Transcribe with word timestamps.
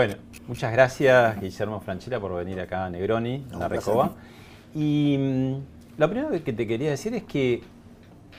Bueno, 0.00 0.14
muchas 0.48 0.72
gracias 0.72 1.38
Guillermo 1.38 1.78
Franchella 1.82 2.18
por 2.18 2.34
venir 2.34 2.58
acá 2.58 2.86
a 2.86 2.88
Negroni, 2.88 3.46
a 3.52 3.58
la 3.58 3.68
Recoba. 3.68 4.14
Y 4.74 5.18
mm, 5.18 5.54
lo 5.98 6.08
primero 6.08 6.42
que 6.42 6.54
te 6.54 6.66
quería 6.66 6.88
decir 6.88 7.12
es 7.14 7.24
que 7.24 7.60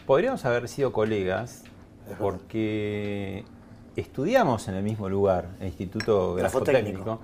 podríamos 0.08 0.44
haber 0.46 0.68
sido 0.68 0.92
colegas 0.92 1.62
porque 2.18 3.46
estudiamos 3.96 4.68
en 4.70 4.74
el 4.74 4.82
mismo 4.82 5.08
lugar, 5.08 5.50
el 5.60 5.68
Instituto 5.68 6.34
Grafotécnico, 6.34 7.22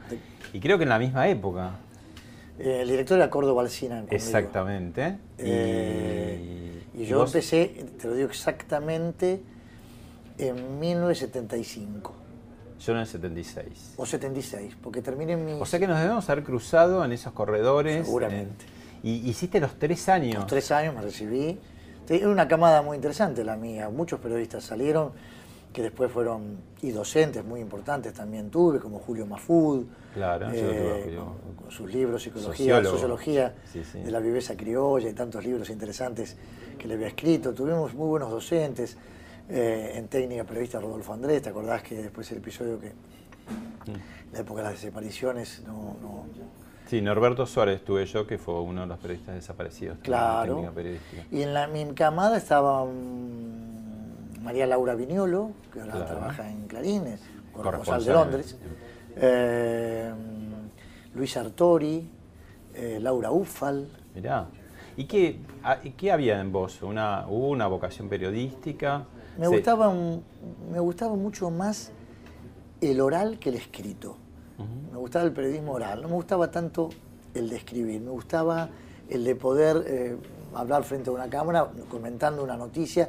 y 0.54 0.60
creo 0.60 0.78
que 0.78 0.84
en 0.84 0.90
la 0.90 1.00
misma 1.00 1.28
época. 1.28 1.72
Eh, 2.60 2.82
el 2.84 2.90
director 2.90 3.18
era 3.18 3.32
Córdoba 3.32 3.64
Alcina. 3.64 4.06
Exactamente. 4.12 5.18
Eh, 5.40 6.84
y, 6.94 7.06
yo 7.06 7.26
empecé, 7.26 7.88
te 8.00 8.08
lo 8.08 8.14
digo 8.14 8.30
exactamente, 8.30 9.42
en 10.38 10.80
1975. 10.80 12.17
Yo 12.80 12.94
en 12.94 13.00
el 13.00 13.08
76. 13.08 13.96
O 13.98 14.06
76, 14.06 14.78
porque 14.82 15.02
terminé 15.02 15.34
en 15.34 15.46
mi... 15.46 15.54
O 15.54 15.66
sea 15.66 15.80
que 15.80 15.88
nos 15.88 16.00
debemos 16.00 16.30
haber 16.30 16.44
cruzado 16.44 17.04
en 17.04 17.12
esos 17.12 17.34
corredores. 17.34 18.06
Seguramente. 18.06 18.66
y 19.04 19.28
hiciste 19.30 19.60
los 19.60 19.80
tres 19.80 20.08
años. 20.10 20.36
Los 20.36 20.48
tres 20.48 20.72
años 20.72 20.94
me 20.96 21.02
recibí. 21.02 21.60
Era 22.10 22.30
una 22.30 22.48
camada 22.48 22.82
muy 22.82 22.96
interesante 22.96 23.44
la 23.44 23.58
mía. 23.58 23.90
Muchos 23.90 24.20
periodistas 24.20 24.64
salieron 24.64 25.12
que 25.74 25.82
después 25.82 26.12
fueron, 26.12 26.58
y 26.82 26.92
docentes 26.92 27.44
muy 27.44 27.60
importantes 27.60 28.14
también 28.14 28.50
tuve, 28.50 28.80
como 28.80 29.00
Julio 29.00 29.26
Mafud. 29.26 29.86
Claro, 30.14 30.48
eh, 30.52 31.20
con, 31.56 31.70
sus 31.70 31.92
libros, 31.92 32.24
Psicología, 32.24 32.84
Sociología 32.84 33.54
de 33.94 34.10
la 34.10 34.20
viveza 34.20 34.56
criolla 34.56 35.10
y 35.10 35.14
tantos 35.14 35.46
libros 35.46 35.70
interesantes 35.70 36.36
que 36.80 36.88
le 36.88 36.96
había 36.96 37.08
escrito. 37.08 37.54
Tuvimos 37.54 37.94
muy 37.94 38.08
buenos 38.08 38.32
docentes. 38.32 38.98
Eh, 39.50 39.94
en 39.96 40.08
técnica 40.10 40.44
periodista 40.44 40.80
Rodolfo 40.80 41.14
Andrés, 41.14 41.42
¿te 41.42 41.50
acordás 41.50 41.82
que 41.82 41.96
después 41.96 42.30
el 42.32 42.40
episodio 42.40 42.80
que 42.80 42.88
en 42.88 44.34
la 44.34 44.40
época 44.40 44.62
de 44.62 44.70
las 44.70 44.82
desapariciones 44.82 45.64
no, 45.66 46.26
Sí, 46.88 47.02
Norberto 47.02 47.46
Suárez 47.46 47.84
tuve 47.84 48.06
yo, 48.06 48.26
que 48.26 48.38
fue 48.38 48.62
uno 48.62 48.82
de 48.82 48.88
los 48.88 48.98
periodistas 48.98 49.36
desaparecidos. 49.36 49.98
Claro. 50.00 50.74
y 51.32 51.42
en 51.42 51.54
la, 51.54 51.68
mi 51.68 51.86
camada 51.94 52.38
estaba 52.38 52.86
mm, 52.86 54.42
María 54.42 54.66
Laura 54.66 54.96
Viñolo, 54.96 55.52
que 55.74 55.82
ahora 55.82 56.06
trabaja 56.06 56.50
en 56.50 56.68
Clarín, 56.68 57.04
corresponsal 57.52 58.06
de 58.06 58.14
Londres. 58.14 58.58
Eh, 59.18 60.14
Luis 61.14 61.36
Artori, 61.36 62.10
eh, 62.74 63.00
Laura 63.02 63.32
Ufal. 63.32 63.90
Mirá. 64.16 64.48
¿Y 64.96 65.06
qué, 65.06 65.40
ah, 65.64 65.80
qué 65.98 66.12
había 66.12 66.40
en 66.40 66.52
vos? 66.52 66.82
Una, 66.82 67.26
¿Hubo 67.28 67.50
una 67.50 67.68
vocación 67.68 68.08
periodística? 68.08 69.06
Me, 69.38 69.48
gustaba, 69.48 69.94
me 70.72 70.80
gustaba 70.80 71.16
mucho 71.16 71.50
más 71.50 71.92
el 72.82 73.02
oral 73.02 73.40
que 73.40 73.50
el 73.50 73.56
escrito. 73.56 74.18
Me 74.92 74.98
gustaba 74.98 75.26
el 75.26 75.32
periodismo 75.32 75.74
oral, 75.74 76.02
no 76.02 76.08
me 76.08 76.16
gustaba 76.16 76.50
tanto 76.50 76.90
el 77.36 77.50
de 77.50 77.58
escribir, 77.58 78.02
me 78.02 78.10
gustaba 78.10 78.70
el 79.08 79.24
de 79.24 79.36
poder 79.36 79.84
eh, 79.86 80.18
hablar 80.56 80.84
frente 80.84 81.12
a 81.12 81.14
una 81.14 81.30
cámara 81.30 81.70
comentando 81.90 82.44
una 82.44 82.58
noticia, 82.58 83.08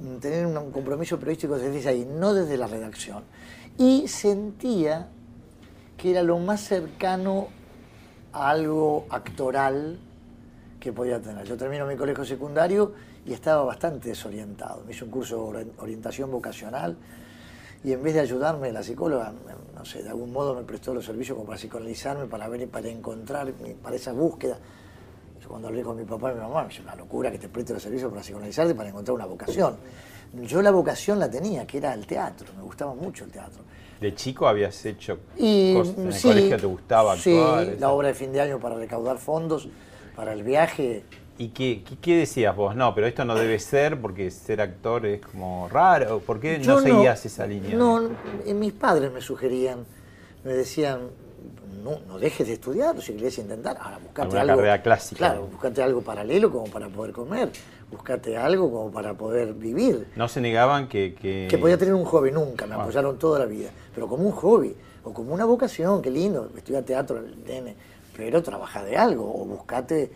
mm, 0.00 0.16
tener 0.16 0.46
un 0.46 0.72
compromiso 0.72 1.18
periodístico 1.18 1.56
desde 1.56 1.88
ahí, 1.88 2.04
no 2.04 2.34
desde 2.34 2.56
la 2.56 2.66
redacción. 2.66 3.22
Y 3.78 4.08
sentía 4.08 5.08
que 5.96 6.10
era 6.10 6.22
lo 6.22 6.38
más 6.38 6.62
cercano 6.62 7.48
a 8.32 8.50
algo 8.50 9.06
actoral 9.10 10.00
que 10.80 10.92
podía 10.92 11.20
tener. 11.20 11.44
Yo 11.46 11.56
termino 11.56 11.86
mi 11.86 11.94
colegio 11.94 12.24
secundario 12.24 12.92
y 13.26 13.32
estaba 13.32 13.62
bastante 13.64 14.08
desorientado. 14.08 14.82
Me 14.84 14.92
hice 14.92 15.04
un 15.04 15.10
curso 15.10 15.52
de 15.52 15.66
orientación 15.78 16.30
vocacional 16.30 16.96
y 17.82 17.92
en 17.92 18.02
vez 18.02 18.14
de 18.14 18.20
ayudarme 18.20 18.72
la 18.72 18.82
psicóloga, 18.82 19.32
no 19.74 19.84
sé, 19.84 20.02
de 20.02 20.10
algún 20.10 20.32
modo 20.32 20.54
me 20.54 20.62
prestó 20.62 20.92
los 20.92 21.04
servicios 21.04 21.36
como 21.36 21.46
para 21.46 21.58
psicoanalizarme, 21.58 22.26
para 22.26 22.48
ver, 22.48 22.68
para 22.68 22.88
encontrar, 22.88 23.52
para 23.82 23.96
esa 23.96 24.12
búsqueda. 24.12 24.58
Yo 25.42 25.48
cuando 25.48 25.68
hablé 25.68 25.82
con 25.82 25.96
mi 25.96 26.04
papá 26.04 26.32
y 26.32 26.34
mi 26.34 26.40
mamá, 26.40 26.62
me 26.62 26.68
dice, 26.68 26.82
una 26.82 26.94
locura 26.94 27.30
que 27.30 27.38
te 27.38 27.48
preste 27.48 27.72
los 27.72 27.82
servicios 27.82 28.10
para 28.10 28.22
psicoanalizarte, 28.22 28.74
para 28.74 28.90
encontrar 28.90 29.14
una 29.14 29.26
vocación. 29.26 29.76
Yo 30.42 30.62
la 30.62 30.70
vocación 30.70 31.18
la 31.18 31.30
tenía, 31.30 31.66
que 31.66 31.78
era 31.78 31.94
el 31.94 32.06
teatro, 32.06 32.48
me 32.56 32.62
gustaba 32.62 32.94
mucho 32.94 33.24
el 33.24 33.30
teatro. 33.30 33.62
¿De 34.00 34.14
chico 34.14 34.46
habías 34.46 34.84
hecho 34.86 35.18
cosas 35.36 35.96
en 35.98 36.06
el 36.06 36.22
colegio? 36.22 36.56
¿Te 36.56 36.66
gustaba 36.66 37.12
actuar? 37.12 37.66
Sí, 37.66 37.76
la 37.78 37.90
obra 37.90 38.08
de 38.08 38.14
fin 38.14 38.32
de 38.32 38.40
año 38.40 38.58
para 38.58 38.76
recaudar 38.76 39.18
fondos 39.18 39.68
para 40.14 40.32
el 40.32 40.42
viaje. 40.42 41.04
¿Y 41.40 41.48
qué, 41.48 41.82
qué, 42.02 42.16
decías 42.16 42.54
vos? 42.54 42.76
No, 42.76 42.94
pero 42.94 43.06
esto 43.06 43.24
no 43.24 43.34
debe 43.34 43.58
ser 43.58 43.98
porque 43.98 44.30
ser 44.30 44.60
actor 44.60 45.06
es 45.06 45.22
como 45.22 45.70
raro. 45.70 46.18
¿Por 46.18 46.38
qué 46.38 46.58
no 46.58 46.80
seguías 46.80 47.24
esa 47.24 47.46
línea? 47.46 47.74
No, 47.74 48.10
mis 48.54 48.74
padres 48.74 49.10
me 49.10 49.22
sugerían, 49.22 49.86
me 50.44 50.52
decían, 50.52 51.00
no, 51.82 51.98
no 52.06 52.18
dejes 52.18 52.46
de 52.46 52.52
estudiar, 52.52 53.00
si 53.00 53.14
querés 53.14 53.38
intentar, 53.38 53.78
ahora 53.80 53.98
buscate 54.04 54.38
algo. 54.38 54.56
carrera 54.56 54.82
clásica. 54.82 55.16
Claro, 55.16 55.46
buscate 55.50 55.82
algo 55.82 56.02
paralelo 56.02 56.52
como 56.52 56.66
para 56.66 56.90
poder 56.90 57.14
comer, 57.14 57.50
buscate 57.90 58.36
algo 58.36 58.70
como 58.70 58.90
para 58.90 59.14
poder 59.14 59.54
vivir. 59.54 60.08
No 60.16 60.28
se 60.28 60.42
negaban 60.42 60.88
que. 60.88 61.14
Que, 61.14 61.56
podía 61.56 61.78
tener 61.78 61.94
un 61.94 62.04
hobby, 62.04 62.32
nunca, 62.32 62.66
me 62.66 62.74
apoyaron 62.74 63.18
toda 63.18 63.38
la 63.38 63.46
vida, 63.46 63.70
pero 63.94 64.06
como 64.08 64.24
un 64.24 64.32
hobby, 64.32 64.76
o 65.04 65.14
como 65.14 65.32
una 65.32 65.46
vocación, 65.46 66.02
qué 66.02 66.10
lindo, 66.10 66.50
estudiar 66.54 66.82
teatro, 66.82 67.22
nene 67.46 67.76
pero 68.14 68.42
trabaja 68.42 68.84
de 68.84 68.98
algo 68.98 69.24
o 69.24 69.46
buscate 69.46 70.10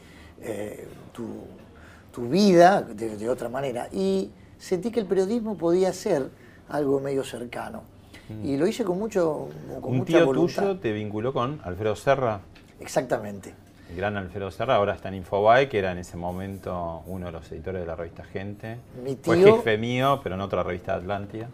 eh, 0.45 0.87
tu, 1.13 2.29
vida 2.29 2.83
de, 2.83 3.29
otra 3.29 3.49
manera. 3.49 3.89
Y 3.93 4.31
sentí 4.59 4.91
que 4.91 5.01
el 5.01 5.07
periodismo 5.07 5.57
podía 5.57 5.93
ser 5.93 6.29
algo 6.69 7.01
medio 7.01 7.25
cercano. 7.25 7.83
Mm. 8.29 8.45
Y 8.47 8.57
lo 8.57 8.67
hice 8.67 8.85
con 8.85 8.99
mucho 8.99 9.49
con 9.81 9.99
¿Un 10.01 10.05
tío 10.05 10.27
tuyo 10.31 10.79
te 10.79 10.93
vinculó 10.93 11.33
con 11.33 11.61
Alfredo 11.65 11.97
Serra? 11.97 12.41
Exactamente. 12.81 13.55
El 13.91 13.97
gran 13.97 14.17
Alfredo 14.17 14.51
Serra 14.51 14.77
ahora 14.77 14.95
está 14.95 15.09
en 15.09 15.17
Infobae, 15.17 15.69
que 15.69 15.79
era 15.79 15.93
en 15.93 15.99
ese 15.99 16.17
momento 16.17 17.03
uno 17.07 17.27
de 17.27 17.33
los 17.33 17.51
editores 17.53 17.81
de 17.81 17.87
la 17.87 17.97
revista 17.97 18.25
Gente. 18.25 18.79
Mi 19.03 19.17
tío, 19.17 19.35
Fue 19.35 19.43
jefe 19.43 19.79
mío, 19.79 20.21
pero 20.23 20.37
en 20.37 20.41
otra 20.41 20.63
revista 20.63 20.95
Atlántida. 20.95 21.49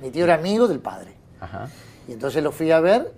Mi 0.00 0.10
tío 0.10 0.24
era 0.24 0.34
amigo 0.34 0.66
del 0.68 0.80
padre. 0.80 1.12
Y 2.08 2.12
entonces 2.12 2.42
lo 2.42 2.52
fui 2.52 2.70
a 2.70 2.80
ver 2.80 3.12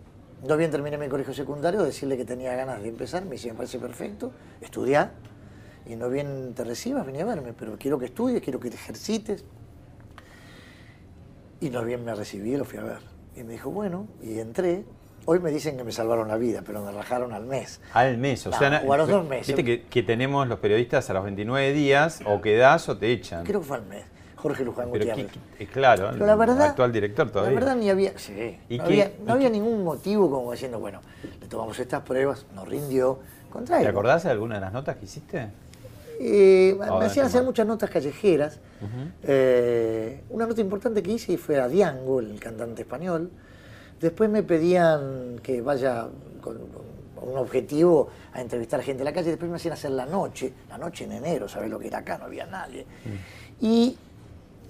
no 0.44 0.56
bien 0.56 0.70
terminé 0.70 0.98
mi 0.98 1.08
colegio 1.08 1.34
secundario, 1.34 1.82
decirle 1.82 2.16
que 2.16 2.24
tenía 2.24 2.54
ganas 2.54 2.82
de 2.82 2.88
empezar, 2.88 3.24
me 3.24 3.32
dice, 3.32 3.48
me 3.48 3.54
parece 3.54 3.78
perfecto, 3.78 4.32
estudiar, 4.60 5.12
y 5.86 5.96
no 5.96 6.10
bien 6.10 6.52
te 6.54 6.64
recibas, 6.64 7.06
venía 7.06 7.22
a 7.22 7.26
verme, 7.26 7.52
pero 7.52 7.76
quiero 7.78 7.98
que 7.98 8.06
estudies, 8.06 8.42
quiero 8.42 8.58
que 8.58 8.70
te 8.70 8.76
ejercites. 8.76 9.44
Y 11.60 11.70
no 11.70 11.84
bien 11.84 12.04
me 12.04 12.14
recibí, 12.14 12.56
lo 12.56 12.64
fui 12.64 12.78
a 12.78 12.82
ver. 12.82 12.98
Y 13.36 13.44
me 13.44 13.52
dijo, 13.52 13.70
bueno, 13.70 14.08
y 14.22 14.38
entré. 14.40 14.84
Hoy 15.26 15.40
me 15.40 15.50
dicen 15.50 15.76
que 15.76 15.84
me 15.84 15.92
salvaron 15.92 16.28
la 16.28 16.36
vida, 16.36 16.62
pero 16.64 16.82
me 16.84 16.92
rajaron 16.92 17.32
al 17.32 17.46
mes. 17.46 17.80
Al 17.92 18.18
mes, 18.18 18.46
o 18.46 18.52
sea, 18.52 18.82
o 18.86 18.92
a 18.92 18.96
los 18.96 19.08
dos 19.08 19.26
meses. 19.26 19.56
Viste 19.56 19.86
que, 19.88 20.02
tenemos 20.02 20.46
los 20.46 20.58
periodistas 20.58 21.08
a 21.10 21.14
los 21.14 21.24
29 21.24 21.72
días, 21.72 22.20
o 22.26 22.40
quedas 22.40 22.88
o 22.88 22.98
te 22.98 23.10
echan. 23.12 23.44
Creo 23.44 23.60
que 23.60 23.66
fue 23.66 23.76
al 23.78 23.86
mes. 23.86 24.04
Jorge 24.36 24.64
Luján 24.64 24.90
Gutiérrez. 24.90 25.32
claro, 25.72 26.10
Pero 26.12 26.26
la 26.26 26.36
verdad, 26.36 26.62
actual 26.62 26.92
director 26.92 27.30
todavía. 27.30 27.54
La 27.54 27.60
verdad 27.60 27.76
ni 27.76 27.90
había, 27.90 28.16
sí, 28.18 28.58
no, 28.70 28.84
había, 28.84 29.12
no 29.24 29.32
había, 29.32 29.50
ningún 29.50 29.82
motivo 29.82 30.30
como 30.30 30.52
diciendo, 30.52 30.78
bueno, 30.78 31.00
le 31.40 31.46
tomamos 31.48 31.78
estas 31.78 32.02
pruebas, 32.02 32.46
nos 32.54 32.68
rindió, 32.68 33.18
contrario. 33.50 33.84
¿Te 33.84 33.90
acordás 33.90 34.24
de 34.24 34.30
alguna 34.30 34.56
de 34.56 34.60
las 34.60 34.72
notas 34.72 34.96
que 34.96 35.06
hiciste? 35.06 35.48
Eh, 36.20 36.76
me 36.78 37.04
hacían 37.06 37.26
hacer 37.26 37.42
muchas 37.42 37.66
notas 37.66 37.90
callejeras. 37.90 38.60
Eh, 39.22 40.22
una 40.30 40.46
nota 40.46 40.60
importante 40.60 41.02
que 41.02 41.12
hice 41.12 41.36
fue 41.38 41.60
a 41.60 41.68
Diango, 41.68 42.20
el 42.20 42.38
cantante 42.40 42.82
español. 42.82 43.30
Después 44.00 44.28
me 44.28 44.42
pedían 44.42 45.40
que 45.42 45.62
vaya 45.62 46.08
con, 46.40 46.58
un 47.22 47.38
objetivo 47.38 48.08
a 48.32 48.40
entrevistar 48.40 48.80
a 48.80 48.82
gente 48.82 49.02
en 49.02 49.06
la 49.06 49.12
calle. 49.12 49.30
Después 49.30 49.50
me 49.50 49.56
hacían 49.56 49.74
hacer 49.74 49.90
la 49.90 50.06
noche, 50.06 50.52
la 50.68 50.78
noche 50.78 51.04
en 51.04 51.12
enero, 51.12 51.48
¿sabes 51.48 51.70
lo 51.70 51.78
que 51.78 51.88
era 51.88 51.98
acá? 51.98 52.18
No 52.18 52.26
había 52.26 52.46
nadie. 52.46 52.84
Mm. 53.04 53.64
Y 53.64 53.98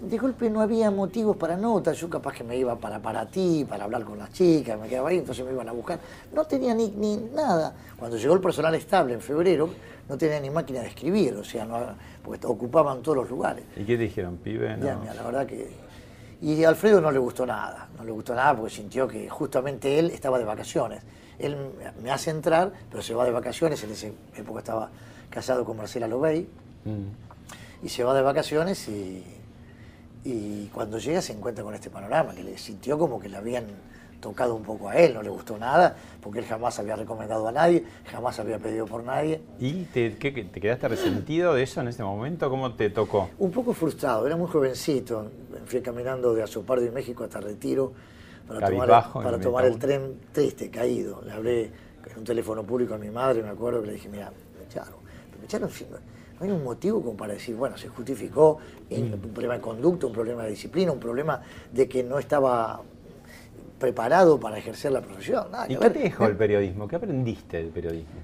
de 0.00 0.18
golpe 0.18 0.50
no 0.50 0.60
había 0.60 0.90
motivos 0.90 1.36
para 1.36 1.56
notas, 1.56 1.98
yo 1.98 2.10
capaz 2.10 2.34
que 2.34 2.44
me 2.44 2.56
iba 2.56 2.76
para 2.76 3.00
para 3.00 3.26
ti, 3.26 3.64
para 3.68 3.84
hablar 3.84 4.04
con 4.04 4.18
las 4.18 4.32
chicas, 4.32 4.78
me 4.78 4.88
quedaba 4.88 5.08
ahí, 5.08 5.18
entonces 5.18 5.44
me 5.44 5.52
iban 5.52 5.68
a 5.68 5.72
buscar. 5.72 5.98
No 6.34 6.44
tenía 6.44 6.74
ni, 6.74 6.90
ni 6.90 7.16
nada. 7.16 7.74
Cuando 7.98 8.16
llegó 8.16 8.34
el 8.34 8.40
personal 8.40 8.74
estable 8.74 9.14
en 9.14 9.20
febrero, 9.20 9.70
no 10.08 10.18
tenía 10.18 10.38
ni 10.40 10.50
máquina 10.50 10.80
de 10.80 10.88
escribir, 10.88 11.34
o 11.34 11.44
sea, 11.44 11.64
no, 11.64 11.78
porque 12.22 12.46
ocupaban 12.46 13.02
todos 13.02 13.18
los 13.18 13.30
lugares. 13.30 13.64
¿Y 13.76 13.84
qué 13.84 13.96
dijeron, 13.96 14.36
pibe? 14.36 14.76
Ya, 14.82 14.98
la 15.14 15.22
verdad 15.22 15.46
que... 15.46 15.86
Y 16.42 16.62
a 16.64 16.68
Alfredo 16.68 17.00
no 17.00 17.10
le 17.10 17.18
gustó 17.18 17.46
nada, 17.46 17.88
no 17.96 18.04
le 18.04 18.12
gustó 18.12 18.34
nada 18.34 18.54
porque 18.54 18.74
sintió 18.74 19.08
que 19.08 19.28
justamente 19.30 19.98
él 19.98 20.10
estaba 20.10 20.38
de 20.38 20.44
vacaciones. 20.44 21.02
Él 21.38 21.56
me 22.02 22.10
hace 22.10 22.30
entrar, 22.30 22.72
pero 22.90 23.02
se 23.02 23.14
va 23.14 23.24
de 23.24 23.30
vacaciones, 23.30 23.82
en 23.82 23.90
esa 23.90 24.08
época 24.36 24.58
estaba 24.58 24.90
casado 25.30 25.64
con 25.64 25.78
Marcela 25.78 26.06
Lobey, 26.06 26.46
mm. 26.84 27.86
y 27.86 27.88
se 27.88 28.04
va 28.04 28.14
de 28.14 28.22
vacaciones 28.22 28.86
y, 28.88 29.24
y 30.26 30.70
cuando 30.74 30.98
llega 30.98 31.22
se 31.22 31.32
encuentra 31.32 31.62
con 31.62 31.72
este 31.74 31.88
panorama, 31.88 32.34
que 32.34 32.42
le 32.42 32.58
sintió 32.58 32.98
como 32.98 33.20
que 33.20 33.28
le 33.28 33.36
habían 33.36 33.64
tocado 34.20 34.56
un 34.56 34.64
poco 34.64 34.88
a 34.88 34.96
él, 34.96 35.14
no 35.14 35.22
le 35.22 35.28
gustó 35.28 35.56
nada, 35.56 35.94
porque 36.20 36.40
él 36.40 36.46
jamás 36.46 36.78
había 36.80 36.96
recomendado 36.96 37.46
a 37.46 37.52
nadie, 37.52 37.84
jamás 38.10 38.40
había 38.40 38.58
pedido 38.58 38.86
por 38.86 39.04
nadie. 39.04 39.40
¿Y 39.60 39.84
te, 39.84 40.10
te 40.10 40.60
quedaste 40.60 40.88
resentido 40.88 41.54
de 41.54 41.62
eso 41.62 41.80
en 41.80 41.88
ese 41.88 42.02
momento? 42.02 42.50
¿Cómo 42.50 42.74
te 42.74 42.90
tocó? 42.90 43.30
Un 43.38 43.52
poco 43.52 43.72
frustrado, 43.72 44.26
era 44.26 44.36
muy 44.36 44.48
jovencito, 44.48 45.30
fui 45.66 45.80
caminando 45.80 46.34
de 46.34 46.42
Azopardo 46.42 46.84
y 46.84 46.90
México 46.90 47.22
hata 47.22 47.40
Retiro 47.40 47.92
para 48.48 48.68
tomar, 48.68 49.12
para 49.12 49.38
tomar 49.38 49.64
el 49.64 49.78
tren 49.78 50.18
triste, 50.32 50.70
caído. 50.70 51.22
Le 51.22 51.32
hablé 51.32 51.70
en 52.10 52.18
un 52.18 52.24
teléfono 52.24 52.64
público 52.64 52.94
a 52.94 52.98
mi 52.98 53.10
madre, 53.10 53.42
me 53.42 53.50
acuerdo 53.50 53.80
que 53.82 53.88
le 53.88 53.92
dije, 53.92 54.08
mira, 54.08 54.32
me 54.58 54.64
echaron, 54.64 54.94
me 55.38 55.44
echaron 55.44 55.70
no 56.38 56.46
hay 56.46 56.52
un 56.52 56.62
motivo 56.62 57.00
como 57.00 57.16
para 57.16 57.34
decir, 57.34 57.56
bueno, 57.56 57.76
se 57.76 57.88
justificó 57.88 58.58
mm. 58.90 58.94
un 58.94 59.20
problema 59.32 59.54
de 59.54 59.60
conducta, 59.60 60.06
un 60.06 60.12
problema 60.12 60.44
de 60.44 60.50
disciplina, 60.50 60.92
un 60.92 61.00
problema 61.00 61.40
de 61.72 61.88
que 61.88 62.02
no 62.02 62.18
estaba 62.18 62.82
preparado 63.78 64.38
para 64.38 64.58
ejercer 64.58 64.92
la 64.92 65.00
profesión. 65.00 65.48
¿Y 65.68 65.76
qué 65.76 65.90
te 65.90 65.98
dejó 65.98 66.26
el 66.26 66.36
periodismo? 66.36 66.88
¿Qué 66.88 66.96
aprendiste 66.96 67.58
del 67.58 67.68
periodismo? 67.68 68.20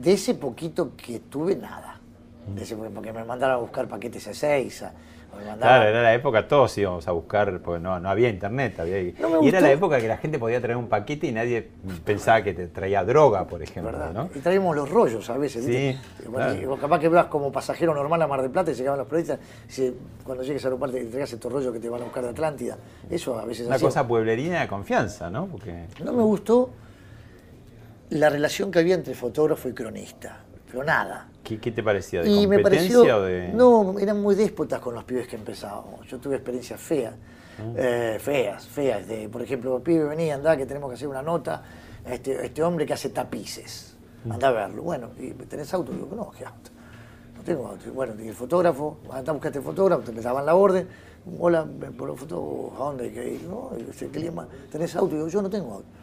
De 0.00 0.12
ese 0.12 0.34
poquito 0.34 0.92
que 0.96 1.20
tuve, 1.20 1.56
nada. 1.56 2.00
De 2.54 2.62
ese, 2.62 2.76
porque 2.76 3.12
me 3.12 3.24
mandaron 3.24 3.56
a 3.56 3.58
buscar 3.58 3.88
paquetes 3.88 4.26
a 4.28 4.30
Ezeiza, 4.30 4.92
Claro, 5.58 5.88
era 5.88 6.02
la 6.02 6.14
época, 6.14 6.46
todos 6.46 6.76
íbamos 6.78 7.06
a 7.08 7.12
buscar, 7.12 7.60
porque 7.60 7.80
no, 7.80 7.98
no 7.98 8.08
había 8.08 8.28
internet. 8.28 8.80
Había, 8.80 9.00
y 9.00 9.14
era 9.42 9.60
la 9.60 9.72
época 9.72 10.00
que 10.00 10.08
la 10.08 10.16
gente 10.16 10.38
podía 10.38 10.60
traer 10.60 10.76
un 10.76 10.88
paquete 10.88 11.26
y 11.26 11.32
nadie 11.32 11.68
pensaba 12.04 12.42
que 12.42 12.54
te 12.54 12.68
traía 12.68 13.04
droga, 13.04 13.46
por 13.46 13.62
ejemplo. 13.62 14.12
¿no? 14.12 14.28
Y 14.34 14.40
traíamos 14.40 14.74
los 14.76 14.88
rollos 14.88 15.28
a 15.30 15.36
veces. 15.36 15.64
Sí, 15.64 15.98
capaz 16.80 16.98
que 16.98 17.08
vas 17.08 17.26
como 17.26 17.52
pasajero 17.52 17.94
normal 17.94 18.22
a 18.22 18.26
Mar 18.26 18.42
del 18.42 18.50
Plata 18.50 18.70
y 18.70 18.74
llegaban 18.74 18.98
los 18.98 19.08
periodistas. 19.08 19.38
Y 19.78 19.92
cuando 20.24 20.42
llegues 20.42 20.64
a 20.64 20.68
aeropuerto 20.68 20.96
te 20.96 21.04
traigas 21.04 21.32
estos 21.32 21.52
rollos 21.52 21.72
que 21.72 21.80
te 21.80 21.88
van 21.88 22.02
a 22.02 22.04
buscar 22.04 22.24
de 22.24 22.30
Atlántida. 22.30 22.76
Eso 23.10 23.38
a 23.38 23.44
veces 23.44 23.66
Una 23.66 23.78
cosa 23.78 24.06
pueblerina 24.06 24.60
de 24.60 24.68
confianza, 24.68 25.30
¿no? 25.30 25.46
Porque... 25.46 25.86
No 26.04 26.12
me 26.12 26.22
gustó 26.22 26.70
la 28.10 28.30
relación 28.30 28.70
que 28.70 28.78
había 28.78 28.94
entre 28.94 29.14
fotógrafo 29.14 29.68
y 29.68 29.74
cronista 29.74 30.44
pero 30.78 30.86
nada. 30.86 31.28
¿Qué, 31.42 31.58
te 31.58 31.82
parecía? 31.82 32.22
¿De 32.22 32.34
competencia 32.34 33.16
o 33.16 33.22
de.? 33.22 33.48
No, 33.52 33.98
eran 33.98 34.20
muy 34.20 34.34
déspotas 34.34 34.80
con 34.80 34.94
los 34.94 35.02
pibes 35.04 35.26
que 35.26 35.36
empezábamos. 35.36 36.06
Yo 36.06 36.18
tuve 36.18 36.36
experiencias 36.36 36.80
feas, 36.80 37.14
ah. 37.58 37.72
eh, 37.76 38.18
feas, 38.20 38.66
feas. 38.66 39.06
De, 39.08 39.28
por 39.28 39.42
ejemplo, 39.42 39.70
los 39.70 39.82
pibes 39.82 40.08
venían, 40.08 40.38
anda, 40.38 40.56
que 40.56 40.66
tenemos 40.66 40.88
que 40.90 40.94
hacer 40.94 41.08
una 41.08 41.22
nota 41.22 41.62
este, 42.06 42.46
este 42.46 42.62
hombre 42.62 42.86
que 42.86 42.92
hace 42.92 43.08
tapices. 43.08 43.96
Mm. 44.24 44.32
Anda 44.32 44.48
a 44.48 44.52
verlo. 44.52 44.82
Bueno, 44.82 45.10
¿y 45.18 45.30
¿tenés 45.32 45.72
auto? 45.74 45.90
Digo, 45.90 46.08
no, 46.14 46.30
¿qué 46.30 46.44
auto? 46.44 46.70
No 47.36 47.42
tengo 47.42 47.66
auto. 47.66 47.92
Bueno, 47.92 48.14
y 48.22 48.28
el 48.28 48.34
fotógrafo, 48.34 48.98
anda 49.10 49.32
a 49.32 49.34
buscar 49.34 49.50
este 49.50 49.62
fotógrafo, 49.62 50.02
te 50.02 50.20
daban 50.20 50.46
la 50.46 50.54
orden. 50.54 50.86
Hola, 51.40 51.66
por 51.96 52.16
foto, 52.16 52.72
¿a 52.76 52.78
dónde 52.78 53.04
hay 53.04 53.10
que 53.10 53.32
ir? 53.34 53.42
¿No? 53.42 53.70
¿Tenés 54.70 54.94
auto? 54.96 55.16
Digo, 55.16 55.28
yo 55.28 55.42
no 55.42 55.50
tengo 55.50 55.74
auto 55.74 55.97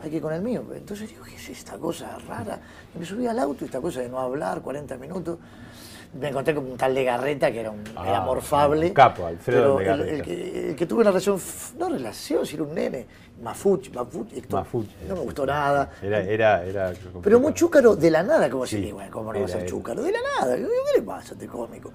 hay 0.00 0.10
que 0.10 0.16
ir 0.16 0.22
con 0.22 0.32
el 0.32 0.42
mío. 0.42 0.62
Entonces 0.74 1.08
digo, 1.08 1.24
¿qué 1.24 1.36
es 1.36 1.48
esta 1.48 1.78
cosa 1.78 2.18
rara? 2.26 2.60
Y 2.94 2.98
me 2.98 3.06
subí 3.06 3.26
al 3.26 3.38
auto, 3.38 3.64
esta 3.64 3.80
cosa 3.80 4.00
de 4.00 4.08
no 4.08 4.18
hablar, 4.18 4.60
40 4.60 4.96
minutos. 4.96 5.38
Me 6.18 6.28
encontré 6.28 6.54
con 6.54 6.64
un 6.64 6.76
tal 6.78 6.94
de 6.94 7.04
Garreta 7.04 7.50
que 7.52 7.60
era, 7.60 7.70
un, 7.70 7.82
ah, 7.96 8.22
morfable. 8.24 8.92
capo, 8.92 9.26
Alfredo 9.26 9.76
pero 9.76 10.00
el, 10.00 10.22
que, 10.22 10.70
el, 10.70 10.76
que, 10.76 10.86
tuve 10.86 11.00
una 11.00 11.10
relación, 11.10 11.38
no 11.78 11.88
relación, 11.90 12.46
sino 12.46 12.64
un 12.64 12.74
nene, 12.74 13.06
Mafuch, 13.42 13.90
Mafuch, 13.92 14.48
Mafuch 14.48 14.86
no 15.06 15.14
me 15.14 15.20
gustó 15.20 15.44
nada. 15.44 15.90
Era, 16.00 16.22
era, 16.22 16.64
era 16.64 16.92
pero 17.22 17.38
muy 17.38 17.52
chúcaro 17.52 17.96
de 17.96 18.10
la 18.10 18.22
nada, 18.22 18.48
como 18.48 18.64
si, 18.64 18.92
bueno, 18.92 19.10
¿cómo 19.10 19.32
no 19.32 19.40
va 19.40 19.44
a 19.44 19.48
ser 19.48 19.66
chúcaro? 19.66 20.02
De 20.02 20.12
la 20.12 20.20
nada, 20.40 20.56
¿qué 20.56 20.66
le 20.96 21.02
pasa 21.02 21.30
a 21.30 21.32
este 21.34 21.46
cómico? 21.48 21.92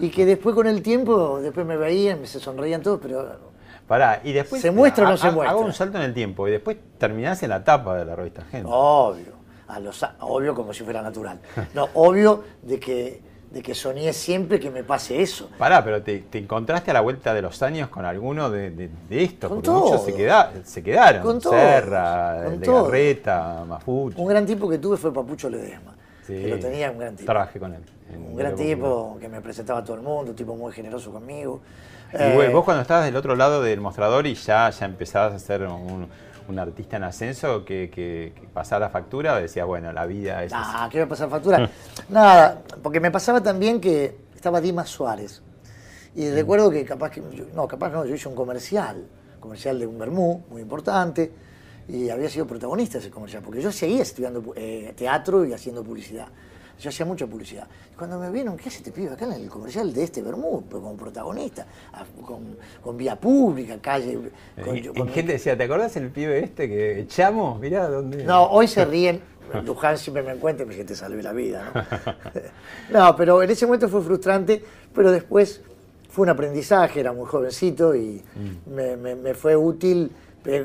Y 0.00 0.08
que 0.08 0.24
después 0.24 0.54
con 0.54 0.66
el 0.66 0.80
tiempo, 0.80 1.40
después 1.40 1.66
me 1.66 1.76
veían, 1.76 2.20
me 2.20 2.26
se 2.26 2.40
sonreían 2.40 2.80
todos, 2.80 3.00
pero 3.02 3.38
Pará, 3.88 4.20
y 4.22 4.32
después. 4.32 4.60
¿Se 4.60 4.70
muestra 4.70 5.06
o 5.06 5.10
no 5.10 5.16
se 5.16 5.30
muestra? 5.30 5.50
Hago 5.50 5.62
un 5.62 5.72
salto 5.72 5.96
en 5.96 6.04
el 6.04 6.14
tiempo 6.14 6.46
y 6.46 6.50
después 6.50 6.76
terminás 6.98 7.42
en 7.42 7.48
la 7.48 7.64
tapa 7.64 7.96
de 7.96 8.04
la 8.04 8.14
revista 8.14 8.42
Gente. 8.42 8.68
Obvio. 8.70 9.38
A 9.66 9.80
los, 9.80 10.04
obvio 10.20 10.54
como 10.54 10.72
si 10.72 10.84
fuera 10.84 11.02
natural. 11.02 11.40
No, 11.74 11.88
obvio 11.94 12.44
de 12.62 12.78
que, 12.78 13.22
de 13.50 13.62
que 13.62 13.74
soñé 13.74 14.12
siempre 14.12 14.60
que 14.60 14.70
me 14.70 14.84
pase 14.84 15.22
eso. 15.22 15.48
Pará, 15.58 15.82
pero 15.82 16.02
te, 16.02 16.22
encontraste 16.32 16.90
a 16.90 16.94
la 16.94 17.00
vuelta 17.00 17.32
de 17.32 17.40
los 17.40 17.62
años 17.62 17.88
con 17.88 18.04
alguno 18.04 18.50
de, 18.50 18.70
de, 18.70 18.90
estos, 19.10 19.50
porque 19.50 19.70
muchos 19.70 20.04
se, 20.04 20.14
queda, 20.14 20.52
se 20.64 20.82
quedaron. 20.82 21.22
Con 21.22 21.40
Serra, 21.40 22.44
con 22.44 22.60
de 22.60 22.66
Garreta, 22.66 23.64
Mafucho. 23.66 24.20
Un 24.20 24.28
gran 24.28 24.44
tipo 24.44 24.68
que 24.68 24.78
tuve 24.78 24.98
fue 24.98 25.12
Papucho 25.12 25.48
Ledesma. 25.48 25.94
Sí, 26.26 26.34
que 26.34 26.48
lo 26.48 26.58
tenía 26.58 26.90
un 26.90 26.98
gran 26.98 27.16
tipo. 27.16 27.26
Trabajé 27.26 27.58
con 27.58 27.72
él. 27.72 27.82
Un 28.16 28.36
gran 28.36 28.54
tipo 28.54 29.16
que 29.18 29.28
me 29.28 29.40
presentaba 29.40 29.80
a 29.80 29.84
todo 29.84 29.96
el 29.96 30.02
mundo, 30.02 30.30
un 30.30 30.36
tipo 30.36 30.54
muy 30.54 30.72
generoso 30.72 31.10
conmigo. 31.10 31.62
Y 32.12 32.16
eh, 32.16 32.48
vos 32.48 32.64
cuando 32.64 32.82
estabas 32.82 33.04
del 33.04 33.16
otro 33.16 33.36
lado 33.36 33.62
del 33.62 33.80
mostrador 33.80 34.26
y 34.26 34.34
ya, 34.34 34.70
ya 34.70 34.86
empezabas 34.86 35.34
a 35.34 35.38
ser 35.38 35.62
un, 35.66 36.08
artista 36.58 36.96
en 36.96 37.04
ascenso 37.04 37.64
que, 37.64 37.90
que, 37.90 38.32
pasaba 38.54 38.86
la 38.86 38.88
factura, 38.88 39.38
decías, 39.38 39.66
bueno, 39.66 39.92
la 39.92 40.06
vida 40.06 40.42
es... 40.42 40.52
Ah, 40.54 40.88
¿qué 40.90 40.98
va 40.98 41.04
a 41.04 41.08
pasar 41.08 41.28
factura? 41.28 41.68
Nada, 42.08 42.62
porque 42.82 43.00
me 43.00 43.10
pasaba 43.10 43.42
también 43.42 43.80
que 43.80 44.16
estaba 44.34 44.60
Dimas 44.60 44.88
Suárez. 44.88 45.42
Y 46.14 46.30
recuerdo 46.30 46.70
que 46.70 46.84
capaz 46.84 47.10
que, 47.10 47.22
no, 47.54 47.68
capaz 47.68 47.90
no, 47.90 48.06
yo 48.06 48.14
hice 48.14 48.28
un 48.28 48.34
comercial, 48.34 49.06
comercial 49.38 49.78
de 49.78 49.86
un 49.86 49.98
Bermú, 49.98 50.42
muy 50.50 50.62
importante, 50.62 51.30
y 51.86 52.08
había 52.08 52.28
sido 52.28 52.46
protagonista 52.46 52.94
de 52.94 53.04
ese 53.04 53.10
comercial, 53.10 53.42
porque 53.42 53.60
yo 53.60 53.70
seguía 53.70 54.02
estudiando 54.02 54.52
eh, 54.56 54.94
teatro 54.96 55.44
y 55.44 55.52
haciendo 55.52 55.84
publicidad. 55.84 56.28
Yo 56.80 56.90
hacía 56.90 57.04
mucha 57.04 57.26
publicidad. 57.26 57.66
Cuando 57.96 58.18
me 58.18 58.30
vieron, 58.30 58.56
¿qué 58.56 58.68
hace 58.68 58.78
este 58.78 58.92
pibe 58.92 59.10
acá 59.10 59.24
en 59.24 59.32
el 59.32 59.48
comercial 59.48 59.92
de 59.92 60.04
este 60.04 60.22
Bermud? 60.22 60.64
Como 60.70 60.96
protagonista, 60.96 61.66
con, 62.82 62.96
vía 62.96 63.16
pública, 63.16 63.78
calle. 63.80 64.18
Con, 64.64 64.76
y, 64.76 64.82
gente 65.12 65.32
decía, 65.32 65.56
¿te 65.56 65.64
acordás 65.64 65.96
el 65.96 66.10
pibe 66.10 66.38
este 66.44 66.68
que 66.68 67.00
echamos? 67.00 67.58
Mirá 67.58 67.88
dónde. 67.88 68.22
No, 68.24 68.44
hoy 68.44 68.68
se 68.68 68.84
ríen. 68.84 69.20
Luján 69.64 69.96
siempre 69.96 70.22
me 70.22 70.32
encuentra 70.32 70.64
y 70.64 70.68
me 70.68 70.74
dice, 70.74 70.86
te 70.86 70.94
salvé 70.94 71.22
la 71.22 71.32
vida. 71.32 71.72
¿no? 71.74 73.00
no, 73.00 73.16
pero 73.16 73.42
en 73.42 73.50
ese 73.50 73.66
momento 73.66 73.88
fue 73.88 74.02
frustrante, 74.02 74.62
pero 74.94 75.10
después 75.10 75.62
fue 76.10 76.24
un 76.24 76.28
aprendizaje, 76.30 77.00
era 77.00 77.12
muy 77.12 77.26
jovencito 77.26 77.94
y 77.94 78.22
mm. 78.36 78.70
me 79.22 79.34
fue 79.34 79.56
útil 79.56 80.12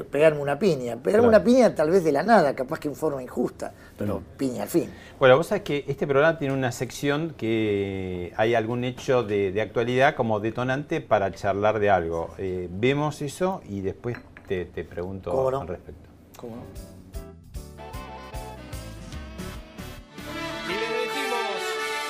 pegarme 0.09 0.41
una 0.41 0.57
piña. 0.57 0.97
Pegarme 0.97 1.27
una 1.27 1.43
piña 1.43 1.75
tal 1.75 1.89
vez 1.89 2.03
de 2.03 2.11
la 2.11 2.23
nada, 2.23 2.55
capaz 2.55 2.79
que 2.79 2.87
en 2.87 2.95
forma 2.95 3.21
injusta, 3.21 3.73
pero 3.97 4.19
mm. 4.19 4.37
piña 4.37 4.63
al 4.63 4.69
fin. 4.69 4.89
Bueno, 5.19 5.37
vos 5.37 5.47
sabés 5.47 5.63
que 5.63 5.85
este 5.87 6.07
programa 6.07 6.37
tiene 6.37 6.53
una 6.53 6.71
sección 6.71 7.33
que 7.37 8.33
hay 8.37 8.55
algún 8.55 8.83
hecho 8.83 9.23
de, 9.23 9.59
actualidad 9.61 10.15
como 10.15 10.39
detonante 10.39 11.01
para 11.01 11.31
charlar 11.31 11.79
de 11.79 11.89
algo. 11.89 12.33
Eh, 12.37 12.67
vemos 12.71 13.21
eso 13.21 13.61
y 13.67 13.81
después 13.81 14.17
te, 14.47 14.65
pregunto 14.65 15.59
al 15.59 15.67
respecto. 15.67 16.09
¿Cómo 16.37 16.57
no? 16.57 16.63
Y 20.67 20.73
les 20.73 20.89
decimos 20.89 21.39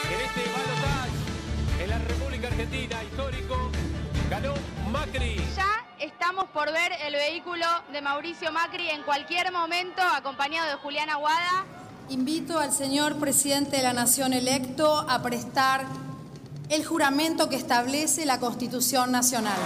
que 0.08 0.14
en 0.14 0.22
este 0.22 0.42
balotaje 0.52 1.84
en 1.84 1.90
la 1.90 1.98
República 2.00 2.48
Argentina 2.48 3.04
histórico 3.04 3.56
ganó 4.30 4.54
Macri. 4.92 5.43
Por 6.54 6.72
ver 6.72 6.92
el 7.08 7.14
vehículo 7.14 7.66
de 7.92 8.00
Mauricio 8.02 8.52
Macri 8.52 8.88
en 8.88 9.02
cualquier 9.02 9.52
momento, 9.52 10.04
acompañado 10.16 10.70
de 10.70 10.76
Julián 10.76 11.10
Aguada. 11.10 11.66
Invito 12.10 12.60
al 12.60 12.72
señor 12.72 13.18
presidente 13.18 13.78
de 13.78 13.82
la 13.82 13.94
Nación 13.94 14.34
electo 14.34 15.00
a 15.10 15.24
prestar 15.24 15.86
el 16.70 16.86
juramento 16.86 17.50
que 17.50 17.56
establece 17.56 18.28
la 18.28 18.40
Constitución 18.40 19.12
Nacional. 19.12 19.58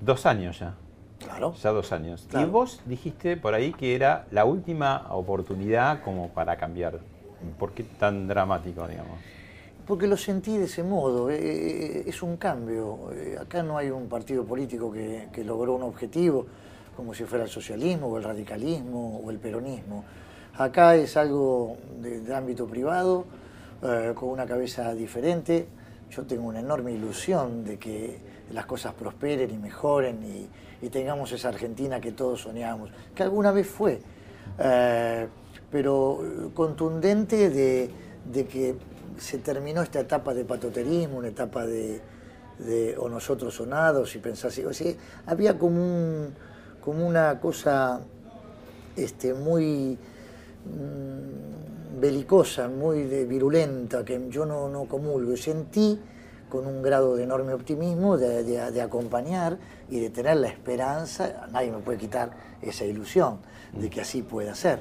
dos 0.00 0.24
años 0.24 0.58
ya. 0.58 0.74
Claro. 1.18 1.54
Ya 1.62 1.70
dos 1.70 1.92
años. 1.92 2.26
Y 2.32 2.44
vos 2.46 2.80
dijiste 2.86 3.36
por 3.36 3.52
ahí 3.52 3.74
que 3.74 3.94
era 3.94 4.26
la 4.30 4.46
última 4.46 5.06
oportunidad 5.10 6.02
como 6.02 6.30
para 6.30 6.56
cambiar 6.56 7.00
¿Por 7.58 7.72
qué 7.72 7.84
tan 7.84 8.26
dramático, 8.28 8.86
digamos? 8.86 9.18
Porque 9.86 10.06
lo 10.06 10.16
sentí 10.16 10.56
de 10.56 10.66
ese 10.66 10.84
modo, 10.84 11.30
eh, 11.30 11.38
eh, 11.40 12.04
es 12.06 12.22
un 12.22 12.36
cambio. 12.36 13.10
Eh, 13.12 13.36
acá 13.40 13.62
no 13.62 13.76
hay 13.76 13.90
un 13.90 14.08
partido 14.08 14.44
político 14.44 14.92
que, 14.92 15.42
logró 15.44 15.74
un 15.74 15.82
objetivo, 15.82 16.46
como 16.96 17.12
si 17.12 17.24
fuera 17.24 17.44
el 17.44 17.50
socialismo 17.50 18.06
o 18.06 18.18
el 18.18 18.22
radicalismo 18.22 19.20
o 19.24 19.30
el 19.32 19.38
peronismo. 19.38 20.04
Acá 20.54 20.94
es 20.94 21.16
algo 21.16 21.76
de, 22.00 22.32
ámbito 22.34 22.66
privado, 22.66 23.24
con 24.14 24.28
una 24.28 24.46
cabeza 24.46 24.94
diferente. 24.94 25.66
Yo 26.10 26.24
tengo 26.24 26.46
una 26.46 26.60
enorme 26.60 26.92
ilusión 26.92 27.64
de 27.64 27.76
que 27.76 28.18
las 28.52 28.66
cosas 28.66 28.92
prosperen 28.94 29.50
y 29.50 29.58
mejoren 29.58 30.20
y, 30.22 30.88
tengamos 30.88 31.32
esa 31.32 31.48
Argentina 31.48 32.00
que 32.00 32.12
todos 32.12 32.42
soñamos, 32.42 32.90
que 33.14 33.24
alguna 33.24 33.50
vez 33.50 33.66
fue 33.66 34.00
pero 35.70 36.20
eh, 36.22 36.48
contundente 36.54 37.50
de, 37.50 37.90
de 38.32 38.46
que 38.46 38.76
se 39.18 39.38
terminó 39.38 39.82
esta 39.82 40.00
etapa 40.00 40.34
de 40.34 40.44
patoterismo, 40.44 41.18
una 41.18 41.28
etapa 41.28 41.66
de, 41.66 42.00
de 42.58 42.96
o 42.98 43.08
nosotros 43.08 43.54
sonados 43.54 44.14
y 44.16 44.18
pensás, 44.18 44.58
o 44.58 44.72
sea, 44.72 44.92
había 45.26 45.58
como, 45.58 45.76
un, 45.82 46.34
como 46.80 47.06
una 47.06 47.38
cosa 47.40 48.00
este, 48.96 49.34
muy 49.34 49.98
mm, 50.66 52.00
belicosa, 52.00 52.68
muy 52.68 53.04
virulenta, 53.26 54.04
que 54.04 54.20
yo 54.30 54.46
no, 54.46 54.68
no 54.68 54.84
comulgo. 54.86 55.32
Y 55.32 55.36
sentí 55.36 56.00
con 56.48 56.66
un 56.66 56.82
grado 56.82 57.14
de 57.16 57.24
enorme 57.24 57.52
optimismo 57.52 58.16
de, 58.16 58.42
de- 58.42 58.70
de 58.70 58.82
acompañar 58.82 59.58
y 59.88 60.00
de 60.00 60.10
tener 60.10 60.36
la 60.38 60.48
esperanza, 60.48 61.46
nadie 61.52 61.70
me 61.70 61.78
puede 61.78 61.98
quitar 61.98 62.30
esa 62.62 62.84
ilusión 62.84 63.38
de 63.72 63.88
que 63.88 64.00
así 64.00 64.22
pueda 64.22 64.54
ser, 64.54 64.80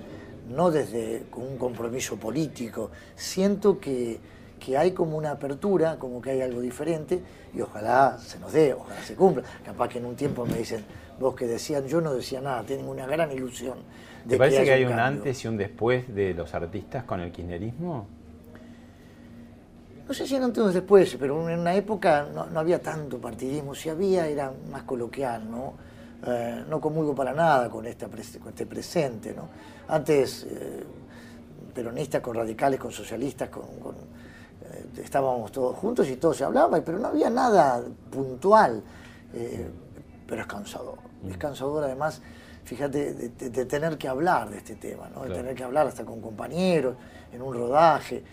no 0.50 0.72
desde 0.72 1.24
un 1.36 1.58
compromiso 1.58 2.18
político, 2.18 2.92
siento 3.16 3.80
que, 3.80 4.20
que 4.60 4.78
hay 4.78 4.92
como 4.92 5.18
una 5.18 5.32
apertura, 5.32 5.98
como 5.98 6.22
que 6.22 6.32
hay 6.32 6.42
algo 6.42 6.62
diferente 6.62 7.22
y 7.54 7.62
ojalá 7.62 8.18
se 8.20 8.40
nos 8.40 8.52
dé, 8.52 8.74
ojalá 8.74 9.02
se 9.02 9.16
cumpla. 9.16 9.44
Capaz 9.64 9.90
que 9.90 10.00
en 10.00 10.06
un 10.06 10.16
tiempo 10.16 10.46
me 10.46 10.58
dicen, 10.58 10.84
vos 11.20 11.36
que 11.36 11.46
decían, 11.46 11.88
yo 11.88 12.02
no 12.02 12.14
decía 12.14 12.42
nada, 12.42 12.64
tengo 12.64 12.92
una 12.92 13.06
gran 13.06 13.32
ilusión. 13.32 13.78
De 14.26 14.32
¿Te 14.32 14.38
parece 14.38 14.64
que 14.64 14.74
hay 14.74 14.86
un 14.86 14.94
antes 14.94 15.44
y 15.44 15.48
un 15.48 15.58
después 15.58 16.14
de 16.14 16.34
los 16.34 16.54
artistas 16.54 17.04
con 17.04 17.20
el 17.22 17.32
kirchnerismo? 17.32 18.08
No 20.08 20.14
sé 20.16 20.26
si 20.26 20.36
eran 20.36 20.52
todos 20.52 20.74
después, 20.74 21.16
pero 21.20 21.48
en 21.50 21.60
una 21.60 21.76
época 21.76 22.28
no, 22.34 22.48
no 22.48 22.60
había 22.60 22.82
tanto 22.82 23.20
partidismo. 23.20 23.76
Si 23.76 23.90
había, 23.90 24.28
era 24.28 24.52
más 24.72 24.82
coloquial, 24.84 25.50
¿no? 25.50 25.76
Eh, 26.26 26.66
no 26.68 26.82
comulgo 26.82 27.16
para 27.16 27.34
nada 27.34 27.70
con, 27.70 27.86
esta 27.86 28.08
pres- 28.08 28.40
con 28.40 28.50
este 28.50 28.66
presente, 28.66 29.34
¿no? 29.34 29.48
Antes, 29.88 30.46
eh, 30.50 30.84
peronistas 31.74 32.22
con 32.22 32.36
radicales, 32.36 32.80
con 32.80 32.92
socialistas, 32.92 33.48
con, 33.50 33.64
con, 33.80 33.96
eh, 33.96 34.86
estábamos 35.02 35.52
todos 35.52 35.78
juntos 35.78 36.08
y 36.10 36.18
todo 36.18 36.34
se 36.34 36.44
hablaba, 36.44 36.82
pero 36.82 37.00
no 37.00 37.08
había 37.08 37.30
nada 37.30 37.82
puntual. 38.12 38.82
Pero 40.28 40.42
es 40.42 40.48
cansador. 40.48 40.98
Es 41.30 41.38
cansador 41.38 41.84
además, 41.84 42.22
fíjate, 42.66 43.14
de, 43.14 43.30
de- 43.30 43.50
de 43.50 43.66
tener 43.66 43.98
que 43.98 44.08
hablar 44.08 44.50
de 44.50 44.58
este 44.58 44.76
tema, 44.76 45.08
¿no? 45.10 45.22
de 45.22 45.28
Claro. 45.28 45.42
tener 45.42 45.56
que 45.56 45.64
hablar 45.64 45.88
hasta 45.88 46.04
con 46.04 46.20
compañeros, 46.20 46.96
en 47.32 47.42
un 47.42 47.54
rodaje. 47.54 48.24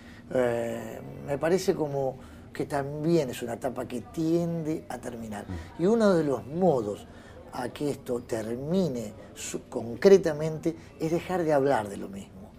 Me 1.26 1.38
parece 1.38 1.74
como 1.74 2.16
que 2.52 2.64
también 2.66 3.28
es 3.30 3.42
una 3.42 3.54
etapa 3.54 3.86
que 3.86 4.00
tiende 4.00 4.84
a 4.88 4.98
terminar. 4.98 5.44
Y 5.78 5.84
uno 5.86 6.14
de 6.14 6.24
los 6.24 6.44
modos 6.46 7.06
a 7.52 7.68
que 7.68 7.90
esto 7.90 8.20
termine 8.20 9.12
su- 9.34 9.68
concretamente 9.68 10.74
es 11.00 11.10
dejar 11.10 11.42
de 11.44 11.52
hablar 11.52 11.88
de 11.88 11.96
lo 11.96 12.08
mismo. 12.08 12.50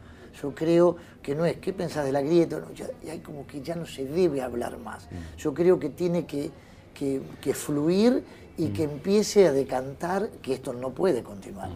Yo 0.42 0.54
creo 0.54 0.96
que 1.22 1.34
no 1.36 1.46
es, 1.46 1.58
¿qué 1.58 1.74
pensás 1.74 2.06
de 2.06 2.12
la 2.12 2.22
grieta? 2.22 2.60
No, 2.60 2.72
ya, 2.72 2.86
ya 3.04 3.14
hay 3.14 3.20
como 3.20 3.48
que 3.48 3.62
ya 3.62 3.76
no 3.76 3.86
se 3.86 4.06
debe 4.06 4.42
hablar 4.42 4.78
más. 4.78 5.08
Yo 5.38 5.54
creo 5.54 5.80
que 5.80 5.90
tiene 5.90 6.26
que, 6.26 6.52
que- 6.94 7.22
que 7.42 7.54
fluir 7.54 8.24
y 8.58 8.70
que 8.70 8.84
empiece 8.84 9.48
a 9.48 9.52
decantar 9.52 10.30
que 10.42 10.54
esto 10.54 10.74
no 10.74 10.92
puede 10.92 11.24
continuar. 11.24 11.70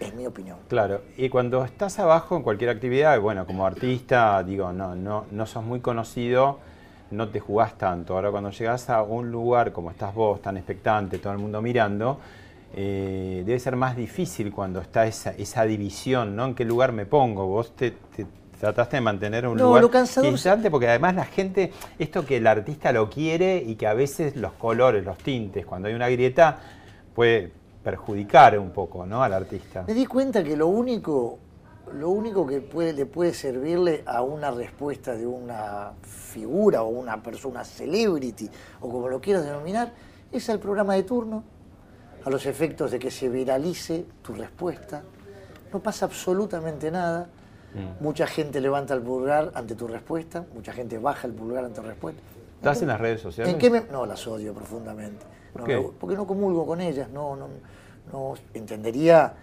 Es 0.00 0.14
mi 0.14 0.26
opinión. 0.26 0.58
Claro, 0.68 1.02
y 1.16 1.28
cuando 1.28 1.64
estás 1.64 1.98
abajo 1.98 2.36
en 2.36 2.42
cualquier 2.44 2.70
actividad, 2.70 3.20
bueno, 3.20 3.44
como 3.46 3.66
artista, 3.66 4.40
digo, 4.44 4.72
no, 4.72 4.94
no, 4.94 5.26
no 5.32 5.46
sos 5.46 5.64
muy 5.64 5.80
conocido, 5.80 6.58
no 7.10 7.28
te 7.30 7.40
jugás 7.40 7.76
tanto. 7.78 8.14
Ahora 8.14 8.30
cuando 8.30 8.50
llegas 8.50 8.88
a 8.90 9.02
un 9.02 9.30
lugar 9.32 9.72
como 9.72 9.90
estás 9.90 10.14
vos, 10.14 10.40
tan 10.42 10.56
expectante, 10.56 11.18
todo 11.18 11.32
el 11.32 11.38
mundo 11.40 11.60
mirando, 11.62 12.20
eh, 12.74 13.42
debe 13.46 13.58
ser 13.58 13.76
más 13.76 13.96
difícil 13.96 14.52
cuando 14.52 14.80
está 14.80 15.06
esa, 15.06 15.30
esa 15.30 15.64
división, 15.64 16.36
¿no? 16.36 16.44
¿En 16.46 16.54
qué 16.54 16.64
lugar 16.64 16.92
me 16.92 17.06
pongo? 17.06 17.46
Vos 17.46 17.74
te, 17.74 17.92
te 17.92 18.26
trataste 18.60 18.96
de 18.96 19.00
mantener 19.00 19.46
un 19.46 19.56
No, 19.56 19.64
lugar 19.68 19.82
lo 19.82 19.90
cansador- 19.90 20.24
interesante 20.26 20.70
porque 20.70 20.88
además 20.88 21.14
la 21.14 21.24
gente, 21.24 21.72
esto 21.98 22.26
que 22.26 22.36
el 22.38 22.46
artista 22.46 22.92
lo 22.92 23.08
quiere 23.08 23.56
y 23.64 23.76
que 23.76 23.86
a 23.86 23.94
veces 23.94 24.36
los 24.36 24.52
colores, 24.52 25.04
los 25.04 25.16
tintes, 25.18 25.64
cuando 25.64 25.88
hay 25.88 25.94
una 25.94 26.08
grieta, 26.08 26.58
puede 27.14 27.52
perjudicar 27.82 28.58
un 28.58 28.70
poco, 28.70 29.06
¿no? 29.06 29.22
Al 29.22 29.32
artista. 29.32 29.84
Me 29.86 29.94
di 29.94 30.04
cuenta 30.06 30.44
que 30.44 30.56
lo 30.56 30.66
único, 30.66 31.38
lo 31.94 32.10
único 32.10 32.46
que 32.46 32.60
puede, 32.60 32.92
le 32.92 33.06
puede 33.06 33.32
servirle 33.32 34.02
a 34.04 34.20
una 34.22 34.50
respuesta 34.50 35.14
de 35.14 35.26
una 35.26 35.92
figura 36.02 36.82
o 36.82 36.88
una 36.88 37.22
persona 37.22 37.64
celebrity, 37.64 38.50
o 38.80 38.90
como 38.90 39.08
lo 39.08 39.20
quieras 39.20 39.44
denominar, 39.44 39.92
es 40.30 40.50
al 40.50 40.58
programa 40.58 40.94
de 40.94 41.04
turno, 41.04 41.44
a 42.24 42.30
los 42.30 42.46
efectos 42.46 42.90
de 42.90 42.98
que 42.98 43.10
se 43.10 43.28
viralice 43.28 44.04
tu 44.22 44.34
respuesta. 44.34 45.02
No 45.72 45.80
pasa 45.80 46.06
absolutamente 46.06 46.90
nada. 46.90 47.28
Mucha 48.00 48.26
gente 48.26 48.60
levanta 48.60 48.94
el 48.94 49.02
pulgar 49.02 49.52
ante 49.54 49.74
tu 49.74 49.86
respuesta, 49.86 50.44
mucha 50.54 50.72
gente 50.72 50.98
baja 50.98 51.26
el 51.28 51.34
pulgar 51.34 51.64
ante 51.64 51.80
tu 51.80 51.86
respuesta. 51.86 52.20
¿Estás 52.56 52.82
en 52.82 52.88
las 52.88 53.00
redes 53.00 53.20
sociales? 53.20 53.52
¿En 53.52 53.58
qué 53.60 53.70
me- 53.70 53.82
No, 53.92 54.04
las 54.06 54.26
odio 54.26 54.52
profundamente. 54.54 55.24
¿Por 55.52 55.60
No 55.62 55.66
qué? 55.66 55.76
me 55.76 55.82
porque 56.00 56.16
no 56.16 56.26
comulgo 56.26 56.66
con 56.66 56.80
ellas, 56.80 57.08
no, 57.10 57.36
no, 57.36 57.48
no 58.12 58.34
entendería 58.54 59.34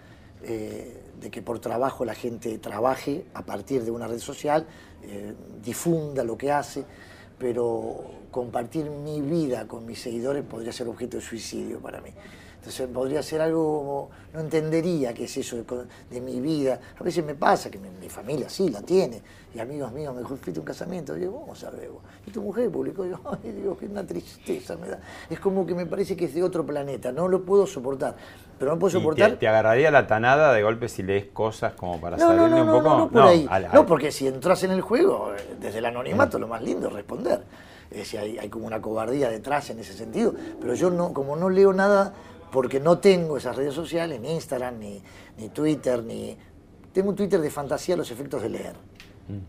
eh, 0.42 1.02
de 1.18 1.30
que 1.30 1.40
por 1.40 1.60
trabajo 1.60 2.04
la 2.04 2.14
gente 2.14 2.58
trabaje 2.58 3.24
a 3.32 3.42
partir 3.42 3.84
de 3.84 3.90
una 3.90 4.06
red 4.06 4.18
social, 4.18 4.66
eh, 5.02 5.32
difunda 5.64 6.22
lo 6.24 6.36
que 6.36 6.52
hace, 6.52 6.84
pero 7.38 8.00
compartir 8.30 8.90
mi 8.90 9.22
vida 9.22 9.66
con 9.66 9.86
mis 9.86 10.00
seguidores 10.02 10.42
podría 10.44 10.72
ser 10.72 10.88
objeto 10.88 11.16
de 11.16 11.22
suicidio 11.22 11.78
para 11.80 12.00
mí. 12.02 12.10
Entonces 12.66 12.88
podría 12.92 13.22
ser 13.22 13.40
algo 13.40 13.78
como, 13.78 14.10
no 14.34 14.40
entendería 14.40 15.14
qué 15.14 15.24
es 15.26 15.36
eso 15.36 15.56
de, 16.10 16.20
mi 16.20 16.40
vida. 16.40 16.80
A 16.98 17.04
veces 17.04 17.24
me 17.24 17.36
pasa 17.36 17.70
que 17.70 17.78
mi, 17.78 17.88
mi 18.00 18.08
familia 18.08 18.48
sí 18.48 18.70
la 18.70 18.82
tiene, 18.82 19.22
y 19.54 19.60
amigos 19.60 19.92
míos 19.92 20.12
me 20.12 20.22
dijo, 20.22 20.34
fuiste 20.36 20.58
un 20.58 20.66
casamiento, 20.66 21.16
y 21.16 21.20
digo, 21.20 21.38
vamos 21.38 21.62
a 21.62 21.70
ver, 21.70 21.90
vos. 21.90 22.02
y 22.26 22.32
tu 22.32 22.42
mujer 22.42 22.68
publicó, 22.68 23.06
y 23.06 23.10
yo, 23.10 23.20
ay, 23.44 23.52
digo, 23.52 23.78
que 23.78 23.86
una 23.86 24.04
tristeza 24.04 24.74
me 24.76 24.88
da. 24.88 24.98
Es 25.30 25.38
como 25.38 25.64
que 25.64 25.76
me 25.76 25.86
parece 25.86 26.16
que 26.16 26.24
es 26.24 26.34
de 26.34 26.42
otro 26.42 26.66
planeta, 26.66 27.12
no 27.12 27.28
lo 27.28 27.44
puedo 27.44 27.68
soportar, 27.68 28.16
pero 28.58 28.72
no 28.72 28.80
puedo 28.80 28.90
¿Y 28.98 29.00
soportar... 29.00 29.30
te, 29.30 29.36
te 29.36 29.46
agarraría 29.48 29.92
la 29.92 30.08
tanada 30.08 30.52
de 30.52 30.64
golpe 30.64 30.88
si 30.88 31.04
lees 31.04 31.26
cosas 31.26 31.74
como 31.74 32.00
para 32.00 32.16
No, 32.16 32.32
no, 32.32 32.36
salirle 32.36 32.64
no, 32.64 32.64
un 32.64 32.70
poco? 32.82 32.88
no, 32.88 32.98
no 33.04 33.08
por 33.10 33.22
ahí. 33.22 33.46
al- 33.48 33.66
al- 33.66 33.72
No, 33.74 33.86
porque 33.86 34.10
si 34.10 34.26
entras 34.26 34.64
en 34.64 34.72
el 34.72 34.80
juego, 34.80 35.32
eh, 35.38 35.54
desde 35.60 35.78
el 35.78 35.84
anonimato, 35.86 36.40
lo 36.40 36.48
más 36.48 36.62
lindo 36.62 36.88
es 36.88 36.92
responder. 36.94 37.44
Es 37.92 37.98
decir, 37.98 38.18
hay, 38.18 38.36
hay 38.38 38.48
como 38.48 38.66
una 38.66 38.82
cobardía 38.82 39.30
detrás 39.30 39.70
en 39.70 39.78
ese 39.78 39.92
sentido. 39.92 40.34
Pero 40.60 40.74
yo 40.74 40.90
no, 40.90 41.12
como 41.12 41.36
no 41.36 41.48
leo 41.48 41.72
nada, 41.72 42.12
porque 42.50 42.80
no 42.80 42.98
tengo 42.98 43.36
esas 43.36 43.56
redes 43.56 43.74
sociales, 43.74 44.20
ni 44.20 44.32
Instagram, 44.34 44.78
ni, 44.78 45.02
ni 45.38 45.48
Twitter, 45.50 46.02
ni. 46.02 46.36
Tengo 46.92 47.10
un 47.10 47.16
Twitter 47.16 47.40
de 47.40 47.50
fantasía 47.50 47.94
a 47.94 47.98
los 47.98 48.10
efectos 48.10 48.42
de 48.42 48.48
leer, 48.48 48.74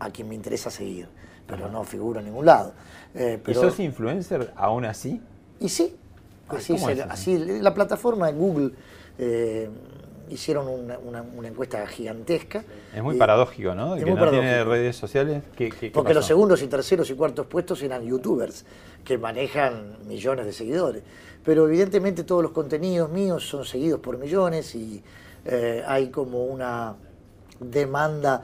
a 0.00 0.10
quien 0.10 0.28
me 0.28 0.34
interesa 0.34 0.70
seguir, 0.70 1.08
pero 1.46 1.68
no 1.70 1.82
figuro 1.84 2.20
en 2.20 2.26
ningún 2.26 2.44
lado. 2.46 2.74
Eh, 3.14 3.38
¿Y 3.40 3.44
pero, 3.44 3.60
sos 3.62 3.78
influencer 3.80 4.52
aún 4.56 4.84
así? 4.84 5.20
y 5.60 5.68
sí, 5.70 5.96
así, 6.48 6.74
¿Cómo 6.74 6.86
se- 6.86 6.92
es 6.92 6.98
eso? 7.00 7.08
así 7.10 7.38
la 7.38 7.72
plataforma 7.74 8.26
de 8.26 8.32
Google 8.38 8.70
eh, 9.18 9.68
hicieron 10.30 10.68
una, 10.68 10.98
una- 10.98 11.22
una 11.22 11.48
encuesta 11.48 11.86
gigantesca. 11.86 12.64
Es 12.94 13.02
muy 13.02 13.16
y- 13.16 13.18
paradójico, 13.18 13.74
¿no? 13.74 13.94
Es 13.96 14.04
que 14.04 14.10
muy 14.10 14.20
no 14.20 14.30
tiene 14.30 14.64
redes 14.64 14.96
sociales. 14.96 15.42
¿Qué, 15.56 15.68
qué- 15.70 15.76
qué 15.76 15.90
Porque 15.90 16.14
los 16.14 16.26
segundos 16.26 16.62
y 16.62 16.66
terceros 16.68 17.08
y 17.10 17.14
cuartos 17.14 17.46
puestos 17.46 17.82
eran 17.82 18.04
youtubers 18.04 18.64
que 19.04 19.18
manejan 19.18 19.96
millones 20.06 20.46
de 20.46 20.52
seguidores. 20.52 21.02
Pero 21.44 21.66
evidentemente 21.66 22.24
todos 22.24 22.42
los 22.42 22.52
contenidos 22.52 23.10
míos 23.10 23.48
son 23.48 23.64
seguidos 23.64 24.00
por 24.00 24.18
millones 24.18 24.74
y 24.74 25.02
eh, 25.44 25.82
hay 25.86 26.08
como 26.10 26.44
una 26.44 26.94
demanda 27.60 28.42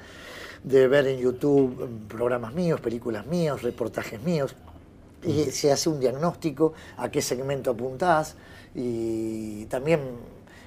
de 0.62 0.88
ver 0.88 1.06
en 1.08 1.18
YouTube 1.18 1.86
mm, 1.86 2.08
programas 2.08 2.54
míos, 2.54 2.80
películas 2.80 3.26
míos, 3.26 3.62
reportajes 3.62 4.22
míos. 4.22 4.54
Y 5.22 5.44
se 5.50 5.72
hace 5.72 5.88
un 5.88 6.00
diagnóstico 6.00 6.74
a 6.98 7.10
qué 7.10 7.22
segmento 7.22 7.70
apuntás 7.70 8.36
y 8.74 9.64
también 9.66 10.00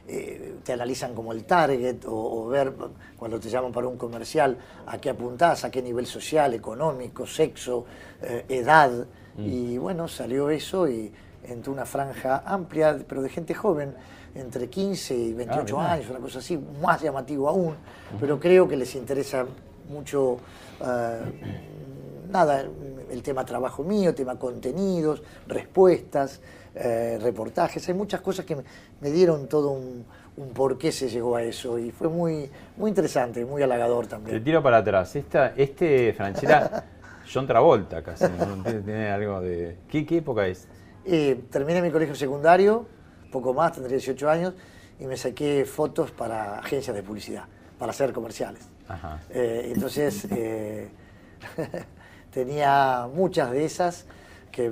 eh, 0.07 0.55
te 0.63 0.73
analizan 0.73 1.13
como 1.13 1.33
el 1.33 1.43
target 1.43 2.05
o, 2.05 2.13
o 2.15 2.47
ver 2.47 2.73
cuando 3.17 3.39
te 3.39 3.49
llaman 3.49 3.71
para 3.71 3.87
un 3.87 3.97
comercial 3.97 4.57
a 4.85 4.97
qué 4.99 5.09
apuntás, 5.09 5.65
a 5.65 5.71
qué 5.71 5.81
nivel 5.81 6.05
social, 6.05 6.53
económico, 6.53 7.25
sexo, 7.25 7.85
eh, 8.21 8.45
edad. 8.49 9.05
Y 9.39 9.77
bueno, 9.77 10.07
salió 10.07 10.49
eso 10.49 10.87
y 10.87 11.11
entró 11.43 11.71
una 11.71 11.85
franja 11.85 12.41
amplia, 12.43 12.97
pero 13.07 13.21
de 13.21 13.29
gente 13.29 13.53
joven, 13.53 13.93
entre 14.33 14.67
15 14.67 15.15
y 15.15 15.33
28 15.33 15.77
mirá. 15.77 15.91
años, 15.93 16.09
una 16.09 16.19
cosa 16.19 16.39
así, 16.39 16.57
más 16.81 17.01
llamativo 17.01 17.47
aún, 17.47 17.75
pero 18.19 18.39
creo 18.39 18.67
que 18.67 18.75
les 18.75 18.95
interesa 18.95 19.45
mucho, 19.89 20.37
eh, 20.81 21.19
nada, 22.29 22.65
el 23.09 23.21
tema 23.21 23.45
trabajo 23.45 23.83
mío, 23.83 24.13
tema 24.15 24.37
contenidos, 24.39 25.21
respuestas, 25.47 26.41
eh, 26.79 27.19
reportajes, 27.21 27.87
hay 27.87 27.93
muchas 27.93 28.21
cosas 28.21 28.45
que 28.45 28.55
me, 28.55 29.11
dieron 29.11 29.47
todo 29.47 29.71
un, 29.71 30.05
un 30.37 30.49
por 30.49 30.77
qué 30.77 30.91
se 30.91 31.09
llegó 31.09 31.35
a 31.35 31.43
eso 31.43 31.79
y 31.79 31.91
fue 31.91 32.09
muy, 32.09 32.49
muy 32.75 32.89
interesante, 32.89 33.43
muy 33.45 33.61
halagador 33.63 34.05
Te 34.05 34.11
también. 34.11 34.43
tiro 34.43 34.61
para 34.61 34.77
atrás. 34.77 35.15
Esta, 35.15 35.53
este, 35.55 36.13
Franchella, 36.13 36.85
John 37.33 37.47
Travolta 37.47 38.03
casi. 38.03 38.25
¿no? 38.25 38.63
Tiene, 38.63 39.09
algo 39.09 39.41
de... 39.41 39.77
¿Qué, 39.89 40.05
qué 40.05 40.17
época 40.17 40.45
es? 40.47 40.67
Eh, 41.05 41.41
terminé 41.49 41.81
mi 41.81 41.91
colegio 41.91 42.15
secundario, 42.15 42.85
poco 43.31 43.53
más, 43.53 43.73
tendría 43.73 43.97
18 43.97 44.29
años, 44.29 44.53
y 44.99 45.05
me 45.05 45.17
saqué 45.17 45.65
fotos 45.65 46.11
para 46.11 46.59
agencias 46.59 46.95
de 46.95 47.03
publicidad. 47.03 47.45
para 47.79 47.91
hacer 47.91 48.11
comerciales. 48.13 48.67
Ajá. 48.87 49.19
Eh, 49.29 49.71
entonces, 49.73 50.27
tenía 52.31 53.07
muchas 53.13 53.51
de 53.51 53.65
esas 53.65 54.05
que 54.57 54.71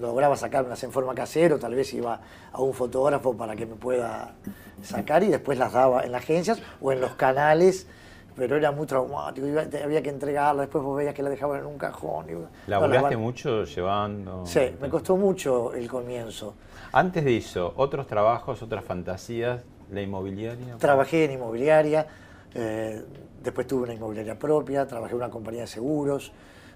lograba 0.00 0.36
sacarlas 0.36 0.82
en 0.84 0.92
forma 0.92 1.12
casera, 1.12 1.56
o 1.56 1.58
tal 1.58 1.74
vez 1.74 1.92
iba 1.94 2.20
a 2.52 2.60
un 2.62 2.72
fotógrafo 2.72 3.36
para 3.36 3.56
que 3.56 3.66
me 3.66 3.74
pueda 3.74 4.36
sacar 4.84 5.24
y 5.24 5.26
después 5.28 5.58
las 5.58 5.72
daba 5.72 6.04
en 6.04 6.12
las 6.12 6.22
agencias 6.22 6.62
o 6.80 6.92
en 6.92 7.00
los 7.00 7.10
canales, 7.16 7.88
pero 8.36 8.56
era 8.56 8.70
muy 8.70 8.86
traumático, 8.86 9.44
iba- 9.48 9.64
había 9.82 10.00
que 10.00 10.10
entregarlas, 10.10 10.66
después 10.68 10.84
vos 10.84 10.96
veías 10.96 11.12
que 11.12 11.24
la 11.24 11.30
dejaban 11.30 11.58
en 11.58 11.66
un 11.66 11.76
cajón. 11.76 12.26
y- 12.30 12.70
¿Laburaste 12.70 13.16
mucho 13.16 13.64
llevando? 13.64 14.46
Sí, 14.46 14.60
me 14.80 14.88
costó 14.88 15.16
mucho 15.16 15.74
el 15.74 15.88
comienzo. 15.88 16.54
Antes 16.92 17.24
de 17.24 17.36
eso, 17.38 17.72
otros 17.76 18.06
trabajos, 18.06 18.62
otras 18.62 18.84
fantasías, 18.84 19.60
la 19.90 20.02
inmobiliaria. 20.02 20.76
Trabajé 20.78 21.24
en 21.24 21.32
inmobiliaria, 21.32 22.06
eh, 22.54 23.04
después 23.42 23.66
tuve 23.66 23.82
una 23.84 23.94
inmobiliaria 23.94 24.38
propia, 24.38 24.86
trabajé 24.86 25.14
en 25.14 25.18
una 25.18 25.30
compañía 25.30 25.62
de 25.62 25.66
seguros, 25.66 26.30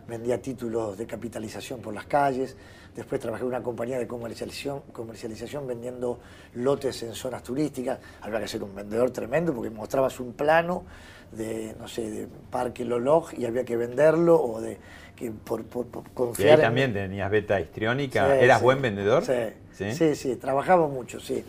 vendía 0.09 0.41
títulos 0.41 0.97
de 0.99 1.07
capitalización 1.07 1.81
por 1.81 1.95
las 1.95 2.07
calles, 2.07 2.57
después 2.97 3.21
trabajé 3.21 3.43
en 3.43 3.49
una 3.49 3.63
compañía 3.63 3.99
de 3.99 4.07
comercialización, 4.07 4.81
comercialización 4.93 5.67
vendiendo 5.67 6.19
lotes 6.55 7.03
en 7.03 7.15
zonas 7.15 7.43
turísticas. 7.43 7.99
Había 8.21 8.41
que 8.41 8.49
ser 8.49 8.63
un 8.63 8.75
vendedor 8.75 9.11
tremendo 9.11 9.53
porque 9.55 9.71
mostrabas 9.71 10.19
un 10.21 10.33
plano 10.33 10.85
de, 11.33 11.75
no 11.79 11.87
sé, 11.87 12.11
de 12.11 12.29
Parque 12.51 12.85
Loloj 12.85 13.33
y 13.39 13.45
había 13.47 13.65
que 13.65 13.77
venderlo 13.77 14.41
o 14.43 14.61
de 14.61 14.79
que 15.15 15.31
por, 15.31 15.65
por- 15.65 15.87
por 15.87 16.11
confiar 16.11 16.51
ahí 16.51 16.57
en- 16.57 16.63
también 16.63 16.93
tenías 16.93 17.31
beta 17.31 17.61
histriónica. 17.61 18.27
Sí, 18.39 18.45
¿Eras 18.45 18.59
sí. 18.59 18.65
buen 18.65 18.83
vendedor? 18.83 19.25
Sí, 19.25 19.33
¿Sí? 19.73 19.93
sí, 19.93 20.15
sí, 20.17 20.37
trabajaba 20.37 20.89
mucho, 20.89 21.21
sí. 21.21 21.45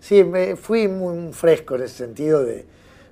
Sí, 0.00 0.24
me 0.24 0.56
fui 0.56 0.88
muy 0.88 1.32
fresco 1.32 1.74
en 1.74 1.82
ese 1.82 1.96
sentido 1.96 2.42
de, 2.44 2.64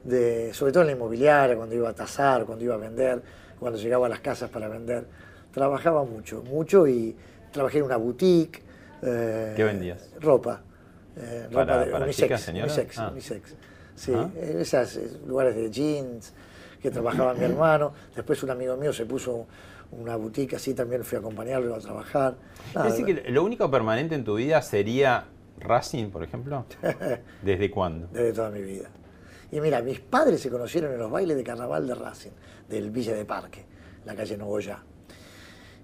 de- 0.05 0.55
sobre 0.55 0.73
todo 0.73 0.83
en 0.83 0.87
la 0.89 0.93
inmobiliaria, 0.95 1.57
cuando 1.57 1.75
iba 1.75 1.91
a 1.91 1.95
tasar, 1.95 2.47
cuando 2.47 2.65
iba 2.65 2.75
a 2.75 2.79
vender, 2.79 3.21
cuando 3.59 3.79
llegaba 3.79 4.07
a 4.07 4.09
las 4.09 4.21
casas 4.21 4.51
para 4.51 4.69
vender. 4.69 5.07
Trabajaba 5.53 6.05
mucho, 6.05 6.43
mucho 6.43 6.87
y 6.87 7.17
trabajé 7.53 7.79
en 7.79 7.85
una 7.85 7.97
boutique. 7.97 8.63
eh, 9.03 9.53
¿Qué 9.57 9.65
vendías? 9.65 10.11
Ropa. 10.21 10.63
eh, 11.17 11.49
¿Para- 11.53 11.75
ropa 11.75 11.85
de 11.85 11.93
para 11.93 12.05
unisex, 12.07 12.45
chicas, 12.45 12.49
unisex, 12.49 12.99
Ah. 12.99 13.09
unisex. 13.13 13.55
Sí, 13.95 14.13
Ah. 14.15 14.29
eh, 14.35 14.57
esos 14.61 14.99
lugares 15.27 15.55
de 15.55 15.71
jeans 15.71 16.33
que 16.83 16.91
trabajaba 16.91 17.35
mi 17.35 17.45
hermano. 17.45 17.93
Después 18.17 18.43
un 18.43 18.51
amigo 18.51 18.77
mío 18.77 18.93
se 18.93 19.07
puso 19.07 19.47
una 19.93 20.17
boutique 20.17 20.57
así, 20.57 20.75
también 20.75 21.05
fui 21.05 21.17
a 21.17 21.21
acompañarlo 21.21 21.75
a 21.75 21.79
trabajar. 21.79 22.35
Nada, 22.75 22.89
Es 22.89 22.97
decir, 22.99 23.23
que 23.23 23.31
lo 23.31 23.45
único 23.45 23.71
permanente 23.71 24.15
en 24.17 24.25
tu 24.25 24.35
vida 24.37 24.61
sería 24.63 25.27
Racing, 25.61 26.11
por 26.11 26.25
ejemplo. 26.25 26.65
¿Desde 27.43 27.71
cuándo? 27.71 28.09
desde 28.13 28.33
toda 28.33 28.51
mi 28.51 28.63
vida. 28.63 28.89
Y 29.55 29.61
mira, 29.61 29.81
mis 29.83 30.01
padres 30.01 30.41
se 30.41 30.51
conocieron 30.51 30.93
en 30.93 30.99
los 30.99 31.09
bailes 31.09 31.37
de 31.37 31.45
carnaval 31.45 31.87
de 31.87 31.95
Racing, 31.95 32.33
del 32.69 32.91
Villa 32.91 33.15
de 33.15 33.25
Parque, 33.25 33.65
la 34.05 34.17
calle 34.17 34.37
Nogoyá. 34.37 34.83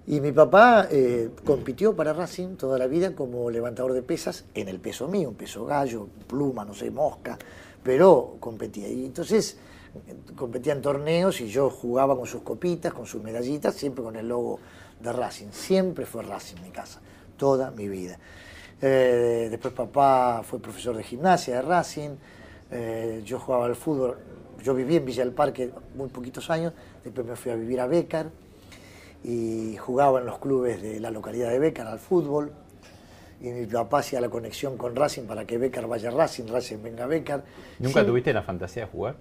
Y 0.07 0.19
mi 0.19 0.33
papá 0.33 0.89
eh, 0.91 1.29
compitió 1.45 1.95
para 1.95 2.11
Racing 2.11 2.57
toda 2.57 2.77
la 2.77 2.85
vida 2.87 3.15
como 3.15 3.49
levantador 3.49 3.93
de 3.93 4.01
pesas 4.01 4.43
en 4.55 4.67
el 4.67 4.81
peso 4.81 5.07
mío, 5.07 5.29
un 5.29 5.35
peso 5.35 5.65
gallo, 5.65 6.09
pluma, 6.27 6.65
no 6.65 6.73
sé, 6.73 6.91
mosca, 6.91 7.39
pero 7.81 8.35
competía. 8.41 8.89
Y 8.89 9.05
entonces 9.05 9.57
competía 10.35 10.73
en 10.73 10.81
torneos 10.81 11.39
y 11.39 11.47
yo 11.47 11.69
jugaba 11.69 12.17
con 12.17 12.27
sus 12.27 12.41
copitas, 12.41 12.93
con 12.93 13.05
sus 13.05 13.23
medallitas, 13.23 13.73
siempre 13.73 14.03
con 14.03 14.17
el 14.17 14.27
logo 14.27 14.59
de 14.99 15.13
Racing. 15.13 15.47
Siempre 15.53 16.05
fue 16.05 16.23
Racing 16.23 16.57
mi 16.61 16.71
casa, 16.71 16.99
toda 17.37 17.71
mi 17.71 17.87
vida. 17.87 18.19
Eh, 18.81 19.47
después 19.49 19.73
papá 19.73 20.41
fue 20.43 20.59
profesor 20.59 20.97
de 20.97 21.03
gimnasia 21.03 21.55
de 21.55 21.61
Racing, 21.61 22.09
eh, 22.71 23.21
yo 23.25 23.39
jugaba 23.39 23.65
al 23.65 23.75
fútbol, 23.75 24.17
yo 24.63 24.73
viví 24.73 24.95
en 24.95 25.05
Villa 25.05 25.23
del 25.23 25.33
Parque 25.33 25.71
muy 25.95 26.09
poquitos 26.09 26.49
años, 26.49 26.73
después 27.03 27.25
me 27.27 27.35
fui 27.35 27.51
a 27.51 27.55
vivir 27.55 27.79
a 27.79 27.87
Becar 27.87 28.29
y 29.23 29.77
jugaba 29.77 30.19
en 30.19 30.25
los 30.25 30.39
clubes 30.39 30.81
de 30.81 30.99
la 30.99 31.11
localidad 31.11 31.49
de 31.49 31.59
Becar 31.59 31.87
al 31.87 31.99
fútbol. 31.99 32.51
Y 33.41 33.49
mi 33.49 33.65
papá 33.65 33.99
hacía 33.99 34.21
la 34.21 34.29
conexión 34.29 34.77
con 34.77 34.95
Racing 34.95 35.23
para 35.23 35.45
que 35.45 35.57
Becar 35.57 35.87
vaya 35.87 36.09
a 36.09 36.11
Racing, 36.11 36.45
Racing 36.47 36.77
venga 36.83 37.05
a 37.05 37.07
Becar. 37.07 37.43
¿Nunca 37.79 38.01
Sí, 38.01 38.05
tuviste 38.05 38.33
la 38.33 38.43
fantasía 38.43 38.85
de 38.85 38.91
jugar? 38.91 39.15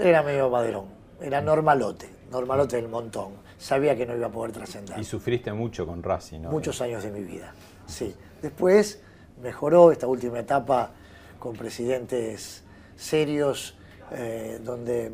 Era 0.00 0.22
medio 0.22 0.48
maderón, 0.48 0.86
era 1.20 1.40
normalote, 1.42 2.08
normalote 2.30 2.76
del 2.76 2.88
montón. 2.88 3.32
Sabía 3.58 3.96
que 3.96 4.06
no 4.06 4.16
iba 4.16 4.26
a 4.26 4.30
poder 4.30 4.52
trascender. 4.52 4.98
Y 4.98 5.04
sufriste 5.04 5.52
mucho 5.52 5.86
con 5.86 6.02
Racing, 6.02 6.40
¿no? 6.40 6.50
Muchos 6.50 6.80
años 6.80 7.02
de 7.02 7.10
mi 7.10 7.22
vida, 7.22 7.52
sí. 7.86 8.14
Después 8.40 9.00
mejoró 9.42 9.92
esta 9.92 10.06
última 10.06 10.38
etapa 10.38 10.90
con 11.38 11.54
presidentes 11.54 12.62
serios, 12.96 13.76
eh, 14.12 14.60
donde 14.62 15.12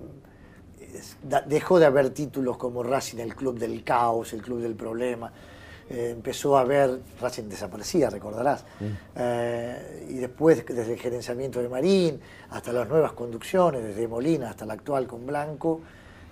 dejó 1.46 1.78
de 1.78 1.86
haber 1.86 2.10
títulos 2.10 2.56
como 2.56 2.82
Racing, 2.82 3.18
el 3.18 3.34
club 3.34 3.58
del 3.58 3.82
caos, 3.82 4.32
el 4.32 4.42
club 4.42 4.60
del 4.60 4.74
problema. 4.74 5.32
Eh, 5.90 6.10
empezó 6.10 6.56
a 6.56 6.60
haber, 6.60 7.00
Racing 7.20 7.44
desaparecía, 7.44 8.08
recordarás. 8.08 8.64
Eh, 9.16 10.06
y 10.10 10.14
después, 10.14 10.64
desde 10.66 10.92
el 10.92 10.98
gerenciamiento 10.98 11.60
de 11.60 11.68
Marín 11.68 12.20
hasta 12.50 12.72
las 12.72 12.88
nuevas 12.88 13.12
conducciones, 13.12 13.82
desde 13.82 14.06
Molina 14.08 14.50
hasta 14.50 14.64
la 14.64 14.74
actual 14.74 15.06
con 15.06 15.26
Blanco, 15.26 15.80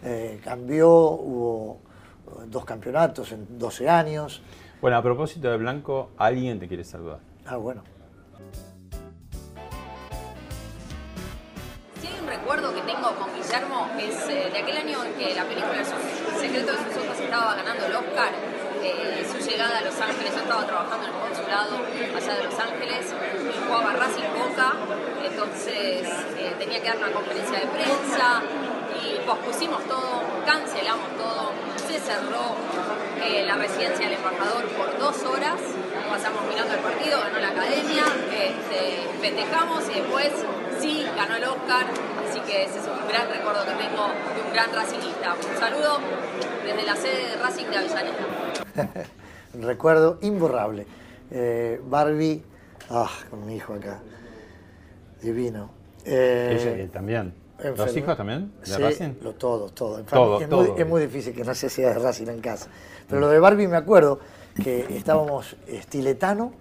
eh, 0.03 0.41
cambió, 0.43 0.91
hubo 0.91 1.81
eh, 2.27 2.47
dos 2.47 2.65
campeonatos 2.65 3.33
en 3.33 3.59
12 3.59 3.89
años. 3.89 4.43
Bueno, 4.81 4.97
a 4.97 5.03
propósito 5.03 5.51
de 5.51 5.59
Blanco, 5.59 6.11
alguien 6.17 6.59
te 6.59 6.67
quiere 6.67 6.85
saludar. 6.85 7.19
Ah, 7.45 7.57
bueno. 7.57 7.83
Que 15.21 15.35
la 15.35 15.45
película 15.45 15.85
secreto 15.85 16.73
de 16.73 16.79
sus 16.79 16.97
ojos 16.97 17.21
estaba 17.21 17.55
ganando 17.55 17.85
el 17.85 17.95
Oscar, 17.95 18.33
eh, 18.83 19.23
su 19.31 19.37
llegada 19.47 19.79
a 19.79 19.83
Los 19.83 20.01
Ángeles, 20.01 20.33
yo 20.33 20.41
estaba 20.41 20.65
trabajando 20.65 21.05
en 21.05 21.13
el 21.13 21.21
consulado 21.21 21.77
allá 22.17 22.35
de 22.41 22.45
Los 22.45 22.59
Ángeles, 22.59 23.15
jugaba 23.69 23.93
Racing 23.93 24.33
Boca, 24.33 24.73
entonces 25.23 26.09
eh, 26.39 26.55
tenía 26.59 26.81
que 26.81 26.89
dar 26.89 26.97
una 26.97 27.13
conferencia 27.13 27.59
de 27.61 27.67
prensa 27.67 28.41
y 28.97 29.21
pospusimos 29.27 29.85
todo, 29.85 30.25
cancelamos 30.47 31.11
todo, 31.19 31.53
se 31.77 32.01
cerró 32.01 32.57
eh, 33.21 33.45
la 33.45 33.57
residencia 33.57 34.09
del 34.09 34.17
embajador 34.17 34.65
por 34.73 34.99
dos 34.99 35.23
horas, 35.25 35.61
pasamos 36.09 36.49
mirando 36.49 36.73
el 36.73 36.81
partido, 36.81 37.21
ganó 37.21 37.39
la 37.41 37.49
academia, 37.49 38.05
este, 38.33 39.05
festejamos 39.21 39.85
y 39.91 40.01
después 40.01 40.31
sí 40.81 41.07
ganó 41.15 41.37
el 41.37 41.45
Oscar, 41.45 41.85
así 42.31 42.41
que 42.41 42.65
ese 42.65 42.79
es 42.79 42.85
un 42.87 43.09
gran 43.09 43.29
recuerdo 43.29 43.61
que 43.65 43.73
tengo 43.83 44.07
de 44.07 44.47
un 44.47 44.53
gran 44.53 44.73
racingista. 44.73 45.35
Un 45.35 45.59
saludo 45.59 45.99
desde 46.65 46.83
la 46.87 46.97
sede 46.97 47.29
de 47.31 47.37
Racing 47.43 47.67
de 47.67 47.77
Avellaneda. 47.77 49.05
Un 49.55 49.63
recuerdo 49.67 50.19
imborrable. 50.23 50.87
Eh, 51.31 51.81
Barbie, 51.85 52.43
ah, 52.91 53.09
con 53.31 53.47
mi 53.47 53.57
hijo 53.57 53.75
acá, 53.75 54.01
divino. 55.23 55.71
Eh, 56.05 56.57
Ella, 56.61 56.71
él 56.83 56.91
también. 56.91 57.35
¿Los 57.77 57.95
hijos 57.95 58.17
también? 58.17 58.53
¿De 58.61 58.67
Sí, 58.67 58.81
Racing? 58.81 59.13
Lo, 59.23 59.35
todo, 59.35 59.69
todo. 59.69 59.99
En 59.99 60.07
Todo, 60.07 60.39
familia- 60.39 60.45
es, 60.45 60.51
todo. 60.51 60.73
Muy, 60.73 60.81
es 60.81 60.87
muy 60.89 61.03
difícil 61.03 61.35
que 61.35 61.45
no 61.45 61.55
se 61.55 61.69
sea 61.69 61.89
de 61.91 61.99
Racing 61.99 62.29
en 62.29 62.41
casa. 62.41 62.69
Pero 63.09 63.21
lo 63.21 63.29
de 63.29 63.39
Barbie 63.39 63.69
me 63.69 63.77
acuerdo 63.77 64.19
que 64.63 64.87
estábamos 64.97 65.57
estiletano, 65.67 66.53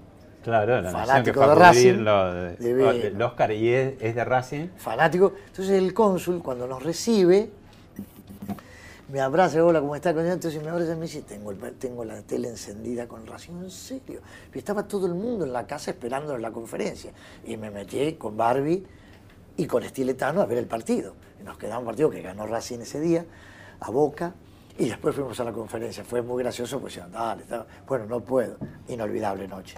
Claro, 0.43 0.81
la 0.81 0.89
que 0.89 0.93
Fanático 0.93 1.47
de 1.47 1.55
Racing. 1.55 1.93
lo 1.97 2.33
de- 2.33 3.07
el 3.07 3.21
Oscar 3.21 3.51
y 3.51 3.69
es, 3.73 3.93
es 4.01 4.15
de 4.15 4.23
Racing. 4.25 4.67
fanático. 4.77 5.33
Entonces 5.47 5.77
el 5.77 5.93
cónsul, 5.93 6.41
cuando 6.41 6.65
nos 6.67 6.81
recibe, 6.81 7.49
me 9.11 9.19
abraza, 9.21 9.63
hola, 9.65 9.79
¿cómo 9.81 9.95
está? 9.95 10.11
Entonces 10.11 10.61
me 10.63 10.69
abraza 10.69 10.93
y 10.93 10.95
me 10.95 11.01
dice, 11.03 11.23
tengo, 11.23 11.51
el- 11.51 11.57
tengo 11.73 12.05
la 12.05 12.21
tele 12.21 12.47
encendida 12.49 13.07
con 13.07 13.25
Racing. 13.25 13.53
¿En 13.63 13.71
serio? 13.71 14.21
Y 14.53 14.57
estaba 14.59 14.87
todo 14.87 15.07
el 15.07 15.13
mundo 15.15 15.45
en 15.45 15.51
la 15.53 15.65
casa 15.65 15.91
esperando 15.91 16.37
la 16.37 16.51
conferencia. 16.51 17.11
Y 17.45 17.57
me 17.57 17.71
metí 17.71 18.13
con 18.13 18.37
Barbie 18.37 18.85
y 19.57 19.65
con 19.65 19.83
Estiletano 19.83 20.41
a 20.41 20.45
ver 20.45 20.59
el 20.59 20.67
partido. 20.67 21.15
Y 21.39 21.43
nos 21.43 21.57
quedaba 21.57 21.79
un 21.79 21.85
partido 21.85 22.09
que 22.09 22.21
ganó 22.21 22.45
Racing 22.45 22.79
ese 22.79 22.99
día, 22.99 23.25
a 23.79 23.89
Boca. 23.91 24.33
Y 24.77 24.87
después 24.87 25.13
fuimos 25.15 25.37
a 25.39 25.43
la 25.43 25.51
conferencia. 25.51 26.03
Fue 26.05 26.21
muy 26.21 26.41
gracioso, 26.43 26.79
pues 26.79 26.97
dale, 27.11 27.41
está- 27.43 27.65
bueno, 27.87 28.05
no 28.05 28.21
puedo. 28.21 28.57
Inolvidable 28.87 29.47
noche. 29.47 29.75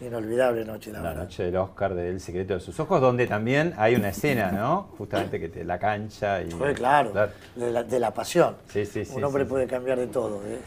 Inolvidable 0.00 0.64
noche, 0.64 0.92
la, 0.92 0.98
La 1.00 1.08
verdad. 1.08 1.22
noche 1.22 1.44
del 1.44 1.56
Oscar 1.56 1.94
del 1.94 2.20
secreto 2.20 2.54
de 2.54 2.60
sus 2.60 2.78
ojos, 2.78 3.00
donde 3.00 3.26
también 3.26 3.72
hay 3.78 3.94
una 3.94 4.10
escena, 4.10 4.52
¿no? 4.52 4.88
Justamente 4.98 5.40
que 5.40 5.48
te 5.48 5.64
la 5.64 5.78
cancha 5.78 6.42
y. 6.42 6.50
Fue 6.50 6.74
claro, 6.74 7.12
de 7.54 7.70
la, 7.70 7.82
de 7.82 7.98
la 7.98 8.12
pasión. 8.12 8.56
Sí, 8.68 8.84
sí, 8.84 9.06
sí, 9.06 9.14
Un 9.16 9.24
hombre 9.24 9.46
puede 9.46 9.66
cambiar 9.66 9.98
de 9.98 10.08
todo. 10.08 10.42
¿eh? 10.46 10.58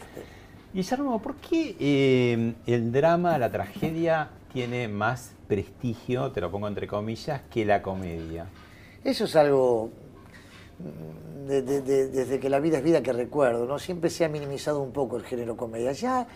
Guillermo, 0.72 1.22
¿por 1.22 1.36
qué 1.36 1.76
eh, 1.78 2.54
el 2.66 2.90
drama, 2.90 3.38
la 3.38 3.50
tragedia, 3.50 4.30
tiene 4.52 4.88
más 4.88 5.32
prestigio, 5.46 6.32
te 6.32 6.40
lo 6.40 6.50
pongo 6.50 6.66
entre 6.66 6.88
comillas, 6.88 7.42
que 7.52 7.64
la 7.64 7.82
comedia? 7.82 8.46
Eso 9.04 9.24
es 9.24 9.36
algo 9.36 9.90
de- 11.46 11.62
de- 11.62 11.82
de- 11.82 12.08
desde 12.08 12.38
que 12.38 12.48
la 12.48 12.60
vida 12.60 12.78
es 12.78 12.84
vida 12.84 13.02
que 13.02 13.12
recuerdo, 13.12 13.66
¿no? 13.66 13.78
Siempre 13.78 14.10
se 14.10 14.24
ha 14.24 14.28
minimizado 14.28 14.80
un 14.80 14.92
poco 14.92 15.16
el 15.16 15.24
género 15.24 15.56
comedia. 15.56 15.92
Ya 15.92 16.26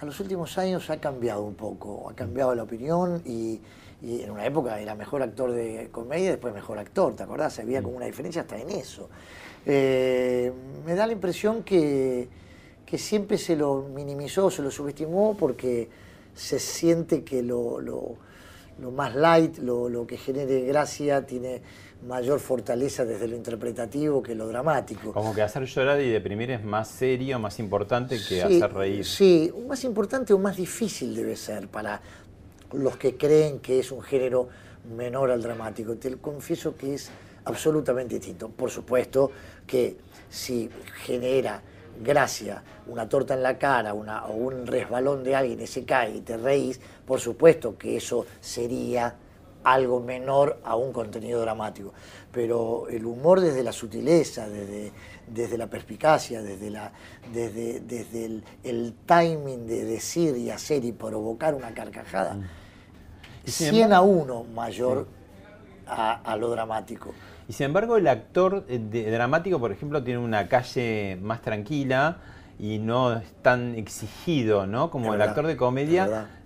a 0.00 0.04
los 0.04 0.18
últimos 0.20 0.56
años 0.58 0.88
ha 0.90 0.98
cambiado 1.00 1.42
un 1.42 1.54
poco, 1.54 2.08
ha 2.10 2.14
cambiado 2.14 2.54
la 2.54 2.62
opinión 2.64 3.22
y, 3.24 3.60
y 4.02 4.22
en 4.22 4.30
una 4.30 4.44
época 4.46 4.80
era 4.80 4.94
mejor 4.94 5.22
actor 5.22 5.52
de 5.52 5.88
comedia 5.92 6.30
después 6.30 6.52
mejor 6.54 6.78
actor, 6.78 7.14
¿te 7.14 7.22
acordás? 7.22 7.58
Había 7.58 7.82
como 7.82 7.96
una 7.96 8.06
diferencia 8.06 8.42
hasta 8.42 8.58
en 8.58 8.70
eso. 8.70 9.08
Eh, 9.66 10.52
me 10.84 10.94
da 10.94 11.06
la 11.06 11.12
impresión 11.12 11.62
que, 11.62 12.28
que 12.84 12.98
siempre 12.98 13.38
se 13.38 13.54
lo 13.56 13.82
minimizó, 13.94 14.50
se 14.50 14.62
lo 14.62 14.70
subestimó 14.70 15.36
porque 15.38 15.88
se 16.34 16.58
siente 16.58 17.22
que 17.22 17.42
lo, 17.42 17.80
lo- 17.80 18.16
lo 18.80 18.90
más 18.90 19.14
light, 19.14 19.58
lo, 19.58 19.88
lo 19.88 20.06
que 20.06 20.16
genere 20.16 20.62
gracia, 20.62 21.24
tiene 21.26 21.60
mayor 22.06 22.40
fortaleza 22.40 23.04
desde 23.04 23.28
lo 23.28 23.36
interpretativo 23.36 24.22
que 24.22 24.34
lo 24.34 24.48
dramático. 24.48 25.12
Como 25.12 25.34
que 25.34 25.42
hacer 25.42 25.64
llorar 25.64 26.00
y 26.00 26.10
deprimir 26.10 26.50
es 26.50 26.64
más 26.64 26.88
serio, 26.88 27.38
más 27.38 27.58
importante 27.58 28.16
que 28.16 28.22
Sí, 28.22 28.40
hacer 28.40 28.72
reír. 28.72 29.04
Sí, 29.04 29.52
más 29.66 29.84
importante 29.84 30.32
o 30.32 30.38
más 30.38 30.56
difícil 30.56 31.14
debe 31.14 31.36
ser 31.36 31.68
para 31.68 32.00
los 32.72 32.96
que 32.96 33.16
creen 33.16 33.60
que 33.60 33.78
es 33.78 33.92
un 33.92 34.02
género 34.02 34.48
menor 34.96 35.30
al 35.30 35.42
dramático. 35.42 35.94
Te 35.96 36.16
confieso 36.16 36.76
que 36.76 36.94
es 36.94 37.10
absolutamente 37.44 38.16
distinto. 38.16 38.48
Por 38.48 38.70
supuesto 38.70 39.30
que 39.66 39.96
si 40.28 40.68
genera 41.04 41.62
gracia, 42.02 42.62
una 42.86 43.08
torta 43.08 43.34
en 43.34 43.42
la 43.42 43.58
cara 43.58 43.94
una, 43.94 44.24
o 44.26 44.32
un 44.32 44.66
resbalón 44.66 45.22
de 45.22 45.36
alguien 45.36 45.60
y 45.60 45.66
se 45.66 45.84
cae 45.84 46.16
y 46.16 46.20
te 46.22 46.36
reís, 46.36 46.80
por 47.06 47.20
supuesto 47.20 47.76
que 47.76 47.96
eso 47.96 48.26
sería 48.40 49.14
algo 49.64 50.00
menor 50.00 50.58
a 50.64 50.76
un 50.76 50.92
contenido 50.92 51.40
dramático. 51.40 51.92
Pero 52.32 52.88
el 52.88 53.04
humor 53.04 53.40
desde 53.40 53.62
la 53.62 53.72
sutileza, 53.72 54.48
desde, 54.48 54.92
desde 55.26 55.58
la 55.58 55.66
perspicacia, 55.68 56.42
desde, 56.42 56.70
la, 56.70 56.92
desde, 57.32 57.80
desde 57.80 58.24
el, 58.24 58.44
el 58.64 58.94
timing 59.06 59.66
de 59.66 59.84
decir 59.84 60.36
y 60.36 60.50
hacer 60.50 60.84
y 60.84 60.92
provocar 60.92 61.54
una 61.54 61.74
carcajada, 61.74 62.36
Y 63.44 63.50
sin 63.50 63.70
100 63.70 63.92
a 63.92 64.00
1 64.02 64.44
mayor 64.54 65.06
a, 65.86 66.12
a 66.14 66.36
lo 66.36 66.50
dramático. 66.50 67.12
Y 67.48 67.52
sin 67.52 67.66
embargo, 67.66 67.96
el 67.96 68.06
actor 68.06 68.64
eh, 68.68 68.78
de- 68.78 69.10
dramático, 69.10 69.58
por 69.58 69.72
ejemplo, 69.72 70.02
tiene 70.02 70.20
una 70.20 70.48
calle 70.48 71.18
más 71.20 71.42
tranquila 71.42 72.18
y 72.58 72.78
no 72.78 73.14
es 73.14 73.24
tan 73.42 73.74
exigido, 73.74 74.66
¿no? 74.66 74.90
Como 74.90 75.12
el 75.14 75.20
actor 75.22 75.46
de 75.46 75.56
comedia, 75.56 76.04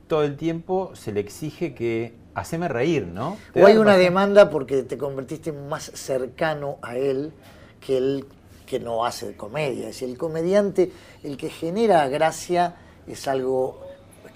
todo 0.08 0.24
el 0.24 0.36
tiempo 0.36 0.92
se 0.94 1.12
le 1.12 1.20
exige 1.20 1.74
que 1.74 2.14
haceme 2.36 2.68
reír, 2.68 3.06
¿no? 3.06 3.36
¿Te 3.52 3.62
O 3.62 3.66
hay 3.66 3.76
una 3.78 3.96
demanda 3.96 4.50
porque 4.50 4.82
te 4.82 4.96
convertiste 4.98 5.52
más 5.52 5.90
cercano 5.94 6.78
a 6.82 6.96
él 6.96 7.32
que 7.80 7.96
él 7.96 8.26
que 8.66 8.78
no 8.80 9.04
hace 9.06 9.36
comedia. 9.36 9.82
Es 9.88 9.94
decir, 9.94 10.08
el 10.10 10.18
comediante, 10.18 10.90
el 11.22 11.36
que 11.36 11.50
genera 11.50 12.08
gracia 12.08 12.74
es 13.06 13.26
algo 13.28 13.80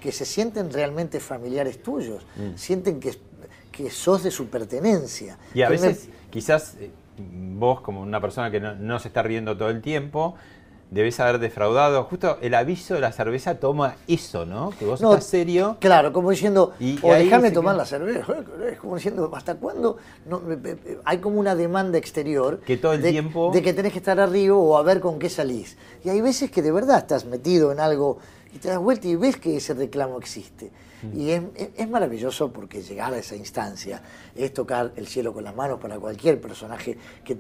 que 0.01 0.13
se 0.13 0.25
sienten 0.25 0.73
realmente 0.73 1.19
familiares 1.21 1.83
tuyos, 1.83 2.25
Mm. 2.37 2.57
sienten 2.57 3.01
que, 3.01 3.13
que 3.73 3.91
sos 3.91 4.23
de 4.23 4.31
su 4.31 4.47
pertenencia. 4.47 5.37
Y 5.53 5.63
a 5.63 5.67
me- 5.69 5.73
veces, 5.73 6.09
quizás 6.31 6.77
eh, 6.81 6.91
vos, 7.19 7.81
como 7.81 8.01
una 8.03 8.21
persona 8.21 8.51
que 8.53 8.61
no, 8.61 8.75
no 8.77 8.99
se 9.01 9.09
está 9.09 9.23
riendo 9.23 9.57
todo 9.59 9.69
el 9.69 9.83
tiempo, 9.83 10.37
debes 10.90 11.18
haber 11.20 11.38
defraudado. 11.38 12.03
Justo 12.05 12.38
el 12.40 12.55
aviso 12.55 12.94
de 12.94 13.00
la 13.00 13.12
cerveza 13.12 13.55
toma 13.57 13.96
eso, 14.09 14.44
¿no? 14.46 14.70
Que 14.79 14.85
vos 14.85 15.00
No, 15.00 15.12
estás 15.12 15.26
serio. 15.26 15.76
Claro, 15.81 16.12
como 16.12 16.31
diciendo, 16.31 16.72
Y- 16.81 16.98
o 17.03 17.12
ahí 17.12 17.24
déjame 17.24 17.50
tomar 17.50 17.76
la 17.76 17.85
cerveza. 17.85 18.24
Es 18.70 18.79
como 18.79 18.96
diciendo, 18.96 19.31
¿hasta 19.35 19.55
cuándo? 19.55 19.96
No, 20.26 20.42
hay 21.05 21.18
como 21.18 21.38
una 21.40 21.55
demanda 21.55 21.96
exterior. 21.98 22.61
Que 22.61 22.76
todo 22.76 22.92
el 22.94 23.03
de, 23.03 23.11
tiempo- 23.12 23.50
De 23.53 23.62
que 23.62 23.72
tenés 23.72 23.92
que 23.92 23.98
estar 23.98 24.18
arriba 24.20 24.57
o 24.57 24.76
a 24.76 24.83
ver 24.83 25.00
con 25.00 25.18
qué 25.18 25.29
salís. 25.31 25.76
Y 26.05 26.09
hay 26.09 26.20
veces 26.20 26.50
que 26.50 26.62
de 26.62 26.72
verdad 26.72 26.98
estás 26.98 27.24
metido 27.24 27.72
en 27.72 27.81
algo 27.81 28.18
y 28.53 28.59
te 28.59 28.68
das 28.68 28.79
vuelta 28.79 29.07
y 29.07 29.16
ves 29.16 29.37
que 29.37 29.57
ese 29.57 29.74
reclamo 29.74 30.18
existe. 30.18 30.70
Y 31.17 31.31
es, 31.31 31.89
maravilloso 31.89 32.53
porque 32.53 32.83
llegar 32.83 33.13
a 33.15 33.19
esa 33.19 33.35
instancia 33.37 34.03
es 34.35 34.53
tocar 34.53 34.93
el 34.97 35.07
cielo 35.07 35.33
con 35.33 35.45
las 35.45 35.55
manos 35.57 35.81
para 35.81 35.99
cualquier 35.99 36.41
personaje 36.41 36.97
que 37.25 37.39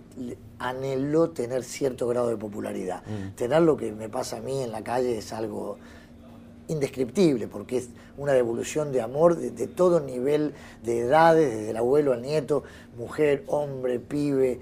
anheló 0.58 1.30
tener 1.30 1.62
cierto 1.64 2.06
grado 2.08 2.28
de 2.28 2.36
popularidad. 2.36 3.02
Mm. 3.06 3.34
Tener 3.36 3.62
lo 3.62 3.76
que 3.76 3.92
me 3.92 4.08
pasa 4.08 4.38
a 4.38 4.40
mí 4.40 4.62
en 4.62 4.72
la 4.72 4.82
calle 4.82 5.18
es 5.18 5.32
algo 5.32 5.76
indescriptible, 6.68 7.48
porque 7.48 7.78
es 7.78 7.88
una 8.16 8.32
devolución 8.32 8.92
de 8.92 9.00
amor 9.02 9.36
de, 9.36 9.50
de 9.50 9.66
todo 9.66 9.98
nivel 10.00 10.54
de 10.84 11.00
edades, 11.00 11.50
desde 11.52 11.70
el 11.70 11.76
abuelo 11.76 12.12
al 12.12 12.22
nieto, 12.22 12.62
mujer, 12.96 13.42
hombre, 13.48 13.98
pibe, 13.98 14.60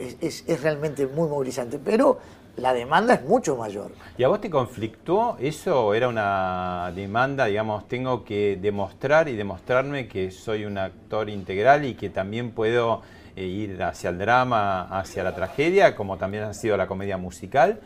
es, 0.00 0.16
es- 0.20 0.44
es 0.48 0.62
realmente 0.62 1.06
muy 1.06 1.28
movilizante, 1.28 1.78
pero 1.78 2.18
la 2.60 2.72
demanda 2.74 3.14
es 3.14 3.24
mucho 3.24 3.56
mayor. 3.56 3.90
¿Y 4.18 4.22
a 4.24 4.28
vos 4.28 4.40
te 4.40 4.50
conflictuó 4.50 5.36
eso 5.40 5.94
era 5.94 6.08
una 6.08 6.92
demanda, 6.94 7.46
digamos, 7.46 7.88
tengo 7.88 8.24
que 8.24 8.58
demostrar 8.60 9.28
y 9.28 9.36
demostrarme 9.36 10.06
que 10.08 10.30
soy 10.30 10.64
un 10.64 10.78
actor 10.78 11.28
integral 11.28 11.84
y 11.84 11.94
que 11.94 12.10
también 12.10 12.50
puedo 12.52 13.02
eh, 13.36 13.44
ir 13.46 13.82
hacia 13.82 14.10
el 14.10 14.18
drama, 14.18 14.82
hacia 14.98 15.22
la 15.24 15.34
tragedia, 15.34 15.94
como 15.96 16.16
también 16.18 16.44
ha 16.44 16.54
sido 16.54 16.76
la 16.76 16.86
comedia 16.86 17.16
musical? 17.16 17.80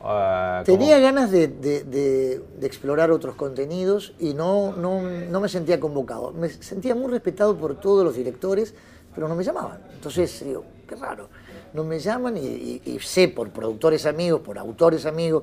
Como- 0.00 0.62
Tenía 0.64 0.98
ganas 0.98 1.30
de, 1.30 1.48
de- 1.48 1.84
de- 1.84 2.42
de 2.58 2.66
explorar 2.66 3.10
otros 3.10 3.34
contenidos 3.34 4.12
y 4.20 4.34
no, 4.34 4.72
no, 4.76 5.00
no 5.02 5.40
me 5.40 5.48
sentía 5.48 5.80
convocado. 5.80 6.32
Me 6.32 6.48
sentía 6.48 6.94
muy 6.94 7.10
respetado 7.10 7.56
por 7.56 7.74
todos 7.80 8.04
los 8.04 8.14
directores, 8.14 8.74
pero 9.14 9.26
no 9.28 9.34
me 9.34 9.42
llamaban. 9.42 9.78
Entonces, 9.94 10.44
digo, 10.44 10.64
qué 10.88 10.94
raro. 10.96 11.28
No 11.76 11.84
me 11.84 11.98
llaman 11.98 12.38
y, 12.38 12.80
sé 13.00 13.28
por 13.28 13.50
productores 13.50 14.06
amigos, 14.06 14.40
por 14.40 14.58
autores 14.58 15.04
amigos, 15.04 15.42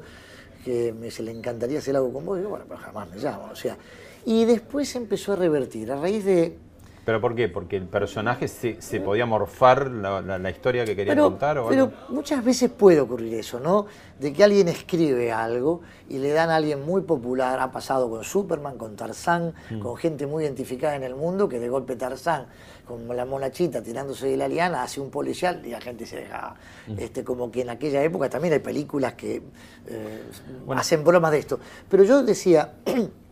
que 0.66 0.92
me, 0.92 1.12
se 1.12 1.22
le 1.22 1.30
encantaría 1.30 1.78
hacer 1.78 1.96
algo 1.96 2.12
con 2.12 2.26
vos. 2.26 2.40
Y 2.40 2.42
bueno, 2.42 2.66
pero 2.68 2.80
jamás 2.80 3.08
me 3.12 3.20
llaman. 3.20 3.52
O 3.52 3.56
sea, 3.56 3.78
y 4.26 4.44
después 4.46 4.96
empezó 4.96 5.34
a 5.34 5.36
revertir. 5.36 5.92
A 5.92 5.96
raíz 5.96 6.26
de, 6.26 6.58
¿Pero 7.06 7.20
por 7.20 7.36
qué? 7.36 7.50
¿Porque 7.50 7.76
el 7.76 7.88
personaje 7.88 8.48
se, 8.48 8.82
se 8.82 9.02
podía 9.02 9.26
morfar 9.26 9.92
la, 9.92 10.22
la- 10.22 10.38
la 10.40 10.50
historia 10.50 10.86
que 10.86 10.96
quería 10.96 11.12
pero, 11.14 11.26
contar? 11.26 11.58
O 11.58 11.68
pero 11.68 11.84
algo? 11.84 11.94
muchas 12.10 12.44
veces 12.46 12.70
puede 12.72 13.02
ocurrir 13.02 13.34
eso, 13.34 13.60
¿no? 13.60 13.88
De 14.20 14.32
que 14.32 14.42
alguien 14.44 14.70
escribe 14.70 15.32
algo 15.32 15.82
y 16.08 16.20
le 16.20 16.30
dan 16.32 16.50
a 16.50 16.56
alguien 16.56 16.86
muy 16.86 17.02
popular, 17.02 17.60
ha 17.60 17.72
pasado 17.72 18.10
con 18.10 18.24
Superman, 18.24 18.78
con 18.78 18.96
Tarzán, 18.96 19.54
Mm. 19.70 19.80
con 19.80 19.98
gente 19.98 20.28
muy 20.28 20.44
identificada 20.46 20.96
en 20.96 21.04
el 21.04 21.16
mundo, 21.16 21.50
que 21.50 21.60
de 21.60 21.68
golpe 21.68 21.98
Tarzán, 21.98 22.46
con 22.88 23.06
la 23.16 23.26
monachita 23.26 23.82
tirándose 23.84 24.28
de 24.28 24.38
la 24.38 24.48
liana, 24.48 24.84
hace 24.84 25.02
un 25.02 25.10
policial 25.10 25.62
y 25.66 25.72
la 25.72 25.82
gente 25.82 26.06
se 26.06 26.18
deja. 26.18 26.56
Mm. 26.88 27.00
Este, 27.00 27.24
como 27.26 27.52
que 27.52 27.62
en 27.62 27.70
aquella 27.70 28.02
época 28.02 28.30
también 28.30 28.54
hay 28.54 28.60
películas 28.60 29.14
que 29.16 29.42
eh, 29.88 30.24
hacen 30.70 31.04
bromas 31.04 31.32
de 31.32 31.40
esto. 31.40 31.60
Pero 31.90 32.04
yo 32.06 32.24
decía. 32.24 32.76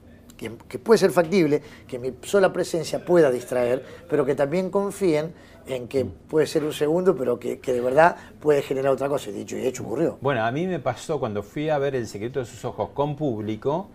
que, 0.42 0.52
que 0.68 0.80
puede 0.80 0.98
ser 0.98 1.12
factible, 1.12 1.62
que 1.88 2.00
mi 2.00 2.14
sola 2.24 2.52
presencia 2.52 3.06
pueda 3.06 3.30
distraer, 3.30 3.86
pero 4.10 4.26
que 4.26 4.34
también 4.34 4.72
confíen 4.72 5.32
en 5.68 5.88
que 5.88 6.04
puede 6.04 6.48
ser 6.48 6.64
un 6.64 6.74
segundo, 6.74 7.16
pero 7.16 7.40
que, 7.40 7.60
que 7.60 7.72
de 7.72 7.80
verdad 7.82 8.16
puede 8.40 8.64
generar 8.64 8.92
otra 8.92 9.08
cosa. 9.08 9.30
Y 9.30 9.34
dicho 9.34 9.56
y 9.56 9.66
hecho 9.68 9.84
ocurrió. 9.84 10.18
Bueno, 10.20 10.44
a 10.44 10.52
mí 10.52 10.66
me 10.66 10.80
pasó 10.80 11.20
cuando 11.20 11.44
fui 11.44 11.70
a 11.70 11.78
ver 11.78 11.96
El 11.96 12.08
secreto 12.08 12.40
de 12.40 12.46
sus 12.46 12.66
ojos 12.66 12.90
con 12.96 13.16
público, 13.16 13.90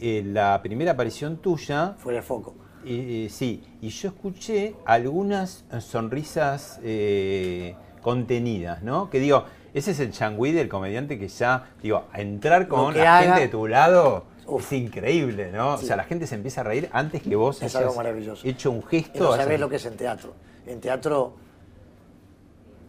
eh, 0.00 0.22
la 0.24 0.60
primera 0.62 0.92
aparición 0.92 1.38
tuya, 1.38 1.96
Fuera 1.98 2.20
de 2.20 2.22
foco. 2.22 2.54
eh, 2.86 3.26
sí, 3.28 3.60
y 3.80 3.88
yo 3.88 4.08
escuché 4.10 4.76
algunas 4.84 5.64
sonrisas 5.80 6.78
eh, 6.84 7.74
contenidas, 8.00 8.82
¿no? 8.84 9.10
Que 9.10 9.18
digo, 9.18 9.44
ese 9.72 9.90
es 9.90 9.98
el 10.00 10.12
changüí 10.12 10.52
del 10.52 10.68
comediante 10.68 11.18
que 11.18 11.26
ya, 11.26 11.70
digo, 11.82 12.04
a 12.12 12.20
entrar 12.20 12.68
con 12.68 12.96
la 12.96 13.18
haga- 13.18 13.26
gente 13.26 13.40
de 13.40 13.48
tu 13.48 13.66
lado 13.66 14.24
Uf. 14.46 14.64
es 14.72 14.72
increíble, 14.78 15.50
¿no? 15.52 15.76
Sí. 15.78 15.84
O 15.84 15.86
sea, 15.88 15.96
la 15.96 16.04
gente 16.04 16.26
se 16.26 16.34
empieza 16.34 16.60
a 16.62 16.64
reír 16.64 16.88
antes 16.92 17.22
que 17.22 17.34
vos 17.36 17.62
Es 17.62 17.74
algo 17.76 17.94
maravilloso. 17.94 18.46
hecho 18.46 18.70
un 18.70 18.82
gesto. 18.82 19.22
no 19.24 19.36
sabés 19.36 19.58
lo 19.60 19.68
que 19.68 19.76
es 19.76 19.86
en 19.86 19.96
teatro. 19.96 20.34
En 20.66 20.80
teatro 20.80 21.34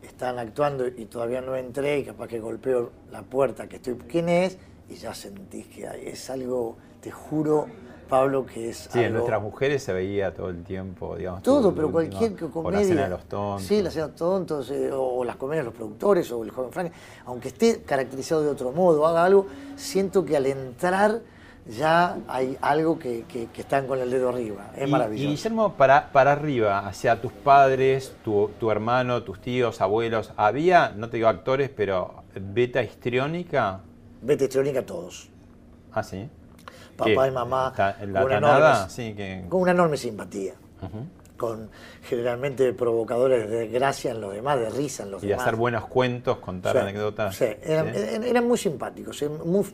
están 0.01 0.39
actuando 0.39 0.87
y 0.87 1.05
todavía 1.05 1.41
no 1.41 1.55
entré 1.55 1.99
y 1.99 2.03
capaz 2.05 2.27
que 2.27 2.39
golpeo 2.39 2.91
la 3.11 3.21
puerta 3.23 3.67
que 3.67 3.77
estoy. 3.77 3.95
¿Quién 4.09 4.29
es? 4.29 4.57
Y 4.89 4.95
ya 4.95 5.13
sentís 5.13 5.67
que 5.67 5.87
hay- 5.87 6.07
es 6.07 6.29
algo, 6.29 6.77
te 7.01 7.11
juro, 7.11 7.65
Pablo, 8.07 8.45
que 8.45 8.69
es 8.69 8.87
Sí, 8.93 8.99
en 8.99 9.13
nuestras 9.13 9.41
mujeres 9.41 9.81
se 9.81 9.91
veía 9.91 10.31
todo 10.31 10.49
el 10.49 10.63
tiempo, 10.63 11.15
digamos. 11.15 11.41
Todo, 11.41 11.73
pero 11.73 11.91
cualquier 11.91 12.35
co- 12.35 12.45
O 12.45 12.51
comedia. 12.51 12.81
la 12.81 12.85
cena 12.87 13.03
de 13.05 13.09
los 13.09 13.23
tontos. 13.25 13.63
Sí, 13.67 13.81
la 13.81 13.89
cena 13.89 14.05
de 14.05 14.11
los 14.11 14.19
tontos, 14.19 14.69
eh, 14.69 14.91
o, 14.93 15.23
las 15.25 15.37
comedias 15.37 15.63
de 15.65 15.71
los 15.71 15.73
productores, 15.73 16.31
o 16.31 16.43
el 16.43 16.51
joven 16.51 16.71
Frank. 16.71 16.91
Aunque 17.25 17.47
esté 17.47 17.81
caracterizado 17.81 18.43
de 18.43 18.49
otro 18.49 18.71
modo, 18.71 19.07
haga 19.07 19.25
algo, 19.25 19.47
siento 19.75 20.23
que 20.23 20.37
al 20.37 20.45
entrar 20.45 21.19
ya 21.67 22.17
hay 22.27 22.57
algo 22.61 22.99
que, 22.99 23.23
que- 23.27 23.47
que 23.47 23.61
están 23.61 23.87
con 23.87 23.99
el 23.99 24.09
dedo 24.11 24.29
arriba. 24.29 24.71
Es 24.75 24.87
Y- 24.87 24.91
maravilloso. 24.91 25.27
Y 25.27 25.35
Guillermo, 25.35 25.73
para, 25.73 26.11
para 26.11 26.31
arriba, 26.33 26.87
hacia 26.87 27.19
tus 27.21 27.31
padres, 27.31 28.15
tu, 28.23 28.51
tu 28.59 28.69
hermano, 28.71 29.23
tus 29.23 29.39
tíos, 29.41 29.81
abuelos, 29.81 30.31
¿había, 30.37 30.89
no 30.95 31.09
te 31.09 31.17
digo 31.17 31.27
actores, 31.29 31.69
pero 31.75 32.23
beta 32.35 32.83
histriónica? 32.83 33.79
Vete 34.21 34.45
histriónica 34.45 34.85
todos. 34.85 35.29
Ah, 35.91 36.03
sí. 36.03 36.29
Papá 36.97 37.05
¿Qué? 37.23 37.27
y 37.27 37.31
mamá. 37.31 37.73
¿La 37.77 37.93
con 38.21 38.31
una 38.31 38.39
tanada? 38.41 38.73
enorme- 38.85 38.89
Sí, 38.89 39.13
que... 39.15 39.45
Con 39.49 39.61
una 39.61 39.71
enorme 39.71 39.97
simpatía. 39.97 40.53
Con 41.37 41.69
generalmente 42.07 42.71
provocadores 42.73 43.49
de 43.49 43.67
gracia 43.67 44.11
en 44.11 44.21
los 44.21 44.33
demás, 44.33 44.59
de 44.59 44.69
risa 44.69 45.03
en 45.03 45.11
los 45.11 45.23
Y 45.23 45.27
demás. 45.27 45.43
hacer 45.43 45.55
buenos 45.55 45.85
cuentos, 45.87 46.37
contar 46.37 46.73
Sí, 46.73 46.77
anécdotas. 46.79 47.35
sí, 47.35 47.45
eran, 47.63 47.93
¿sí? 47.93 48.01
eran- 48.29 48.47
muy 48.47 48.57
simpáticos, 48.57 49.21
eh, 49.21 49.29
muy- 49.29 49.65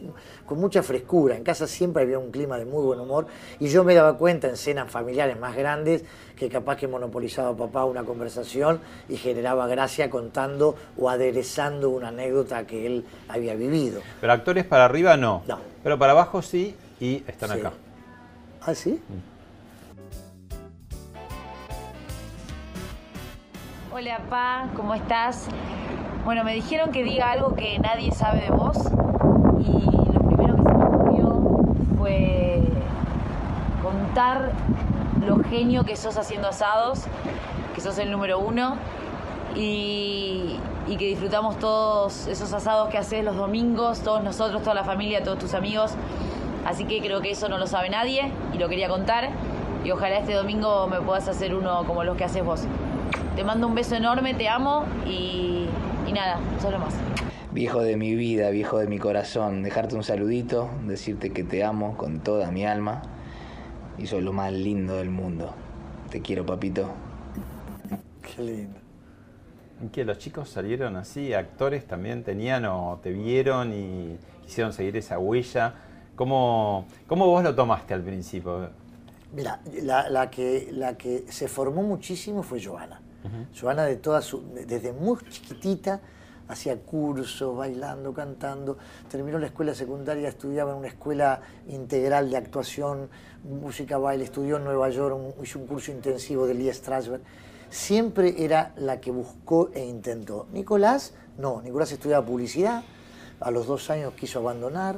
con 0.46 0.60
mucha 0.60 0.82
frescura. 0.82 1.36
En 1.36 1.44
casa 1.44 1.68
siempre 1.68 2.04
había 2.04 2.18
un 2.20 2.32
clima 2.32 2.58
de 2.58 2.66
muy 2.66 2.84
buen 2.84 3.00
humor 3.00 3.28
y 3.60 3.68
yo 3.68 3.84
me 3.84 3.94
daba 3.94 4.18
cuenta 4.18 4.48
en 4.48 4.58
cenas 4.58 4.90
familiares 4.92 5.40
más 5.40 5.56
grandes 5.56 6.04
que 6.36 6.50
capaz 6.50 6.78
que 6.78 6.88
monopolizaba 6.88 7.56
papá 7.56 7.86
una 7.86 8.04
conversación 8.04 8.80
y 9.08 9.18
generaba 9.18 9.68
gracia 9.68 10.10
contando 10.10 10.76
o 10.98 11.10
aderezando 11.10 11.90
una 11.90 12.08
anécdota 12.08 12.66
que 12.66 12.88
él 12.88 13.06
había 13.28 13.54
vivido. 13.56 14.02
Pero 14.20 14.34
actores 14.34 14.66
para 14.66 14.86
arriba 14.86 15.18
no. 15.18 15.44
No. 15.48 15.60
Pero 15.84 16.00
para 16.00 16.14
abajo 16.14 16.42
sí 16.42 16.76
y 17.00 17.24
están 17.28 17.50
Sí. 17.52 17.60
acá. 17.60 17.74
¿Ah, 18.62 18.74
sí? 18.76 19.02
Hola, 24.02 24.18
Pa, 24.32 24.70
¿cómo 24.76 24.96
estás? 24.96 25.46
Bueno, 26.26 26.44
me 26.44 26.56
dijeron 26.56 26.92
que 26.92 27.04
diga 27.04 27.30
algo 27.30 27.54
que 27.54 27.78
nadie 27.78 28.12
sabe 28.12 28.42
de 28.42 28.50
vos 28.50 28.76
y 29.60 30.12
lo 30.12 30.22
primero 30.28 30.56
que 30.56 30.64
se 30.64 30.70
me 30.70 30.86
ocurrió 30.86 31.76
fue 32.00 32.64
contar 33.84 34.54
lo 35.24 35.44
genio 35.44 35.84
que 35.84 35.96
sos 35.96 36.18
haciendo 36.18 36.48
asados, 36.48 37.04
que 37.76 37.82
sos 37.82 38.00
el 38.00 38.10
número 38.10 38.40
uno 38.40 38.76
y, 39.56 40.60
y 40.88 40.98
que 40.98 41.06
disfrutamos 41.06 41.60
todos 41.60 42.26
esos 42.26 42.52
asados 42.54 42.90
que 42.90 42.98
haces 42.98 43.24
los 43.24 43.36
domingos, 43.36 44.00
todos 44.00 44.24
nosotros, 44.24 44.64
toda 44.64 44.74
la 44.74 44.84
familia, 44.84 45.22
todos 45.24 45.38
tus 45.38 45.54
amigos. 45.54 45.92
Así 46.66 46.86
que 46.86 47.02
creo 47.02 47.22
que 47.22 47.30
eso 47.30 47.50
no 47.50 47.60
lo 47.60 47.68
sabe 47.68 47.92
nadie 47.92 48.32
y 48.52 48.58
lo 48.58 48.68
quería 48.68 48.90
contar 48.90 49.30
y 49.84 49.92
ojalá 49.92 50.18
este 50.18 50.34
domingo 50.34 50.88
me 50.88 51.00
puedas 51.02 51.28
hacer 51.28 51.54
uno 51.54 51.84
como 51.86 52.04
los 52.04 52.18
que 52.18 52.24
haces 52.24 52.44
vos. 52.44 52.66
Te 53.42 53.48
mando 53.48 53.66
un 53.66 53.74
beso 53.74 53.96
enorme, 53.96 54.36
te 54.36 54.48
amo 54.48 54.86
y, 55.04 55.66
y 56.08 56.14
nada, 56.14 56.40
solo 56.62 56.78
más. 56.78 56.94
Viejo 57.52 57.82
de 57.82 57.98
mi 57.98 58.14
vida, 58.14 58.52
viejo 58.52 58.78
de 58.78 58.86
mi 58.86 59.00
corazón, 59.00 59.64
dejarte 59.64 59.96
un 59.96 60.04
saludito, 60.04 60.70
decirte 60.86 61.32
que 61.32 61.44
te 61.44 61.64
amo 61.64 61.98
con 61.98 62.20
toda 62.20 62.52
mi 62.52 62.68
alma 62.68 63.02
y 63.98 64.06
sos 64.06 64.22
lo 64.22 64.32
más 64.32 64.54
lindo 64.54 64.98
del 64.98 65.10
mundo. 65.10 65.56
Te 66.12 66.22
quiero, 66.22 66.46
papito. 66.46 66.92
Qué 68.22 68.44
lindo. 68.44 68.80
¿Y 69.84 69.88
que 69.88 70.06
los 70.06 70.20
chicos 70.20 70.48
salieron 70.48 70.96
así? 70.96 71.34
¿Actores 71.34 71.88
también 71.88 72.24
tenían 72.24 72.66
o 72.66 73.00
te 73.02 73.10
vieron 73.10 73.74
y 73.74 74.20
quisieron 74.44 74.72
seguir 74.72 74.98
esa 74.98 75.18
huella? 75.18 75.74
¿Cómo, 76.16 76.86
cómo 77.08 77.26
vos 77.26 77.44
lo 77.44 77.56
tomaste 77.56 77.96
al 77.96 78.04
principio? 78.04 78.70
Mira, 79.34 79.62
la, 79.82 80.12
la 80.12 80.30
que, 80.30 80.70
la 80.72 80.96
que 80.96 81.26
se 81.28 81.48
formó 81.48 81.82
muchísimo 81.82 82.44
fue 82.44 82.64
Joana. 82.64 83.01
Joana 83.60 83.86
de 83.86 83.96
toda 83.98 84.22
su, 84.22 84.42
desde 84.68 84.92
muy 84.94 85.18
chiquitita 85.30 86.02
hacía 86.48 86.76
cursos, 86.82 87.56
bailando, 87.56 88.14
cantando. 88.14 88.78
Terminó 89.10 89.40
la 89.40 89.46
escuela 89.48 89.74
secundaria, 89.74 90.28
estudiaba 90.28 90.72
en 90.72 90.78
una 90.80 90.88
escuela 90.90 91.42
integral 91.70 92.30
de 92.30 92.38
actuación, 92.38 93.10
música, 93.44 93.98
baile. 93.98 94.26
Estudió 94.26 94.58
en 94.58 94.66
Nueva 94.66 94.90
York, 94.90 95.16
un- 95.16 95.44
hizo 95.46 95.60
un 95.60 95.68
curso 95.68 95.92
intensivo 95.92 96.46
de 96.48 96.54
Lee 96.56 96.74
Strasberg. 96.74 97.22
Siempre 97.70 98.44
era 98.44 98.74
la 98.76 99.00
que 99.00 99.12
buscó 99.12 99.70
e 99.74 99.86
intentó. 99.86 100.48
Nicolás, 100.52 101.14
no, 101.38 101.62
Nicolás 101.62 101.92
estudiaba 101.94 102.26
publicidad. 102.26 102.84
A 103.40 103.50
los 103.50 103.66
dos 103.66 103.90
años 103.90 104.14
quiso 104.14 104.40
abandonar. 104.40 104.98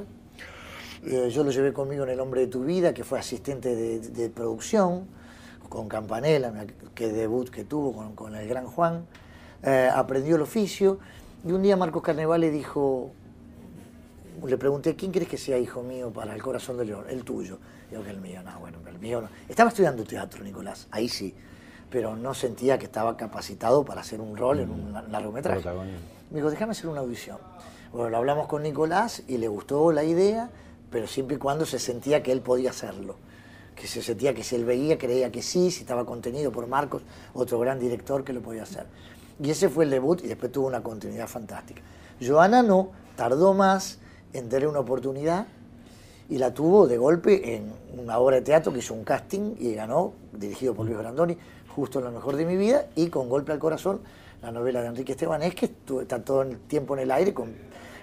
Eh, 1.06 1.28
yo 1.30 1.44
lo 1.44 1.50
llevé 1.52 1.72
conmigo 1.72 2.02
en 2.04 2.10
El 2.10 2.20
Hombre 2.20 2.40
de 2.42 2.46
tu 2.48 2.64
Vida, 2.64 2.92
que 2.92 3.04
fue 3.04 3.18
asistente 3.18 3.76
de, 3.76 4.00
de 4.00 4.28
producción, 4.28 5.06
con 5.68 5.88
Campanella, 5.88 6.52
que 6.94 7.08
debut 7.08 7.50
que 7.50 7.64
tuvo 7.64 7.92
con, 7.92 8.14
con 8.14 8.34
el 8.34 8.48
gran 8.48 8.66
Juan. 8.66 9.06
Eh, 9.62 9.90
aprendió 9.92 10.36
el 10.36 10.42
oficio 10.42 10.98
y 11.46 11.52
un 11.52 11.62
día 11.62 11.76
Marcos 11.76 12.02
Carneval 12.02 12.40
le 12.40 12.50
dijo, 12.50 13.10
le 14.46 14.58
pregunté, 14.58 14.94
¿quién 14.94 15.10
crees 15.10 15.28
que 15.28 15.38
sea 15.38 15.58
hijo 15.58 15.82
mío 15.82 16.10
para 16.10 16.34
el 16.34 16.42
corazón 16.42 16.76
de 16.78 16.84
león? 16.84 17.04
El 17.08 17.24
tuyo. 17.24 17.58
Digo 17.90 18.02
que 18.02 18.10
el 18.10 18.20
mío, 18.20 18.42
no, 18.42 18.58
bueno, 18.60 18.78
el 18.86 18.98
mío 18.98 19.20
no. 19.20 19.28
Estaba 19.48 19.70
estudiando 19.70 20.04
teatro, 20.04 20.42
Nicolás, 20.42 20.86
ahí 20.90 21.08
sí, 21.08 21.34
pero 21.90 22.16
no 22.16 22.34
sentía 22.34 22.78
que 22.78 22.86
estaba 22.86 23.16
capacitado 23.16 23.84
para 23.84 24.00
hacer 24.00 24.20
un 24.20 24.36
rol 24.36 24.60
en 24.60 24.70
un 24.70 24.92
largometraje. 25.10 25.60
Protagonismo. 25.60 26.00
Me 26.30 26.36
dijo, 26.36 26.50
déjame 26.50 26.72
hacer 26.72 26.88
una 26.88 27.00
audición. 27.00 27.38
Bueno, 27.92 28.10
lo 28.10 28.16
hablamos 28.16 28.48
con 28.48 28.62
Nicolás 28.62 29.22
y 29.28 29.38
le 29.38 29.48
gustó 29.48 29.92
la 29.92 30.04
idea, 30.04 30.50
pero 30.90 31.06
siempre 31.06 31.36
y 31.36 31.38
cuando 31.38 31.64
se 31.64 31.78
sentía 31.78 32.22
que 32.22 32.32
él 32.32 32.40
podía 32.40 32.70
hacerlo. 32.70 33.16
Que 33.74 33.86
se 33.86 34.02
sentía 34.02 34.34
que 34.34 34.44
si 34.44 34.56
él 34.56 34.64
veía, 34.64 34.98
creía 34.98 35.30
que 35.32 35.42
sí, 35.42 35.70
si 35.70 35.80
estaba 35.80 36.04
contenido 36.06 36.52
por 36.52 36.66
Marcos, 36.66 37.02
otro 37.32 37.58
gran 37.58 37.78
director 37.78 38.24
que 38.24 38.32
lo 38.32 38.40
podía 38.40 38.62
hacer. 38.62 38.86
Y 39.42 39.50
ese 39.50 39.68
fue 39.68 39.84
el 39.84 39.90
debut 39.90 40.22
y 40.24 40.28
después 40.28 40.52
tuvo 40.52 40.66
una 40.66 40.82
continuidad 40.82 41.26
fantástica. 41.26 41.82
Joana 42.24 42.62
no, 42.62 42.90
tardó 43.16 43.54
más 43.54 43.98
en 44.32 44.48
tener 44.48 44.68
una 44.68 44.80
oportunidad 44.80 45.46
y 46.28 46.38
la 46.38 46.54
tuvo 46.54 46.86
de 46.86 46.96
golpe 46.96 47.56
en 47.56 47.72
una 47.98 48.18
obra 48.18 48.36
de 48.36 48.42
teatro 48.42 48.72
que 48.72 48.78
hizo 48.78 48.94
un 48.94 49.04
casting 49.04 49.56
y 49.58 49.74
ganó, 49.74 50.12
dirigido 50.32 50.74
por 50.74 50.86
Luis 50.86 50.98
Brandoni, 50.98 51.36
justo 51.74 51.98
en 51.98 52.06
lo 52.06 52.12
mejor 52.12 52.36
de 52.36 52.46
mi 52.46 52.56
vida, 52.56 52.86
y 52.94 53.08
con 53.08 53.28
Golpe 53.28 53.52
al 53.52 53.58
Corazón, 53.58 54.00
la 54.42 54.52
novela 54.52 54.80
de 54.80 54.88
Enrique 54.88 55.12
Estebanés, 55.12 55.54
que 55.54 55.70
está 56.00 56.24
todo 56.24 56.42
el 56.42 56.58
tiempo 56.60 56.94
en 56.94 57.02
el 57.02 57.10
aire 57.10 57.34
con, 57.34 57.52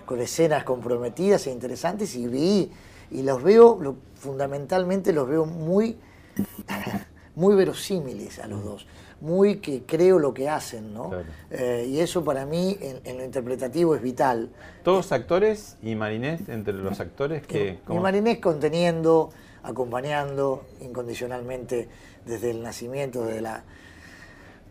con 0.06 0.20
escenas 0.20 0.64
comprometidas 0.64 1.48
e 1.48 1.52
interesantes, 1.52 2.16
y 2.16 2.28
vi, 2.28 2.72
y 3.12 3.24
los 3.24 3.44
veo, 3.44 3.78
lo- 3.82 3.96
fundamentalmente 4.16 5.14
los 5.14 5.28
veo 5.28 5.46
muy, 5.46 5.98
muy 7.36 7.56
verosímiles 7.56 8.40
a 8.40 8.48
los 8.48 8.64
dos, 8.64 8.88
muy 9.22 9.58
que 9.58 9.84
creo 9.84 10.18
lo 10.20 10.34
que 10.34 10.50
hacen, 10.50 10.94
¿no? 10.94 11.10
Claro. 11.10 11.26
Eh, 11.52 11.86
y 11.90 12.00
eso 12.00 12.24
para 12.24 12.46
mí, 12.46 12.78
en, 12.82 13.00
en 13.04 13.18
lo 13.18 13.24
interpretativo, 13.24 13.96
es 13.96 14.02
vital. 14.02 14.50
Todos 14.84 15.12
actores 15.12 15.78
y 15.84 15.96
Marinés 15.96 16.50
entre 16.50 16.74
los 16.74 17.00
actores 17.00 17.46
que... 17.46 17.80
Y. 17.88 18.00
Marinés 18.00 18.40
conteniendo, 18.40 19.30
acompañando 19.64 20.66
incondicionalmente 20.82 21.88
desde 22.26 22.52
el 22.52 22.64
nacimiento, 22.64 23.26
desde 23.26 23.42
la, 23.42 23.64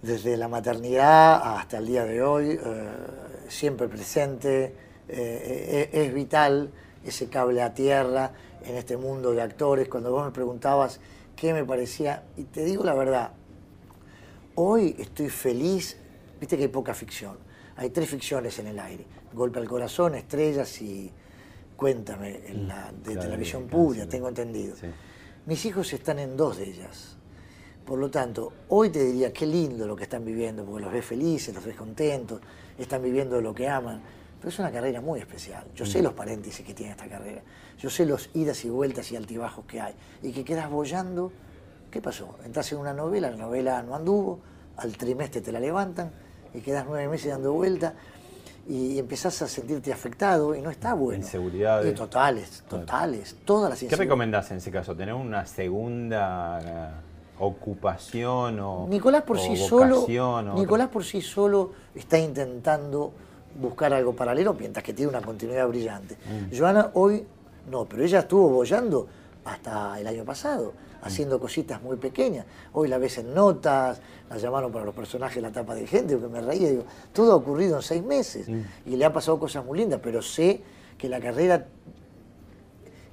desde 0.03 0.37
la 0.37 0.49
maternidad 0.49 1.57
hasta 1.59 1.79
el 1.79 1.87
día 1.87 2.05
de 2.05 2.23
hoy, 2.23 2.51
eh, 2.53 2.89
siempre 3.49 3.87
presente, 3.89 4.75
eh, 5.09 5.91
es 5.93 6.15
vital 6.15 6.71
ese 7.05 7.29
cable 7.29 7.63
a 7.63 7.75
tierra 7.75 8.33
en 8.65 8.77
este 8.77 8.97
mundo 8.97 9.33
de 9.33 9.43
actores. 9.43 9.89
Cuando 9.89 10.11
vos 10.11 10.25
me 10.25 10.33
preguntabas 10.33 11.01
qué 11.37 11.53
me 11.53 11.65
parecía, 11.65 12.25
y 12.37 12.45
te 12.45 12.65
digo 12.65 12.85
la 12.85 12.95
verdad, 12.95 13.33
hoy 14.55 14.97
estoy 14.99 15.29
feliz, 15.29 15.97
viste 16.39 16.57
que 16.57 16.65
hay 16.65 16.69
poca 16.69 16.95
ficción, 16.95 17.37
hay 17.77 17.91
tres 17.91 18.11
ficciones 18.11 18.59
en 18.59 18.67
el 18.67 18.79
aire, 18.79 19.07
Golpe 19.33 19.59
al 19.59 19.69
Corazón, 19.69 20.15
Estrellas 20.15 20.81
y 20.83 21.11
Cuéntame, 21.77 22.43
en 22.47 22.69
la 22.69 22.93
de 22.93 23.13
Claro, 23.13 23.21
televisión 23.23 23.67
pública, 23.67 24.07
tengo 24.07 24.29
entendido. 24.29 24.77
Sí. 24.77 24.87
Mis 25.47 25.65
hijos 25.65 25.91
están 25.95 26.19
en 26.19 26.37
dos 26.37 26.59
de 26.59 26.65
ellas. 26.69 27.17
Por 27.87 27.99
lo 27.99 28.11
tanto, 28.11 28.53
hoy 28.69 28.91
te 28.91 29.03
diría 29.03 29.33
qué 29.33 29.47
lindo 29.47 29.87
lo 29.87 29.97
que 29.97 30.03
están 30.03 30.23
viviendo, 30.23 30.63
porque 30.63 30.85
los 30.85 30.93
ves 30.93 31.07
felices, 31.07 31.55
los 31.55 31.65
ves 31.65 31.77
contentos, 31.77 32.43
están 32.77 33.03
viviendo 33.03 33.41
lo 33.41 33.55
que 33.55 33.67
aman. 33.67 34.03
Pero 34.41 34.49
es 34.49 34.59
una 34.59 34.73
carrera 34.73 35.01
muy 35.03 35.21
especial. 35.21 35.65
Yo 35.75 35.85
sé 35.87 36.03
los 36.03 36.15
paréntesis 36.15 36.65
que 36.65 36.73
tiene 36.75 36.93
esta 36.93 37.07
carrera. 37.07 37.43
Yo 37.79 37.91
sé 37.91 38.07
los 38.07 38.31
idas 38.35 38.65
y 38.65 38.71
vueltas 38.71 39.13
y 39.13 39.17
altibajos 39.17 39.67
que 39.67 39.81
hay. 39.81 39.95
Y 40.23 40.33
que 40.33 40.45
quedas 40.45 40.71
bollando. 40.71 41.31
¿Qué 41.91 42.01
pasó? 42.01 42.37
Entras 42.45 42.73
en 42.73 42.79
una 42.79 42.95
novela, 42.95 43.31
la 43.31 43.37
novela 43.37 43.83
no 43.83 43.95
anduvo, 43.95 44.39
al 44.77 44.97
trimestre 44.97 45.41
te 45.41 45.53
la 45.53 45.61
levantan 45.61 46.11
y 46.55 46.61
quedas 46.61 46.85
nueve 46.89 47.09
meses 47.09 47.31
dando 47.33 47.53
vuelta 47.53 47.95
y 48.69 48.99
empezás 48.99 49.43
a 49.43 49.49
sentirte 49.49 49.93
afectado 49.93 50.55
y 50.55 50.63
no 50.63 50.71
está 50.71 50.95
bueno. 50.95 51.23
Inseguridades. 51.25 51.91
Y 51.93 51.95
totales, 51.95 52.63
totales. 52.69 53.37
Todas 53.45 53.71
las 53.71 53.81
¿Qué 53.91 53.97
recomendás 53.97 54.51
en 54.53 54.59
ese 54.59 54.71
caso? 54.71 54.95
¿Tener 54.95 55.15
una 55.15 55.45
segunda 55.47 56.61
eh, 56.63 56.91
ocupación 57.41 58.61
o 58.61 58.87
Nicolás 58.89 59.23
por 59.23 59.37
o 59.37 59.41
sí 59.41 59.57
solo, 59.57 60.05
o- 60.05 60.55
Nicolás 60.55 60.89
por 60.89 61.05
sí 61.05 61.21
solo 61.21 61.73
está 61.95 62.19
intentando 62.19 63.13
buscar 63.59 63.93
algo 63.93 64.15
paralelo 64.15 64.55
mientras 64.55 64.85
que 64.85 64.93
tiene 64.93 65.11
una 65.11 65.21
continuidad 65.23 65.67
brillante. 65.69 66.17
Mm. 66.17 66.57
Joana 66.57 66.91
hoy 66.95 67.27
no, 67.71 67.85
pero 67.87 68.03
ella 68.05 68.21
estuvo 68.21 68.49
bollando 68.49 69.07
hasta 69.45 69.99
el 70.01 70.07
año 70.07 70.25
pasado, 70.25 70.73
Mm. 70.73 71.05
haciendo 71.07 71.41
cositas 71.41 71.81
muy 71.83 71.97
pequeñas. 71.97 72.45
Hoy 72.75 72.89
la 72.89 72.99
ves 72.99 73.19
en 73.19 73.33
notas, 73.35 74.01
la 74.29 74.37
llamaron 74.37 74.71
para 74.71 74.85
los 74.85 74.95
personajes 74.95 75.37
de 75.37 75.43
la 75.43 75.51
tapa 75.51 75.75
de 75.75 75.87
gente, 75.87 76.19
que 76.19 76.29
me 76.29 76.41
reía, 76.43 76.69
digo, 76.71 76.85
todo 77.13 77.33
ha 77.33 77.37
ocurrido 77.37 77.77
en 77.77 77.83
seis 77.83 78.03
meses 78.05 78.49
Mm. 78.49 78.61
y 78.87 78.97
le 78.97 79.05
ha 79.05 79.13
pasado 79.13 79.39
cosas 79.39 79.65
muy 79.65 79.79
lindas, 79.79 80.01
pero 80.03 80.21
sé 80.23 80.61
que 80.99 81.09
la 81.09 81.21
carrera 81.21 81.67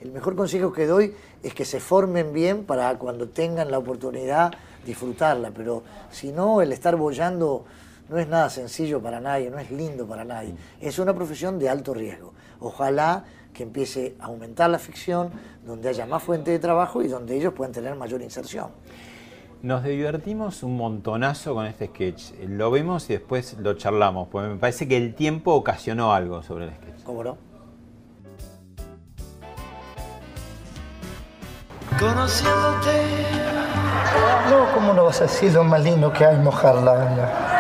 el 0.02 0.12
mejor 0.12 0.36
consejo 0.36 0.72
que 0.72 0.86
doy 0.86 1.16
es 1.42 1.54
que 1.56 1.66
se 1.66 1.80
formen 1.80 2.32
bien 2.32 2.66
para 2.66 2.94
cuando 3.00 3.30
tengan 3.30 3.72
la 3.72 3.80
oportunidad 3.80 4.54
disfrutarla, 4.86 5.52
pero 5.52 5.84
si 6.12 6.32
no, 6.32 6.62
el 6.62 6.72
estar 6.72 6.96
bollando 6.96 7.66
no 8.10 8.18
es 8.18 8.28
nada 8.28 8.50
sencillo 8.50 9.02
para 9.02 9.20
nadie, 9.20 9.50
no 9.50 9.60
es 9.60 9.72
lindo 9.72 10.08
para 10.08 10.24
nadie. 10.24 10.56
Es 10.80 11.00
una 11.00 11.14
profesión 11.14 11.60
de 11.60 11.70
alto 11.70 11.94
riesgo. 11.94 12.34
Ojalá 12.60 13.26
que 13.54 13.64
empiece 13.64 14.16
a 14.20 14.26
aumentar 14.26 14.70
la 14.70 14.80
ficción, 14.80 15.32
donde 15.66 15.90
haya 15.90 16.06
más 16.06 16.24
fuente 16.24 16.52
de 16.52 16.60
trabajo 16.60 17.02
y 17.02 17.08
donde 17.08 17.36
ellos 17.36 17.54
puedan 17.54 17.74
tener 17.74 17.96
mayor 17.96 18.22
inserción. 18.22 18.70
Nos 19.64 19.84
divertimos 19.84 20.62
un 20.62 20.78
montonazo 20.78 21.56
con 21.56 21.66
este 21.66 21.88
sketch. 21.88 22.34
Lo 22.48 22.70
vemos 22.70 23.10
y 23.10 23.14
después 23.14 23.58
lo 23.60 23.74
charlamos, 23.74 24.28
porque 24.28 24.50
me 24.50 24.56
parece 24.58 24.88
que 24.88 24.96
el 24.96 25.16
tiempo 25.16 25.54
ocasionó 25.54 26.14
algo 26.14 26.44
sobre 26.44 26.66
el 26.66 26.76
sketch. 26.76 27.04
¿Cómo 27.04 27.24
no? 27.24 27.38
Conociéndote. 32.00 33.18
No, 34.52 34.72
¿cómo 34.76 34.94
no 34.94 35.06
vas 35.06 35.20
a 35.22 35.24
decir 35.24 35.52
lo 35.52 35.64
más 35.64 35.84
lindo 35.84 36.14
que 36.14 36.24
hay 36.24 36.38
mojarla? 36.38 36.94
¿Te 37.16 37.57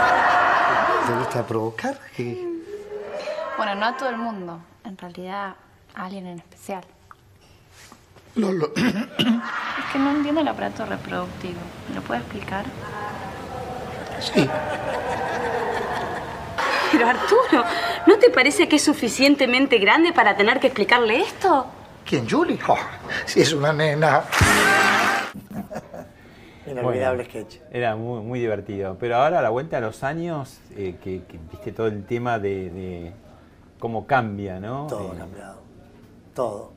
gusta 1.27 1.45
provocar? 1.45 1.99
¿Qué? 2.15 2.41
Bueno, 3.57 3.75
no 3.75 3.85
a 3.87 3.97
todo 3.97 4.09
el 4.09 4.17
mundo. 4.17 4.59
En 4.85 4.97
realidad, 4.97 5.55
a 5.95 6.05
alguien 6.05 6.25
en 6.27 6.37
especial. 6.39 6.83
No, 8.35 8.51
lo- 8.51 8.71
Es 8.75 8.83
que 9.91 9.99
no 9.99 10.11
entiendo 10.11 10.41
el 10.41 10.47
aparato 10.47 10.85
reproductivo. 10.85 11.59
¿Me 11.89 11.95
lo 11.95 12.01
puede 12.01 12.21
explicar? 12.21 12.65
Sí. 14.21 14.47
Pero 16.91 17.07
Arturo, 17.09 17.65
¿no 18.05 18.17
te 18.17 18.29
parece 18.29 18.69
que 18.69 18.77
es 18.77 18.83
suficientemente 18.83 19.77
grande 19.79 20.13
para 20.13 20.37
tener 20.37 20.59
que 20.59 20.67
explicarle 20.67 21.21
esto? 21.21 21.67
¿Quién, 22.05 22.29
Julie? 22.29 22.57
Oh, 22.67 22.77
si 23.25 23.41
es 23.41 23.51
una 23.51 23.73
nena. 23.73 24.23
Inolvidable 26.71 27.23
Bueno, 27.23 27.29
sketch. 27.29 27.61
Era 27.71 27.95
muy, 27.95 28.21
muy 28.21 28.39
divertido. 28.39 28.97
Pero 28.99 29.15
ahora, 29.15 29.39
a 29.39 29.41
la 29.41 29.49
vuelta 29.49 29.77
a 29.77 29.81
los 29.81 30.03
años, 30.03 30.59
eh, 30.75 30.95
que, 31.01 31.23
que 31.23 31.39
viste 31.51 31.71
todo 31.71 31.87
el 31.87 32.05
tema 32.05 32.39
de, 32.39 32.69
de 32.69 33.11
cómo 33.79 34.05
cambia, 34.05 34.59
¿no? 34.59 34.87
Todo 34.87 35.13
Eh, 35.13 35.15
ha 35.15 35.17
cambiado. 35.19 35.57
Todo. 36.33 36.71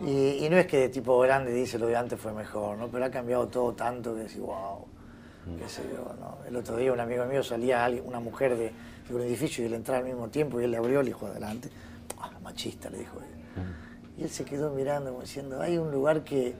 Y, 0.00 0.44
y 0.44 0.48
no 0.50 0.56
es 0.56 0.66
que 0.66 0.78
de 0.78 0.88
tipo 0.88 1.18
grande 1.20 1.52
dice 1.52 1.78
lo 1.78 1.86
de 1.86 1.96
antes 1.96 2.18
fue 2.18 2.32
mejor, 2.32 2.78
¿no? 2.78 2.88
Pero 2.88 3.04
ha 3.04 3.10
cambiado 3.10 3.48
todo 3.48 3.72
tanto 3.74 4.14
que 4.14 4.22
decís, 4.22 4.40
wow, 4.40 4.86
qué 5.58 5.68
sé 5.68 5.82
yo, 5.92 6.14
¿no? 6.18 6.38
El 6.48 6.56
otro 6.56 6.76
día 6.76 6.92
un 6.92 7.00
amigo 7.00 7.24
mío 7.26 7.42
salía 7.42 7.88
una 8.04 8.18
mujer 8.18 8.56
de, 8.56 8.72
de 9.08 9.14
un 9.14 9.20
edificio 9.20 9.62
y 9.62 9.66
él 9.66 9.74
entraba 9.74 9.98
al 10.00 10.06
mismo 10.06 10.28
tiempo 10.28 10.58
y 10.60 10.64
él 10.64 10.70
le 10.70 10.78
abrió, 10.78 11.02
le 11.02 11.08
dijo 11.08 11.26
adelante. 11.26 11.68
Ah, 12.18 12.30
machista, 12.42 12.88
le 12.88 12.98
dijo 12.98 13.18
él. 13.18 13.26
Y 14.16 14.22
él 14.24 14.30
se 14.30 14.44
quedó 14.44 14.70
mirando 14.70 15.10
como 15.10 15.22
diciendo, 15.22 15.60
hay 15.60 15.76
un 15.78 15.90
lugar 15.90 16.22
que, 16.24 16.54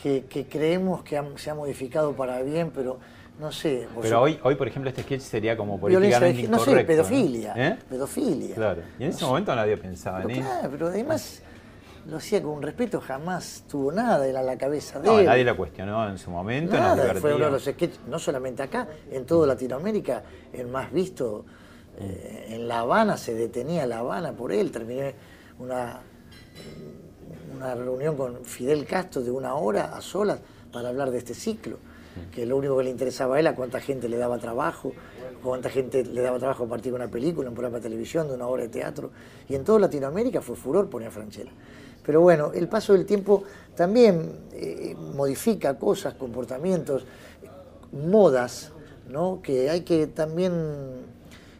que, 0.00 0.24
que 0.24 0.46
creemos 0.46 1.02
que 1.02 1.16
ha- 1.18 1.24
se 1.36 1.50
ha 1.50 1.54
modificado 1.54 2.12
para 2.14 2.42
bien, 2.42 2.70
pero 2.74 2.98
no 3.38 3.50
sé. 3.50 3.88
Pero 4.02 4.22
hoy, 4.22 4.38
hoy, 4.42 4.54
por 4.54 4.68
ejemplo, 4.68 4.88
este 4.90 5.02
sketch 5.02 5.20
sería 5.22 5.56
como 5.56 5.74
de 5.74 5.80
políticamente 5.80 6.42
gé- 6.42 6.48
no 6.48 6.58
sé, 6.58 6.84
pedofilia. 6.84 7.52
¿Eh? 7.56 7.78
Pedofilia. 7.88 8.54
Claro. 8.54 8.82
Y 8.98 9.04
en 9.04 9.10
ese 9.10 9.24
momento 9.24 9.54
nadie 9.56 9.76
pensaba 9.76 10.20
en 10.22 10.26
Pero 10.28 10.40
eso. 10.40 10.48
claro, 10.50 10.68
pero 10.70 10.86
además 10.88 11.42
lo 12.06 12.18
hacía 12.18 12.42
con 12.42 12.60
respeto, 12.60 13.00
jamás 13.00 13.64
tuvo 13.68 13.90
nada, 13.90 14.26
era 14.26 14.42
la 14.42 14.58
cabeza 14.58 15.00
de 15.00 15.06
No, 15.08 15.18
él. 15.20 15.24
nadie 15.26 15.42
lo 15.44 15.56
cuestionó 15.56 16.06
en 16.08 16.18
su 16.18 16.30
momento. 16.30 16.74
Nada, 16.76 17.14
fue 17.14 17.34
uno 17.34 17.46
de 17.46 17.50
los 17.52 17.64
sketches, 17.64 18.00
no 18.06 18.18
solamente 18.18 18.62
acá, 18.62 18.86
en 19.10 19.24
toda 19.24 19.46
Latinoamérica, 19.46 20.22
el 20.52 20.66
más 20.68 20.92
visto. 20.92 21.44
eh, 21.98 22.46
en 22.50 22.66
La 22.68 22.80
Habana 22.80 23.16
se 23.16 23.34
detenía 23.34 23.86
La 23.86 23.98
Habana 24.00 24.32
por 24.32 24.50
él. 24.52 24.70
Terminé 24.72 25.14
una, 25.60 26.00
una 27.56 27.74
reunión 27.74 28.16
con 28.16 28.44
Fidel 28.44 28.84
Castro 28.86 29.22
de 29.22 29.30
una 29.30 29.54
hora 29.54 29.96
a 29.96 30.00
solas 30.00 30.40
para 30.72 30.88
hablar 30.88 31.10
de 31.10 31.18
este 31.18 31.34
ciclo. 31.34 31.76
Que 32.32 32.46
lo 32.46 32.56
único 32.56 32.76
que 32.78 32.84
le 32.84 32.90
interesaba 32.90 33.36
a 33.36 33.40
él 33.40 33.46
a 33.48 33.56
cuánta 33.56 33.80
gente 33.80 34.08
le 34.08 34.16
daba 34.16 34.38
trabajo, 34.38 34.92
cuánta 35.42 35.68
gente 35.68 36.04
le 36.04 36.20
daba 36.20 36.38
trabajo 36.38 36.64
a 36.64 36.68
partir 36.68 36.92
de 36.92 36.96
una 36.96 37.08
película, 37.08 37.48
un 37.48 37.54
programa 37.56 37.78
de 37.78 37.82
televisión, 37.82 38.28
de 38.28 38.34
una 38.34 38.46
obra 38.46 38.62
de 38.62 38.68
teatro. 38.68 39.10
Y 39.48 39.56
en 39.56 39.64
toda 39.64 39.80
Latinoamérica 39.80 40.40
fue 40.40 40.54
furor 40.54 40.88
poner 40.88 41.08
a 41.08 41.10
Franchella. 41.10 41.50
Pero 42.06 42.20
bueno, 42.20 42.52
el 42.54 42.68
paso 42.68 42.92
del 42.92 43.04
tiempo 43.04 43.42
también 43.74 44.30
eh, 44.52 44.94
modifica 45.16 45.76
cosas, 45.76 46.14
comportamientos, 46.14 47.04
modas, 47.92 48.70
¿no? 49.10 49.40
Que 49.42 49.70
hay 49.70 49.80
que 49.80 50.06
también 50.06 50.52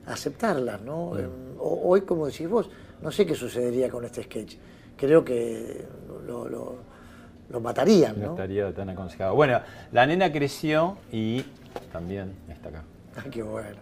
aceptarlas, 0.07 0.81
¿no? 0.83 1.13
Ho- 1.59 1.81
Hoy, 1.85 2.03
como 2.03 2.27
decís 2.27 2.49
vos, 2.49 2.69
no 3.03 3.11
sé 3.11 3.25
qué 3.27 3.35
sucedería 3.35 3.89
con 3.89 4.05
este 4.05 4.23
sketch. 4.23 4.57
Creo 4.97 5.25
que 5.25 5.85
lo, 6.27 6.49
lo- 6.49 6.77
lo 7.51 7.61
matarían, 7.61 8.19
No 8.21 8.27
¿no? 8.27 8.33
estaría 8.33 8.73
tan 8.73 8.89
aconsejado. 8.89 9.35
Bueno, 9.35 9.61
la 9.93 10.07
nena 10.07 10.33
creció 10.33 10.97
y 11.13 11.45
también 11.93 12.33
está 12.49 12.69
acá. 12.71 12.83
Ay, 13.23 13.31
qué 13.31 13.43
bueno. 13.43 13.77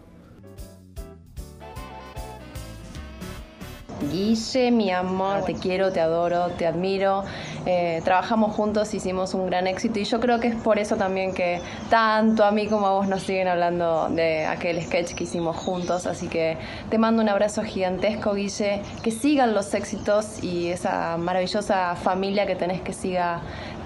Guille, 4.10 4.70
mi 4.72 4.90
amor, 4.90 5.44
te 5.44 5.54
quiero, 5.54 5.92
te 5.92 6.00
adoro, 6.00 6.48
te 6.58 6.66
admiro. 6.66 7.22
Eh, 7.64 8.00
trabajamos 8.04 8.54
juntos, 8.56 8.92
hicimos 8.92 9.34
un 9.34 9.46
gran 9.46 9.68
éxito 9.68 10.00
y 10.00 10.04
yo 10.04 10.18
creo 10.18 10.40
que 10.40 10.48
es 10.48 10.56
por 10.56 10.80
eso 10.80 10.96
también 10.96 11.32
que 11.32 11.60
tanto 11.90 12.44
a 12.44 12.50
mí 12.50 12.66
como 12.66 12.88
a 12.88 12.90
vos 12.92 13.06
nos 13.06 13.22
siguen 13.22 13.46
hablando 13.46 14.08
de 14.08 14.44
aquel 14.46 14.82
sketch 14.82 15.14
que 15.14 15.24
hicimos 15.24 15.56
juntos. 15.56 16.06
Así 16.06 16.26
que 16.26 16.56
te 16.90 16.98
mando 16.98 17.22
un 17.22 17.28
abrazo 17.28 17.62
gigantesco, 17.62 18.34
Guille. 18.34 18.82
Que 19.04 19.12
sigan 19.12 19.54
los 19.54 19.72
éxitos 19.74 20.42
y 20.42 20.68
esa 20.68 21.16
maravillosa 21.18 21.94
familia 21.94 22.46
que 22.46 22.56
tenés 22.56 22.80
que 22.80 22.92
siga 22.92 23.42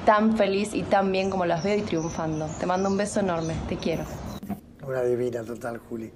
tan 0.06 0.36
feliz 0.38 0.72
y 0.72 0.82
tan 0.82 1.12
bien 1.12 1.28
como 1.30 1.44
las 1.44 1.62
veo 1.62 1.76
y 1.76 1.82
triunfando. 1.82 2.46
Te 2.58 2.64
mando 2.64 2.88
un 2.88 2.96
beso 2.96 3.20
enorme, 3.20 3.54
te 3.68 3.76
quiero. 3.76 4.04
Una 4.86 5.02
divina 5.02 5.42
total, 5.42 5.78
Juli. 5.78 6.10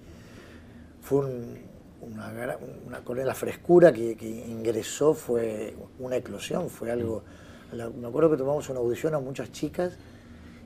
Fue 1.03 1.19
un- 1.27 1.59
una, 2.01 2.57
una- 2.87 3.01
con 3.01 3.19
la 3.25 3.35
frescura 3.35 3.93
que, 3.93 4.17
que 4.17 4.27
ingresó 4.29 5.13
fue 5.13 5.75
una 5.99 6.17
eclosión, 6.17 6.71
fue 6.71 6.91
algo. 6.91 7.23
La- 7.73 7.91
me 7.91 8.07
acuerdo 8.09 8.31
que 8.31 8.37
tomamos 8.37 8.69
una 8.69 8.81
audición 8.81 9.15
a 9.15 9.19
muchas 9.21 9.51
chicas 9.53 9.95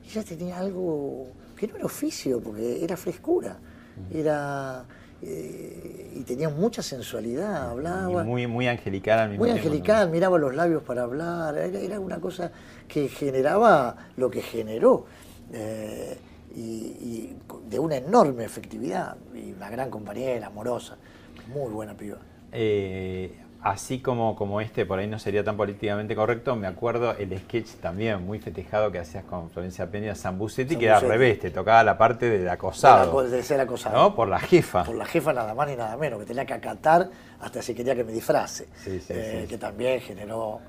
y 0.05 0.09
ella 0.09 0.23
tenía 0.23 0.57
algo 0.59 1.27
que 1.55 1.67
no 1.67 1.75
era 1.75 1.85
oficio, 1.85 2.39
porque 2.41 2.83
era 2.83 2.95
frescura. 2.97 3.57
Era. 4.13 4.85
eh, 5.21 6.11
y 6.13 6.21
tenía 6.23 6.49
mucha 6.49 6.83
sensualidad, 6.83 7.67
Y 7.69 7.71
hablaba. 7.71 8.23
muy, 8.25 8.45
muy 8.47 8.67
angelical 8.67 9.17
al 9.19 9.29
mismo 9.29 9.43
Muy 9.45 9.53
tiempo. 9.53 9.67
angelical, 9.69 10.09
miraba 10.11 10.37
los 10.37 10.53
labios 10.53 10.83
para 10.83 11.03
hablar, 11.03 11.57
era, 11.57 11.79
era 11.79 11.99
una 11.99 12.19
cosa 12.19 12.51
que 12.87 13.07
generaba 13.07 13.95
lo 14.17 14.29
que 14.29 14.41
generó. 14.41 15.05
eh, 15.53 16.17
y, 16.55 16.59
y 16.59 17.37
de 17.69 17.79
una 17.79 17.95
enorme 17.97 18.43
efectividad, 18.45 19.15
y 19.33 19.51
una 19.53 19.69
gran 19.69 19.89
compañera, 19.89 20.47
amorosa, 20.47 20.97
muy 21.47 21.71
buena 21.71 21.95
piba. 21.95 22.17
Eh, 22.51 23.31
así 23.65 23.99
como, 23.99 24.35
como 24.35 24.61
este 24.61 24.85
por 24.85 24.99
ahí 24.99 25.07
no 25.07 25.17
sería 25.17 25.43
tan 25.43 25.57
políticamente 25.57 26.15
correcto, 26.15 26.55
me 26.55 26.67
acuerdo 26.67 27.15
el 27.17 27.35
sketch 27.39 27.71
también 27.81 28.23
muy 28.23 28.37
festejado 28.39 28.91
que 28.91 28.99
hacías 28.99 29.23
con 29.25 29.49
Florencia 29.49 29.89
Peña 29.89 30.13
Zambucetti, 30.13 30.75
que 30.75 30.85
era 30.85 30.97
al 30.97 31.07
revés, 31.07 31.39
te 31.39 31.49
tocaba 31.49 31.83
la 31.83 31.97
parte 31.97 32.29
del 32.29 32.47
acosado. 32.47 33.21
De, 33.23 33.29
la- 33.29 33.35
de 33.37 33.43
ser 33.43 33.59
acosado. 33.59 33.97
¿No? 33.97 34.15
Por 34.15 34.27
la 34.27 34.39
jefa. 34.39 34.83
Por 34.83 34.95
la 34.95 35.05
jefa 35.05 35.33
nada 35.33 35.55
más 35.55 35.67
ni 35.67 35.75
nada 35.75 35.97
menos, 35.97 36.19
que 36.19 36.25
tenía 36.27 36.45
que 36.45 36.53
acatar 36.53 37.09
hasta 37.41 37.63
si 37.63 37.73
quería 37.73 37.95
que 37.95 38.03
me 38.03 38.11
disfrace. 38.11 38.67
Sí, 38.83 38.99
sí, 38.99 39.13
Eh, 39.15 39.39
sí. 39.41 39.47
Que 39.47 39.57
también 39.57 39.99
generó. 39.99 40.59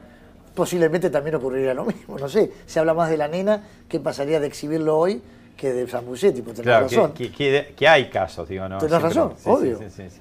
Posiblemente 0.54 1.10
también 1.10 1.36
ocurriría 1.36 1.74
lo 1.74 1.84
mismo, 1.84 2.18
no 2.18 2.30
sé. 2.30 2.50
Se 2.64 2.80
habla 2.80 2.94
más 2.94 3.10
de 3.10 3.18
la 3.18 3.28
nena, 3.28 3.62
¿qué 3.90 4.00
pasaría 4.00 4.40
de 4.40 4.46
exhibirlo 4.46 4.96
hoy 4.98 5.20
que 5.56 5.72
de 5.72 5.86
Zambucetti? 5.86 6.42
Pues 6.42 6.56
tenés 6.56 6.66
Claro, 6.66 6.84
razón. 6.86 7.12
que- 7.12 7.32
que- 7.32 7.74
que 7.76 7.88
hay 7.88 8.08
casos, 8.10 8.48
digo, 8.48 8.68
¿no? 8.68 8.78
Tenés 8.78 8.90
Siempre- 8.90 9.08
razón, 9.08 9.32
sí, 9.36 9.42
sí, 9.44 9.50
obvio. 9.50 9.78
sí, 9.78 9.84
sí, 9.90 10.10
sí. 10.10 10.20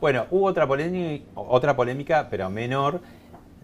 Bueno, 0.00 0.26
hubo 0.30 0.46
otra 0.46 0.66
polémica, 0.66 1.24
otra 1.34 1.74
polémica, 1.76 2.28
pero 2.30 2.48
menor. 2.50 3.00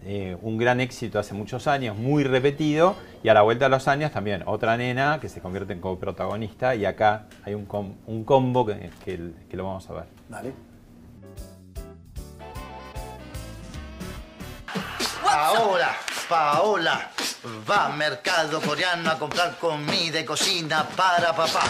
eh, 0.05 0.35
un 0.41 0.57
gran 0.57 0.81
éxito 0.81 1.17
hace 1.17 1.33
muchos 1.33 1.65
años, 1.65 1.95
muy 1.97 2.25
repetido, 2.25 2.97
y 3.23 3.29
a 3.29 3.33
la 3.33 3.41
vuelta 3.41 3.65
de 3.65 3.69
los 3.69 3.87
años 3.87 4.11
también 4.11 4.43
otra 4.47 4.75
nena 4.75 5.17
que 5.21 5.29
se 5.29 5.39
convierte 5.39 5.71
en 5.71 5.79
coprotagonista, 5.79 6.75
y 6.75 6.83
acá 6.83 7.27
hay 7.45 7.53
un, 7.53 7.63
com- 7.65 7.93
un 8.05 8.25
combo 8.25 8.65
que, 8.65 8.89
que- 9.05 9.31
que 9.49 9.55
lo 9.55 9.63
vamos 9.63 9.89
a 9.89 9.93
ver. 9.93 10.03
Dale. 10.27 10.51
Ahora, 15.25 15.95
Paola 16.27 17.09
va 17.69 17.87
al 17.87 17.97
mercado 17.97 18.61
coreano 18.61 19.11
a 19.11 19.19
comprar 19.19 19.57
comida 19.59 20.19
y 20.19 20.25
cocina 20.25 20.87
para 20.95 21.35
papá. 21.35 21.63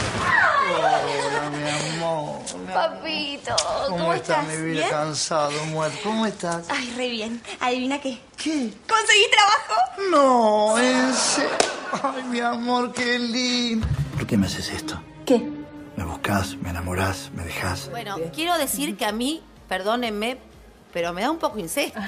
Hola, 0.75 1.49
mi 1.49 1.95
amor. 1.95 2.41
Papito, 2.73 3.55
¿cómo, 3.87 3.97
¿Cómo, 3.97 4.13
estás, 4.13 4.43
estás? 4.43 4.57
mi 4.59 4.65
vida? 4.65 4.79
¿Bien? 4.79 4.89
Cansado, 4.89 5.65
muerto. 5.65 5.97
¿Cómo 6.03 6.25
estás? 6.25 6.65
Ay, 6.69 6.93
re 6.95 7.09
bien. 7.09 7.41
¿Adivina 7.59 7.99
qué? 7.99 8.21
¿Qué? 8.37 8.73
¿Conseguí 8.87 9.25
trabajo? 9.31 10.09
No, 10.11 10.77
en 10.77 11.13
serio. 11.13 11.49
Ay, 12.03 12.23
mi 12.23 12.39
amor, 12.39 12.93
qué 12.93 13.19
lindo. 13.19 13.87
¿Por 14.15 14.27
qué 14.27 14.37
me 14.37 14.47
haces 14.47 14.69
esto? 14.69 15.01
¿Qué? 15.25 15.39
Me 15.95 16.03
buscas, 16.05 16.55
me 16.57 16.69
enamorás, 16.69 17.31
me 17.33 17.43
dejas. 17.43 17.89
Bueno, 17.89 18.17
quiero 18.33 18.57
decir 18.57 18.97
que 18.97 19.05
a 19.05 19.11
mí, 19.11 19.43
perdónenme, 19.67 20.37
pero 20.91 21.13
me 21.13 21.21
da 21.21 21.31
un 21.31 21.37
poco 21.37 21.59
incesto. 21.59 21.99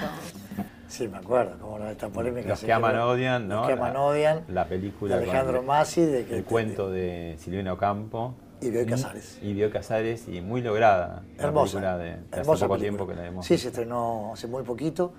Sí, 0.88 1.08
me 1.08 1.18
acuerdo, 1.18 1.58
como 1.60 1.80
no, 1.80 1.90
esta 1.90 2.10
polémica. 2.10 2.50
Los 2.50 2.60
se 2.60 2.66
que 2.68 2.74
aman 2.74 2.98
odian, 3.00 3.48
¿no? 3.48 3.58
Los 3.58 3.68
que 3.68 3.74
aman 3.74 3.94
La- 3.94 4.02
odian. 4.02 4.44
La 4.50 4.66
película. 4.66 5.18
de 5.18 5.24
Alejandro 5.24 5.58
con- 5.58 5.66
Masi, 5.68 6.02
de 6.06 6.26
que 6.26 6.38
El 6.38 6.44
cuento 6.44 6.92
de 6.92 7.36
Silvino 7.40 7.78
Campo. 7.78 8.36
Y 8.62 8.70
Bioy 8.70 8.86
Casares. 8.86 9.40
Y 9.42 9.54
Bioy 9.54 9.70
Casares, 9.72 10.28
y 10.28 10.42
muy 10.42 10.62
lograda. 10.62 11.24
la 11.38 11.44
Hermosa. 11.44 11.74
película 11.80 11.98
de, 11.98 12.04
de 12.06 12.12
hace 12.14 12.40
hermosa 12.42 12.66
poco 12.68 12.78
película. 12.80 12.98
tiempo 12.98 13.08
que 13.08 13.16
la 13.16 13.28
hemos 13.28 13.46
Sí, 13.46 13.58
se 13.58 13.68
estrenó 13.70 14.32
hace 14.34 14.48
muy 14.48 14.64
poquito, 14.64 15.14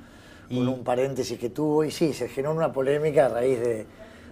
con 0.48 0.68
un 0.68 0.84
paréntesis 0.84 1.38
que 1.38 1.50
tuvo, 1.50 1.84
y 1.84 1.90
sí, 1.90 2.12
se 2.12 2.28
generó 2.28 2.54
una 2.54 2.72
polémica 2.72 3.26
a 3.26 3.28
raíz 3.28 3.58
de, 3.60 3.86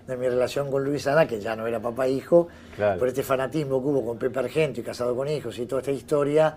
de 0.07 0.17
mi 0.17 0.29
relación 0.29 0.71
con 0.71 0.85
Luisana, 0.85 1.27
que 1.27 1.41
ya 1.41 1.57
no 1.57 1.67
era 1.67 1.81
papá 1.81 2.07
e 2.07 2.13
hijo, 2.13 2.49
Claro. 2.77 2.99
por 2.99 3.09
este 3.09 3.23
fanatismo 3.25 3.81
que 3.83 3.89
hubo 3.89 4.05
con 4.07 4.19
Pepe 4.19 4.39
Argento 4.39 4.81
y 4.81 4.83
casado 4.85 5.15
con 5.17 5.29
hijos 5.29 5.59
y 5.59 5.67
toda 5.67 5.81
esta 5.81 5.91
historia, 5.93 6.57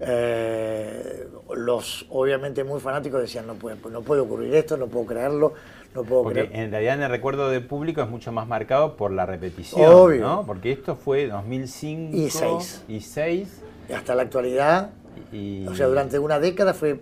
eh, 0.00 1.26
los 1.54 2.06
obviamente 2.10 2.64
muy 2.64 2.80
fanáticos 2.80 3.20
decían, 3.20 3.46
no 3.46 3.54
puede, 3.54 3.76
no 3.90 4.02
puede 4.02 4.20
ocurrir 4.20 4.54
esto, 4.54 4.76
no 4.76 4.86
puedo 4.88 5.06
creerlo, 5.06 5.54
no 5.94 6.02
puedo 6.04 6.24
Porque 6.24 6.46
creer. 6.48 6.64
en 6.64 6.70
realidad 6.70 6.94
en 6.94 7.02
el 7.04 7.10
recuerdo 7.10 7.48
del 7.50 7.64
público 7.66 8.02
es 8.02 8.08
mucho 8.08 8.32
más 8.32 8.46
marcado 8.46 8.96
por 8.96 9.10
la 9.10 9.24
repetición, 9.26 9.92
Obvio. 9.92 10.20
¿no? 10.20 10.46
Porque 10.46 10.72
esto 10.72 10.96
fue 10.96 11.26
2005 11.28 12.16
Y 12.16 12.30
seis. 12.30 12.84
y 12.88 13.00
seis, 13.00 13.62
Y 13.88 13.92
hasta 13.92 14.14
la 14.14 14.22
actualidad, 14.22 14.90
y- 15.32 15.66
o 15.66 15.74
sea, 15.74 15.86
durante 15.86 16.18
una 16.18 16.38
década 16.40 16.74
fue 16.74 17.00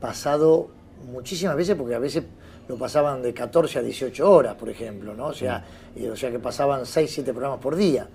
pasado 0.00 0.68
muchísimas 1.10 1.56
veces, 1.56 1.74
porque 1.74 1.94
a 1.94 1.98
veces 1.98 2.24
lo 2.68 2.76
pasaban 2.76 3.22
de 3.22 3.32
14 3.32 3.78
a 3.78 3.82
18 3.82 4.30
horas, 4.30 4.54
por 4.54 4.68
ejemplo, 4.68 5.14
¿no? 5.14 5.26
O 5.28 5.32
sea, 5.32 5.64
y- 5.96 6.06
o 6.06 6.14
sea 6.16 6.30
que 6.30 6.38
pasaban 6.38 6.84
6, 6.86 7.10
7 7.12 7.32
programas 7.32 7.60
por 7.60 7.74
día. 7.76 8.06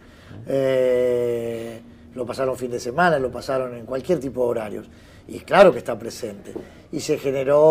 Eh, 0.48 1.82
lo 2.16 2.26
pasaron 2.26 2.56
fin 2.58 2.72
de 2.72 2.80
semana, 2.80 3.20
lo 3.20 3.32
pasaron 3.32 3.76
en 3.76 3.86
cualquier 3.86 4.20
tipo 4.20 4.44
de 4.46 4.50
horarios. 4.50 4.90
Y 5.28 5.40
claro 5.40 5.72
que 5.72 5.78
está 5.80 5.98
presente. 5.98 6.54
Y 6.92 7.00
se 7.00 7.18
generó 7.18 7.62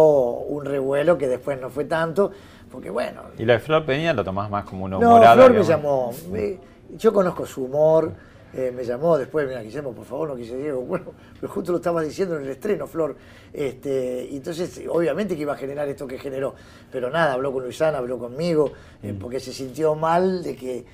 un 0.48 0.64
revuelo 0.64 1.18
que 1.18 1.28
después 1.28 1.60
no 1.60 1.68
fue 1.70 1.84
tanto, 1.84 2.30
porque 2.70 2.90
bueno, 2.90 3.22
y 3.38 3.44
la 3.44 3.54
de 3.54 3.58
Flor 3.60 3.84
Peña 3.84 4.12
lo 4.14 4.24
tomás 4.24 4.50
más 4.50 4.64
como 4.64 4.86
una 4.86 4.98
no, 4.98 5.06
humorada. 5.08 5.34
Flor 5.34 5.52
me 5.58 5.62
llamó. 5.64 6.12
me- 6.30 6.58
yo 6.96 7.12
conozco 7.12 7.46
su 7.46 7.64
humor. 7.64 8.12
eh, 8.54 8.70
me 8.70 8.84
llamó 8.84 9.16
después, 9.16 9.46
mira, 9.48 9.62
Guillermo, 9.62 9.92
por 9.92 10.04
favor, 10.04 10.28
no 10.28 10.36
quise 10.36 10.56
Diego. 10.58 10.82
Bueno, 10.82 11.06
pero 11.40 11.50
justo 11.52 11.72
lo 11.72 11.78
estabas 11.78 12.04
diciendo 12.04 12.36
en 12.36 12.42
el 12.42 12.50
estreno, 12.50 12.86
Flor. 12.86 13.16
Este, 13.52 14.34
entonces, 14.34 14.82
obviamente 14.90 15.34
que 15.36 15.42
iba 15.42 15.52
a 15.54 15.56
generar 15.56 15.88
esto 15.88 16.06
que 16.06 16.18
generó. 16.18 16.54
Pero 16.90 17.08
nada, 17.10 17.32
habló 17.34 17.50
con 17.52 17.62
Luisana, 17.62 17.98
habló 17.98 18.18
conmigo, 18.18 18.72
eh, 19.02 19.14
porque 19.18 19.40
se 19.40 19.52
sintió 19.54 19.94
mal 19.94 20.42
de 20.42 20.56
que 20.56 20.84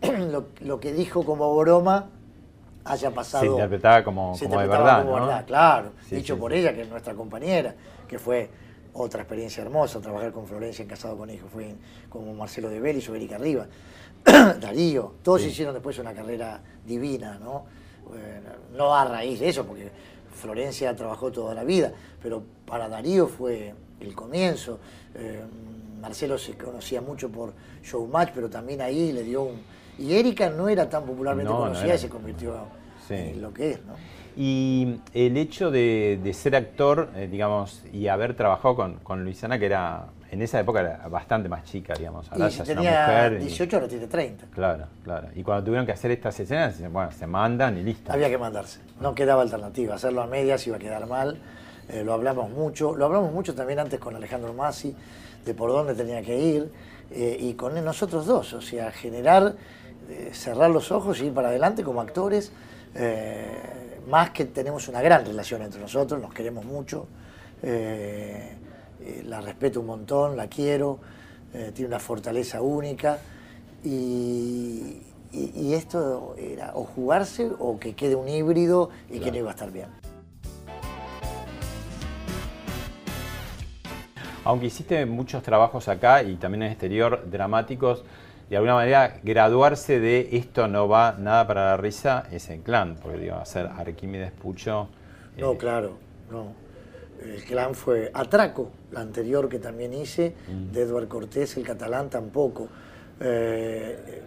lo, 0.30 0.46
lo 0.60 0.80
que 0.80 0.92
dijo 0.92 1.24
como 1.24 1.54
broma 1.56 2.08
haya 2.84 3.10
pasado. 3.10 3.44
Se 3.44 3.50
interpretaba 3.50 4.02
como, 4.04 4.34
se 4.36 4.46
como 4.46 4.60
de 4.60 4.66
verdad, 4.68 5.02
como 5.04 5.18
¿no? 5.18 5.26
verdad, 5.26 5.46
claro. 5.46 5.92
Sí, 6.08 6.16
dicho 6.16 6.34
sí, 6.34 6.40
por 6.40 6.52
sí. 6.52 6.58
ella, 6.58 6.74
que 6.74 6.82
es 6.82 6.88
nuestra 6.88 7.14
compañera, 7.14 7.74
que 8.08 8.18
fue 8.18 8.50
otra 8.94 9.22
experiencia 9.22 9.62
hermosa, 9.62 10.00
trabajar 10.00 10.32
con 10.32 10.46
Florencia 10.46 10.82
en 10.82 10.88
Casado 10.88 11.16
con 11.16 11.30
Hijos, 11.30 11.48
fue 11.52 11.70
en- 11.70 11.78
como 12.08 12.34
Marcelo 12.34 12.68
de 12.68 12.80
Vélez 12.80 13.08
o 13.08 13.14
Erika 13.14 13.36
Arriba, 13.36 13.66
Darío, 14.60 15.14
todos 15.22 15.42
hicieron 15.42 15.74
después 15.74 15.98
una 15.98 16.12
carrera 16.12 16.60
divina, 16.86 17.38
¿no? 17.38 17.64
Eh, 18.14 18.40
no 18.76 18.94
a 18.94 19.04
raíz 19.04 19.40
de 19.40 19.48
eso, 19.48 19.64
porque 19.66 19.90
Florencia 20.34 20.94
trabajó 20.94 21.30
toda 21.32 21.54
la 21.54 21.64
vida, 21.64 21.92
pero 22.22 22.42
para 22.66 22.88
Darío 22.88 23.26
fue 23.28 23.74
el 24.00 24.14
comienzo. 24.14 24.78
Eh, 25.14 25.40
Marcelo 26.00 26.36
se 26.36 26.54
conocía 26.56 27.00
mucho 27.00 27.30
por 27.30 27.52
Showmatch, 27.82 28.30
pero 28.34 28.50
también 28.50 28.80
ahí 28.82 29.12
le 29.12 29.22
dio 29.22 29.42
un... 29.42 29.62
Y 29.98 30.14
Erika 30.14 30.48
no 30.50 30.68
era 30.68 30.88
tan 30.88 31.04
popularmente 31.04 31.50
No, 31.50 31.58
no 31.58 31.64
conocida 31.66 31.94
y 31.94 31.98
se 31.98 32.08
convirtió 32.08 32.54
Sí. 33.06 33.14
en 33.14 33.42
lo 33.42 33.52
que 33.52 33.72
es, 33.72 33.78
¿no? 33.84 33.94
Y 34.36 34.96
el 35.12 35.36
hecho 35.36 35.70
de, 35.70 36.18
de 36.22 36.32
ser 36.32 36.56
actor, 36.56 37.10
eh, 37.14 37.28
digamos, 37.30 37.82
y 37.92 38.08
haber 38.08 38.34
trabajado 38.34 38.74
con, 38.74 38.94
con 39.02 39.24
Luisana, 39.24 39.58
que 39.58 39.66
era 39.66 40.06
en 40.30 40.40
esa 40.40 40.58
época 40.60 40.80
era 40.80 41.06
bastante 41.08 41.50
más 41.50 41.64
chica, 41.64 41.92
digamos. 41.92 42.32
Ahora 42.32 42.48
Y 42.48 42.52
si 42.52 42.62
es 42.62 42.68
una 42.70 42.74
tenía 42.76 43.00
mujer. 43.06 43.32
y- 43.34 43.38
18, 43.44 43.76
ahora 43.76 43.88
tiene 43.88 44.06
30. 44.06 44.46
Claro, 44.54 44.86
claro. 45.04 45.28
Y 45.34 45.42
cuando 45.42 45.64
tuvieron 45.64 45.84
que 45.84 45.92
hacer 45.92 46.10
estas 46.12 46.40
escenas, 46.40 46.80
bueno, 46.90 47.12
se 47.12 47.26
mandan 47.26 47.76
y 47.76 47.82
listo. 47.82 48.10
Había 48.10 48.30
que 48.30 48.38
mandarse, 48.38 48.80
no 49.00 49.14
quedaba 49.14 49.42
alternativa. 49.42 49.96
Hacerlo 49.96 50.22
a 50.22 50.26
medias 50.26 50.66
iba 50.66 50.76
a 50.76 50.80
quedar 50.80 51.06
mal. 51.06 51.36
Eh, 51.90 52.02
lo 52.02 52.14
hablamos 52.14 52.48
mucho, 52.50 52.96
lo 52.96 53.04
hablamos 53.04 53.30
mucho 53.34 53.54
también 53.54 53.80
antes 53.80 54.00
con 54.00 54.16
Alejandro 54.16 54.54
Masi, 54.54 54.96
de 55.44 55.52
por 55.52 55.68
dónde 55.70 55.94
tenía 55.94 56.22
que 56.22 56.38
ir, 56.38 56.70
eh, 57.10 57.36
y 57.38 57.52
con 57.52 57.74
nosotros 57.84 58.24
dos, 58.24 58.54
o 58.54 58.62
sea, 58.62 58.90
generar, 58.92 59.52
cerrar 60.32 60.70
los 60.70 60.90
ojos 60.92 61.20
y 61.20 61.26
ir 61.26 61.32
para 61.34 61.48
adelante 61.48 61.82
como 61.82 62.00
actores, 62.00 62.52
eh, 62.94 64.00
más 64.08 64.30
que 64.30 64.44
tenemos 64.46 64.88
una 64.88 65.00
gran 65.00 65.24
relación 65.24 65.62
entre 65.62 65.80
nosotros, 65.80 66.20
nos 66.20 66.32
queremos 66.34 66.64
mucho, 66.64 67.06
eh, 67.62 68.56
eh, 69.00 69.22
la 69.26 69.40
respeto 69.40 69.80
un 69.80 69.86
montón, 69.86 70.36
la 70.36 70.48
quiero, 70.48 70.98
eh, 71.54 71.70
tiene 71.74 71.88
una 71.88 71.98
fortaleza 72.00 72.60
única, 72.62 73.18
y, 73.84 75.00
y- 75.32 75.52
y 75.54 75.74
esto 75.74 76.34
era 76.38 76.72
o 76.74 76.84
jugarse 76.84 77.50
o 77.58 77.78
que 77.78 77.94
quede 77.94 78.14
un 78.14 78.28
híbrido 78.28 78.90
y 79.10 79.18
que 79.20 79.30
no 79.30 79.38
iba 79.38 79.50
a 79.50 79.54
estar 79.54 79.70
bien. 79.70 79.88
Aunque 84.44 84.66
hiciste 84.66 85.06
muchos 85.06 85.42
trabajos 85.44 85.86
acá 85.88 86.22
y 86.24 86.34
también 86.34 86.62
en 86.62 86.66
el 86.66 86.72
exterior 86.72 87.28
dramáticos, 87.30 88.04
de 88.52 88.58
alguna 88.58 88.74
manera 88.74 89.14
graduarse 89.22 89.98
de 89.98 90.28
esto 90.32 90.68
no 90.68 90.86
va 90.86 91.16
nada 91.18 91.46
para 91.46 91.64
la 91.68 91.76
risa 91.78 92.24
es 92.30 92.50
en 92.50 92.60
clan, 92.60 92.96
porque 93.00 93.16
digo, 93.16 93.36
hacer 93.36 93.64
Arquímedes 93.66 94.30
Pucho. 94.30 94.88
No, 95.38 95.52
eh, 95.52 95.56
claro, 95.56 95.96
no. 96.30 96.52
El 97.24 97.42
clan 97.44 97.74
fue 97.74 98.10
Atraco, 98.12 98.70
la 98.90 99.00
anterior 99.00 99.48
que 99.48 99.58
también 99.58 99.94
hice, 99.94 100.34
Mm. 100.48 100.70
de 100.70 100.82
Eduard 100.82 101.08
Cortés, 101.08 101.56
el 101.56 101.62
catalán 101.64 102.10
tampoco. 102.10 102.68
Eh, 103.20 104.20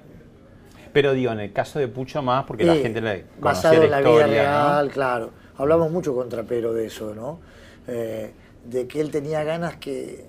Pero 0.92 1.14
digo, 1.14 1.32
en 1.32 1.42
el 1.42 1.54
caso 1.54 1.78
de 1.78 1.88
Pucho 1.88 2.24
más, 2.24 2.46
porque 2.46 2.64
la 2.64 2.74
gente 2.78 3.02
le 3.02 3.26
basado 3.40 3.76
conocía 3.76 3.86
en 3.86 3.92
la 3.92 4.02
la 4.02 4.10
vida 4.10 4.26
real, 4.28 4.90
claro. 4.90 5.30
Hablamos 5.58 5.92
mucho 5.92 6.16
con 6.16 6.30
Trapero 6.30 6.74
de 6.74 6.88
eso, 6.88 7.14
¿no? 7.14 7.40
Eh, 7.88 8.32
de 8.66 8.88
que 8.88 9.02
él 9.02 9.12
tenía 9.12 9.44
ganas 9.44 9.76
que, 9.76 10.26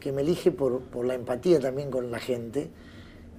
que 0.00 0.12
me 0.12 0.22
elige 0.22 0.50
por, 0.50 0.80
por 0.80 1.04
la 1.04 1.12
empatía 1.14 1.60
también 1.60 1.90
con 1.90 2.10
la 2.10 2.18
gente. 2.18 2.70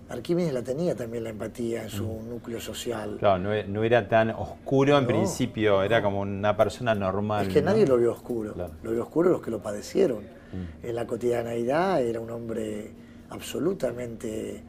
Arquímedes 0.09 0.53
la 0.53 0.61
tenía 0.61 0.95
también 0.95 1.23
la 1.23 1.29
empatía 1.31 1.83
en 1.83 1.89
su 1.89 2.03
núcleo 2.05 2.59
social. 2.59 3.17
Claro, 3.19 3.39
no, 3.39 3.53
e- 3.53 3.63
no 3.65 3.83
era 3.83 4.07
tan 4.07 4.29
oscuro 4.31 4.97
en 4.97 5.03
No, 5.03 5.07
principio, 5.07 5.81
era 5.81 6.01
como 6.03 6.19
una 6.21 6.55
persona 6.57 6.93
normal. 6.93 7.47
Es 7.47 7.53
que 7.53 7.61
nadie 7.61 7.87
lo 7.87 7.97
vio 7.97 8.11
oscuro. 8.11 8.53
Claro. 8.53 8.73
Lo 8.83 8.91
vio 8.91 9.01
oscuro 9.03 9.29
los 9.29 9.41
que 9.41 9.49
lo 9.49 9.61
padecieron. 9.63 10.23
Mm. 10.23 10.85
En 10.87 10.95
la 10.95 11.07
cotidianeidad 11.07 12.01
era 12.01 12.19
un 12.19 12.29
hombre 12.29 12.91
absolutamente 13.29 14.61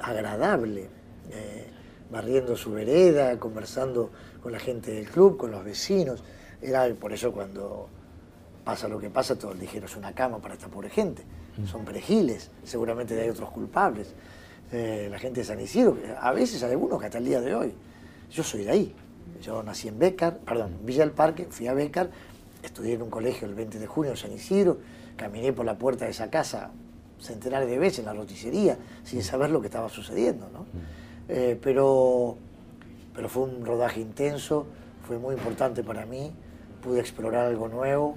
agradable, 0.00 0.88
eh, 1.30 1.66
barriendo 2.10 2.56
su 2.56 2.72
vereda, 2.72 3.38
conversando 3.38 4.10
con 4.42 4.52
la 4.52 4.58
gente 4.58 4.90
del 4.92 5.06
club, 5.08 5.36
con 5.36 5.50
los 5.52 5.64
vecinos. 5.64 6.22
Era 6.60 6.88
por 6.94 7.12
eso 7.12 7.32
cuando 7.32 7.88
pasa 8.64 8.88
lo 8.88 8.98
que 8.98 9.10
pasa, 9.10 9.38
todos 9.38 9.58
dijeron, 9.58 9.88
es 9.88 9.96
una 9.96 10.12
cama 10.12 10.38
para 10.38 10.54
esta 10.54 10.68
pobre 10.68 10.90
gente. 10.90 11.22
Mm. 11.56 11.66
Son 11.66 11.84
perejiles, 11.84 12.50
seguramente 12.64 13.18
hay 13.20 13.28
otros 13.28 13.50
culpables. 13.50 14.12
Eh, 14.72 15.08
la 15.10 15.18
gente 15.18 15.40
de 15.40 15.44
San 15.44 15.60
Isidro, 15.60 15.98
a 16.18 16.32
veces 16.32 16.62
hay 16.62 16.72
algunos 16.72 16.98
que 16.98 17.06
hasta 17.06 17.18
el 17.18 17.26
día 17.26 17.40
de 17.40 17.54
hoy. 17.54 17.74
Yo 18.30 18.42
soy 18.42 18.64
de 18.64 18.70
ahí. 18.70 18.94
Yo 19.42 19.62
nací 19.62 19.88
en 19.88 19.98
Bécar, 19.98 20.38
perdón, 20.38 20.76
en 20.80 20.86
Villa 20.86 21.04
del 21.04 21.12
Parque, 21.12 21.46
fui 21.50 21.66
a 21.66 21.74
Bécar, 21.74 22.10
estudié 22.62 22.94
en 22.94 23.02
un 23.02 23.10
colegio 23.10 23.46
el 23.46 23.54
20 23.54 23.78
de 23.78 23.86
junio 23.86 24.12
en 24.12 24.16
San 24.16 24.32
Isidro, 24.32 24.78
caminé 25.16 25.52
por 25.52 25.66
la 25.66 25.76
puerta 25.76 26.06
de 26.06 26.12
esa 26.12 26.30
casa 26.30 26.70
centenares 27.22 27.68
de 27.68 27.78
veces 27.78 28.00
en 28.00 28.06
la 28.06 28.14
roticería, 28.14 28.76
sin 29.04 29.22
saber 29.22 29.50
lo 29.50 29.60
que 29.60 29.68
estaba 29.68 29.88
sucediendo, 29.88 30.48
¿no? 30.52 30.66
Eh, 31.28 31.58
pero, 31.62 32.36
pero 33.14 33.28
fue 33.28 33.44
un 33.44 33.64
rodaje 33.64 34.00
intenso, 34.00 34.66
fue 35.06 35.18
muy 35.18 35.36
importante 35.36 35.84
para 35.84 36.04
mí, 36.04 36.32
pude 36.82 36.98
explorar 36.98 37.46
algo 37.46 37.68
nuevo, 37.68 38.16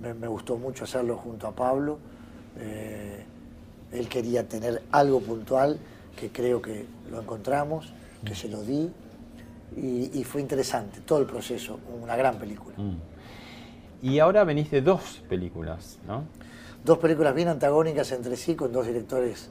me, 0.00 0.14
me 0.14 0.26
gustó 0.26 0.56
mucho 0.56 0.84
hacerlo 0.84 1.16
junto 1.18 1.46
a 1.46 1.52
Pablo, 1.52 1.98
eh, 2.58 3.24
él 3.94 4.08
quería 4.08 4.48
tener 4.48 4.82
algo 4.90 5.20
puntual, 5.20 5.78
que 6.16 6.30
creo 6.30 6.60
que 6.60 6.86
lo 7.10 7.20
encontramos, 7.20 7.92
que 8.24 8.34
se 8.34 8.48
lo 8.48 8.62
di, 8.62 8.90
y, 9.76 10.10
y 10.18 10.24
fue 10.24 10.40
interesante 10.40 11.00
todo 11.00 11.20
el 11.20 11.26
proceso, 11.26 11.78
una 12.02 12.16
gran 12.16 12.38
película. 12.38 12.76
Mm. 12.76 12.96
Y 14.02 14.18
ahora 14.18 14.44
venís 14.44 14.70
de 14.70 14.82
dos 14.82 15.22
películas, 15.28 15.98
¿no? 16.06 16.24
Dos 16.84 16.98
películas 16.98 17.34
bien 17.34 17.48
antagónicas 17.48 18.12
entre 18.12 18.36
sí, 18.36 18.54
con 18.54 18.70
dos 18.70 18.86
directores 18.86 19.50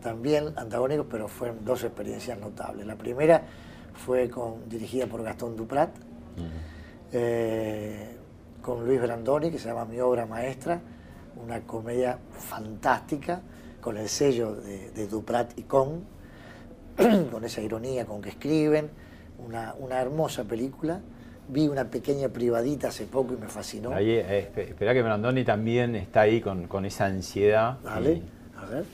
también 0.00 0.52
antagónicos, 0.56 1.06
pero 1.10 1.28
fueron 1.28 1.64
dos 1.64 1.84
experiencias 1.84 2.38
notables. 2.38 2.86
La 2.86 2.96
primera 2.96 3.42
fue 3.94 4.30
con, 4.30 4.68
dirigida 4.68 5.06
por 5.06 5.22
Gastón 5.22 5.56
Duprat, 5.56 5.90
eh, 7.12 8.16
con 8.62 8.86
Luis 8.86 9.00
Brandoni, 9.00 9.50
que 9.50 9.58
se 9.58 9.68
llama 9.68 9.84
Mi 9.84 10.00
Obra 10.00 10.26
Maestra, 10.26 10.80
una 11.42 11.60
comedia 11.62 12.18
fantástica, 12.30 13.42
con 13.80 13.96
el 13.96 14.08
sello 14.08 14.54
de, 14.54 14.90
de 14.90 15.06
Duprat 15.06 15.58
y 15.58 15.62
Con, 15.62 16.04
con 17.30 17.44
esa 17.44 17.60
ironía 17.62 18.04
con 18.06 18.20
que 18.22 18.28
escriben, 18.30 18.90
una, 19.38 19.74
una 19.78 20.00
hermosa 20.00 20.44
película. 20.44 21.00
Vi 21.48 21.66
una 21.66 21.90
pequeña 21.90 22.28
privadita 22.28 22.88
hace 22.88 23.06
poco 23.06 23.34
y 23.34 23.36
me 23.36 23.48
fascinó. 23.48 23.92
Ahí, 23.92 24.10
eh, 24.12 24.52
espe- 24.54 24.68
espera 24.68 24.94
que 24.94 25.02
Brandoni 25.02 25.44
también 25.44 25.96
está 25.96 26.20
ahí 26.20 26.40
con, 26.40 26.68
con 26.68 26.84
esa 26.84 27.06
ansiedad. 27.06 27.78
Dale, 27.82 28.12
y- 28.12 28.22
a 28.56 28.64
ver. 28.66 28.84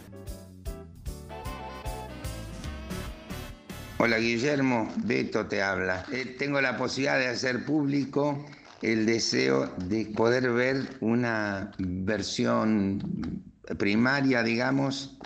Hola 3.98 4.18
Guillermo, 4.18 4.88
Beto 5.04 5.46
te 5.46 5.62
habla. 5.62 6.04
Eh, 6.12 6.36
tengo 6.38 6.60
la 6.60 6.76
posibilidad 6.76 7.18
de 7.18 7.28
hacer 7.28 7.64
público 7.64 8.44
el 8.82 9.06
deseo 9.06 9.68
de 9.88 10.06
poder 10.14 10.50
ver 10.52 10.76
una 11.00 11.72
versión 11.78 13.42
primaria, 13.78 14.42
digamos, 14.42 15.18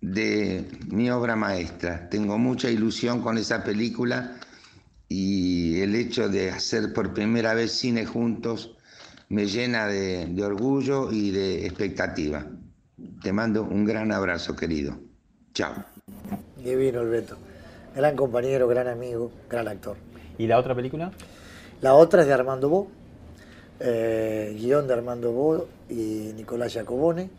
de 0.00 0.66
mi 0.88 1.10
obra 1.10 1.36
maestra. 1.36 2.08
Tengo 2.08 2.38
mucha 2.38 2.70
ilusión 2.70 3.22
con 3.22 3.38
esa 3.38 3.64
película 3.64 4.36
y 5.08 5.80
el 5.80 5.94
hecho 5.94 6.28
de 6.28 6.50
hacer 6.50 6.92
por 6.92 7.14
primera 7.14 7.54
vez 7.54 7.72
cine 7.72 8.06
juntos 8.06 8.76
me 9.28 9.46
llena 9.46 9.86
de, 9.86 10.26
de 10.26 10.44
orgullo 10.44 11.10
y 11.10 11.30
de 11.30 11.66
expectativa. 11.66 12.46
Te 13.22 13.32
mando 13.32 13.62
un 13.62 13.84
gran 13.84 14.12
abrazo, 14.12 14.54
querido. 14.54 14.98
Chao. 15.52 15.74
Divino 16.62 17.00
el 17.00 17.08
Beto. 17.08 17.36
Gran 17.94 18.16
compañero, 18.16 18.66
gran 18.66 18.88
amigo, 18.88 19.30
gran 19.48 19.68
actor. 19.68 19.96
¿Y 20.36 20.46
la 20.46 20.58
otra 20.58 20.74
película? 20.74 21.12
La 21.80 21.94
otra 21.94 22.22
es 22.22 22.26
de 22.26 22.32
Armando 22.32 22.68
Bo, 22.68 22.88
eh, 23.78 24.56
guion 24.58 24.86
de 24.86 24.94
Armando 24.94 25.32
Bo 25.32 25.68
y 25.88 26.32
Nicolás 26.34 26.72
Giacobone, 26.72 27.30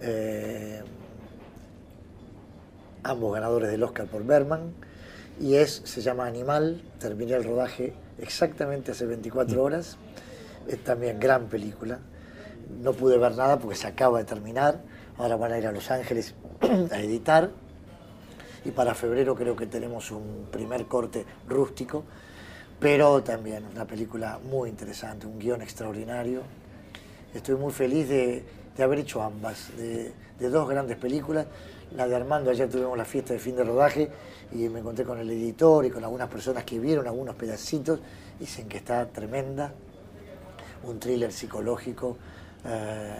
eh, 0.00 0.82
ambos 3.02 3.34
ganadores 3.34 3.70
del 3.70 3.82
Oscar 3.82 4.06
por 4.06 4.24
Berman, 4.24 4.72
y 5.40 5.54
es, 5.54 5.82
se 5.84 6.00
llama 6.00 6.26
Animal, 6.26 6.82
terminé 6.98 7.34
el 7.34 7.44
rodaje 7.44 7.92
exactamente 8.18 8.92
hace 8.92 9.06
24 9.06 9.62
horas, 9.62 9.96
es 10.66 10.82
también 10.82 11.20
gran 11.20 11.46
película, 11.46 12.00
no 12.82 12.92
pude 12.92 13.16
ver 13.18 13.36
nada 13.36 13.58
porque 13.58 13.76
se 13.76 13.86
acaba 13.86 14.18
de 14.18 14.24
terminar, 14.24 14.82
ahora 15.16 15.36
van 15.36 15.52
a 15.52 15.58
ir 15.58 15.66
a 15.66 15.72
Los 15.72 15.90
Ángeles 15.90 16.34
a 16.90 17.00
editar, 17.00 17.50
y 18.64 18.70
para 18.70 18.94
febrero 18.94 19.34
creo 19.34 19.56
que 19.56 19.66
tenemos 19.66 20.10
un 20.10 20.48
primer 20.50 20.86
corte 20.86 21.24
rústico, 21.48 22.04
pero 22.80 23.22
también 23.22 23.64
una 23.72 23.86
película 23.86 24.38
muy 24.38 24.68
interesante, 24.68 25.26
un 25.26 25.38
guion 25.38 25.62
extraordinario. 25.62 26.42
Estoy 27.34 27.56
muy 27.56 27.72
feliz 27.72 28.08
de, 28.08 28.44
de 28.78 28.84
haber 28.84 29.00
hecho 29.00 29.20
ambas, 29.20 29.76
de, 29.76 30.12
dos 30.38 30.68
grandes 30.68 30.96
películas. 30.96 31.46
La 31.96 32.06
de 32.06 32.14
Armando, 32.14 32.50
ayer 32.50 32.70
tuvimos 32.70 32.96
la 32.96 33.04
fiesta 33.04 33.32
de 33.32 33.40
fin 33.40 33.56
de 33.56 33.64
rodaje 33.64 34.08
y 34.52 34.68
me 34.68 34.78
encontré 34.78 35.04
con 35.04 35.18
el 35.18 35.28
editor 35.28 35.84
y 35.84 35.90
con 35.90 36.04
algunas 36.04 36.28
personas 36.28 36.64
que 36.64 36.78
vieron 36.78 37.06
algunos 37.08 37.34
pedacitos, 37.34 37.98
dicen 38.38 38.68
que 38.68 38.76
está 38.76 39.04
tremenda, 39.08 39.72
un 40.84 41.00
thriller 41.00 41.32
psicológico 41.32 42.16
eh, 42.64 43.14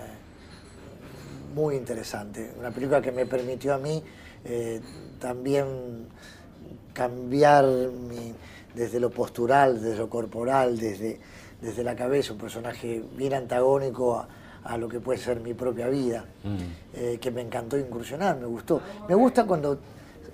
muy 1.56 1.74
interesante, 1.74 2.52
una 2.56 2.70
película 2.70 3.02
que 3.02 3.10
me 3.10 3.26
permitió 3.26 3.74
a 3.74 3.78
mí 3.78 4.00
eh, 4.44 4.80
también 5.18 6.06
cambiar 6.92 7.66
desde 8.74 9.00
lo 9.00 9.10
postural, 9.10 9.82
desde 9.82 9.98
lo 9.98 10.08
corporal, 10.08 10.78
desde, 10.78 11.18
desde 11.60 11.82
la 11.82 11.96
cabeza, 11.96 12.32
un 12.32 12.38
personaje 12.38 13.02
bien 13.16 13.34
antagónico 13.34 14.24
a 14.64 14.76
lo 14.76 14.88
que 14.88 15.00
puede 15.00 15.18
ser 15.18 15.40
mi 15.40 15.54
propia 15.54 15.88
vida, 15.88 16.24
Mm. 16.44 16.56
eh, 16.94 17.18
que 17.20 17.30
me 17.30 17.40
encantó 17.42 17.78
incursionar, 17.78 18.36
me 18.38 18.46
gustó. 18.46 18.80
Me 19.08 19.14
gusta 19.14 19.44
cuando 19.44 19.78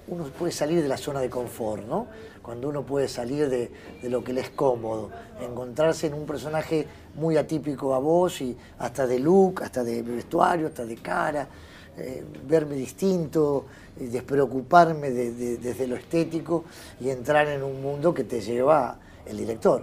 uno 0.09 0.25
puede 0.25 0.53
salir 0.53 0.83
de 0.83 0.89
la 0.89 0.97
zona 0.97 1.21
de 1.21 1.31
confort, 1.31 1.87
¿no? 1.87 2.07
Cuando 2.43 2.69
uno 2.69 2.83
puede 2.83 3.09
salir 3.09 3.49
de, 3.49 3.71
de 4.03 4.11
lo 4.11 4.23
que 4.23 4.33
le 4.35 4.43
es 4.43 4.51
cómodo, 4.51 5.11
encontrarse 5.41 6.09
en 6.09 6.15
un 6.15 6.27
personaje 6.27 6.87
muy 7.15 7.37
atípico 7.39 7.95
a 7.95 7.99
vos 7.99 8.41
y 8.43 8.57
hasta 8.79 9.07
de 9.07 9.19
look, 9.19 9.63
hasta 9.63 9.83
de 9.83 10.03
vestuario, 10.03 10.67
hasta 10.67 10.85
de 10.85 10.97
cara, 10.97 11.49
eh, 11.97 12.23
verme 12.47 12.75
distinto, 12.75 13.65
y 13.99 14.07
despreocuparme 14.07 15.11
de- 15.11 15.33
de- 15.33 15.57
desde 15.59 15.87
lo 15.87 15.95
estético 15.97 16.65
y 17.01 17.09
entrar 17.11 17.47
en 17.49 17.63
un 17.63 17.81
mundo 17.81 18.13
que 18.13 18.25
te 18.25 18.41
lleva 18.41 18.99
el 19.25 19.37
director. 19.39 19.83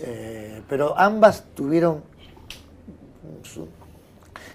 Eh, 0.00 0.60
pero 0.68 0.98
ambas 0.98 1.44
tuvieron 1.54 2.02
su- 3.42 3.68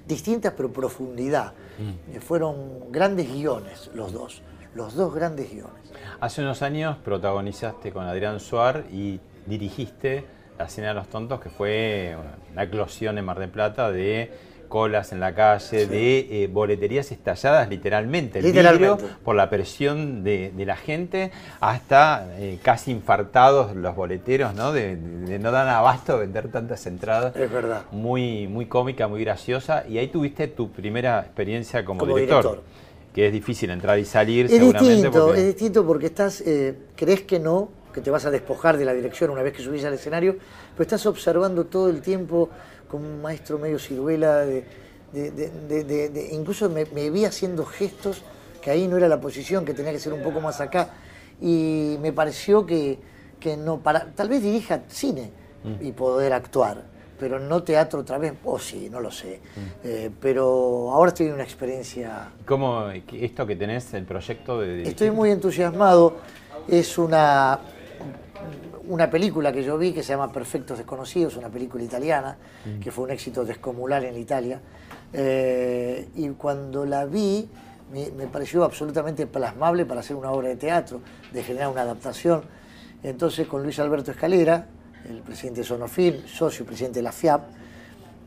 distintas 0.08 0.54
pero 0.56 0.72
profundidad. 0.72 1.54
Mm. 1.80 2.16
Eh, 2.16 2.20
fueron 2.20 2.92
grandes 2.92 3.32
guiones 3.32 3.90
los 3.94 4.14
dos, 4.14 4.42
los 4.76 4.96
dos 4.96 5.14
grandes 5.14 5.52
guiones. 5.52 5.92
Hace 6.20 6.42
unos 6.42 6.62
años 6.62 6.98
protagonizaste 7.04 7.92
con 7.92 8.06
Adrián 8.06 8.40
Suar 8.40 8.86
y 8.92 9.20
dirigiste 9.46 10.24
La 10.58 10.70
Cena 10.70 10.90
de 10.90 10.94
los 10.94 11.08
Tontos, 11.10 11.40
que 11.42 11.50
fue 11.50 12.16
una 12.52 12.64
eclosión 12.64 13.18
en 13.18 13.26
Mar 13.26 13.40
del 13.40 13.50
Plata 13.50 13.92
de 13.92 14.32
colas 14.72 15.12
en 15.12 15.20
la 15.20 15.36
calle, 15.36 15.86
de 15.86 16.44
eh, 16.44 16.48
boleterías 16.48 17.12
estalladas 17.12 17.68
literalmente, 17.70 18.40
el 18.40 18.46
Literalmente. 18.46 19.04
vidrio 19.04 19.18
por 19.24 19.36
la 19.36 19.50
presión 19.50 20.24
de, 20.24 20.54
de 20.56 20.66
la 20.66 20.78
gente, 20.78 21.30
hasta 21.60 22.26
eh, 22.40 22.58
casi 22.64 22.92
infartados 22.92 23.76
los 23.76 23.94
boleteros, 23.96 24.56
¿no? 24.56 24.72
De, 24.72 24.96
de 24.96 25.38
no 25.40 25.52
dar 25.52 25.68
abasto 25.68 26.14
de 26.14 26.20
vender 26.22 26.48
tantas 26.50 26.88
entradas. 26.88 27.36
Es 27.36 27.52
verdad. 27.52 27.84
Muy, 27.92 28.48
muy 28.48 28.66
cómica, 28.66 29.10
muy 29.10 29.22
graciosa. 29.24 29.84
Y 29.88 29.98
ahí 29.98 30.08
tuviste 30.08 30.48
tu 30.48 30.72
primera 30.72 31.20
experiencia 31.20 31.84
como, 31.84 32.00
Como 32.00 32.16
director, 32.16 32.42
director. 32.44 32.64
Que 33.14 33.28
es 33.28 33.34
difícil 33.34 33.70
entrar 33.72 34.00
y 34.00 34.06
salir 34.06 34.46
Es 34.46 34.54
seguramente. 34.54 34.94
distinto, 34.96 35.26
porque- 35.26 35.40
es 35.42 35.46
distinto 35.48 35.86
porque 35.86 36.06
estás, 36.06 36.42
eh, 36.48 36.76
crees 36.96 37.24
que 37.24 37.40
no, 37.40 37.70
que 37.94 38.00
te 38.00 38.10
vas 38.10 38.26
a 38.26 38.32
despojar 38.32 38.78
de 38.78 38.86
la 38.86 38.94
dirección 38.94 39.32
una 39.32 39.44
vez 39.44 39.52
que 39.52 39.62
subís 39.62 39.84
al 39.84 39.94
escenario, 39.96 40.38
pero 40.76 40.84
estás 40.84 41.06
observando 41.06 41.66
todo 41.66 41.90
el 41.90 42.02
tiempo 42.02 42.50
como 42.92 43.08
un 43.08 43.22
maestro 43.22 43.58
medio 43.58 43.80
ciruela, 43.80 44.40
de, 44.40 44.66
de- 45.14 45.32
de- 45.32 45.50
de- 45.50 45.84
de- 45.86 46.10
de- 46.10 46.30
incluso 46.36 46.70
me, 46.70 46.86
me 46.88 47.10
vi 47.10 47.24
haciendo 47.24 47.66
gestos 47.66 48.22
que 48.62 48.70
ahí 48.70 48.86
no 48.88 48.98
era 48.98 49.08
la 49.08 49.20
posición, 49.22 49.64
que 49.64 49.74
tenía 49.74 49.94
que 49.94 50.00
ser 50.00 50.12
un 50.14 50.22
poco 50.22 50.42
más 50.42 50.60
acá, 50.60 50.90
y 51.40 51.98
me 52.02 52.12
pareció 52.12 52.66
que, 52.66 53.00
que 53.40 53.56
no, 53.56 53.80
para, 53.80 54.12
tal 54.14 54.28
vez 54.30 54.44
dirija 54.44 54.82
cine 54.90 55.32
Mm. 55.64 55.86
y 55.86 55.92
poder 55.92 56.34
actuar, 56.34 56.82
pero 57.20 57.40
no 57.40 57.62
teatro 57.62 58.00
otra 58.00 58.18
vez, 58.18 58.34
o 58.44 58.58
sí, 58.58 58.90
no 58.90 59.00
lo 59.00 59.12
sé, 59.12 59.40
Eh, 59.84 60.10
pero 60.20 60.90
ahora 60.92 61.10
estoy 61.10 61.28
en 61.28 61.34
una 61.36 61.44
experiencia 61.44 62.30
¿Cómo 62.48 62.90
esto 62.90 63.46
que 63.46 63.56
tenés, 63.56 63.94
el 63.94 64.06
proyecto 64.06 64.60
de 64.60 64.68
dirigir? 64.70 64.88
Estoy 64.88 65.12
muy 65.12 65.30
entusiasmado. 65.30 66.16
Es 66.68 66.98
una, 66.98 67.60
una 68.92 69.10
película 69.10 69.54
que 69.54 69.64
yo 69.64 69.78
vi 69.78 69.94
que 69.94 70.04
se 70.04 70.10
llama 70.10 70.32
Perfectos 70.34 70.78
Desconocidos, 70.78 71.38
una 71.38 71.48
película 71.48 71.82
italiana, 71.82 72.36
Mm. 72.66 72.80
que 72.82 72.92
fue 72.92 73.06
un 73.06 73.12
éxito 73.12 73.46
descomunal 73.46 74.04
en 74.04 74.18
Italia. 74.18 74.60
Eh, 75.14 76.10
y 76.16 76.28
cuando 76.32 76.86
la 76.86 77.06
vi, 77.06 77.48
me, 77.94 78.12
me 78.12 78.28
pareció 78.28 78.66
absolutamente 78.66 79.28
plasmable 79.28 79.86
para 79.86 80.02
hacer 80.02 80.18
una 80.18 80.32
obra 80.32 80.50
de 80.50 80.58
teatro, 80.58 81.00
de 81.32 81.42
generar 81.42 81.70
una 81.70 81.82
adaptación. 81.84 82.42
Entonces, 83.02 83.48
con 83.48 83.64
Luis 83.64 83.80
Alberto 83.80 84.12
Escalera, 84.12 84.68
el 85.10 85.22
presidente 85.22 85.62
de 85.62 85.68
Sonofil, 85.68 86.24
socio 86.28 86.64
y 86.64 86.68
presidente 86.68 87.00
de 87.00 87.04
la 87.04 87.14
FIAP, 87.14 87.42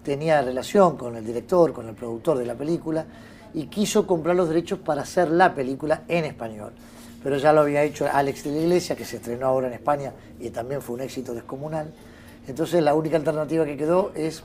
tenía 0.02 0.40
relación 0.40 0.96
con 0.96 1.14
el 1.16 1.24
director, 1.26 1.74
con 1.74 1.88
el 1.88 1.94
productor 1.94 2.38
de 2.38 2.46
la 2.46 2.54
película, 2.54 3.04
y 3.52 3.66
quiso 3.66 4.06
comprar 4.06 4.34
los 4.34 4.48
derechos 4.48 4.78
para 4.78 5.02
hacer 5.02 5.30
la 5.30 5.54
película 5.54 6.02
en 6.08 6.24
español. 6.24 6.72
Pero 7.24 7.38
ya 7.38 7.54
lo 7.54 7.62
había 7.62 7.82
hecho 7.82 8.06
Alex 8.12 8.44
de 8.44 8.50
la 8.50 8.58
Iglesia, 8.58 8.94
que 8.94 9.06
se 9.06 9.16
estrenó 9.16 9.46
ahora 9.46 9.68
en 9.68 9.72
España 9.72 10.12
y 10.38 10.50
también 10.50 10.82
fue 10.82 10.96
un 10.96 11.00
éxito 11.00 11.32
descomunal. 11.32 11.90
Entonces 12.46 12.82
la 12.82 12.92
única 12.92 13.16
alternativa 13.16 13.64
que 13.64 13.78
quedó 13.78 14.12
es 14.14 14.42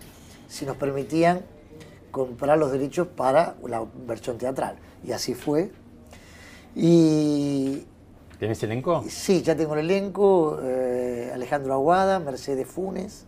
si 0.47 0.65
nos 0.65 0.77
permitían 0.77 1.41
comprar 2.09 2.57
los 2.57 2.71
derechos 2.71 3.05
para 3.07 3.55
la 3.67 3.85
versión 4.07 4.37
teatral. 4.37 4.77
Y 5.03 5.11
así 5.11 5.33
fue. 5.33 5.71
Y 6.73 7.83
¿Tenés 8.39 8.63
elenco? 8.63 9.03
Sí, 9.09 9.41
ya 9.41 9.57
tengo 9.57 9.73
el 9.73 9.81
elenco, 9.81 10.59
eh, 10.63 11.31
Alejandro 11.33 11.73
Aguada, 11.73 12.19
Mercedes 12.19 12.65
Funes, 12.65 13.25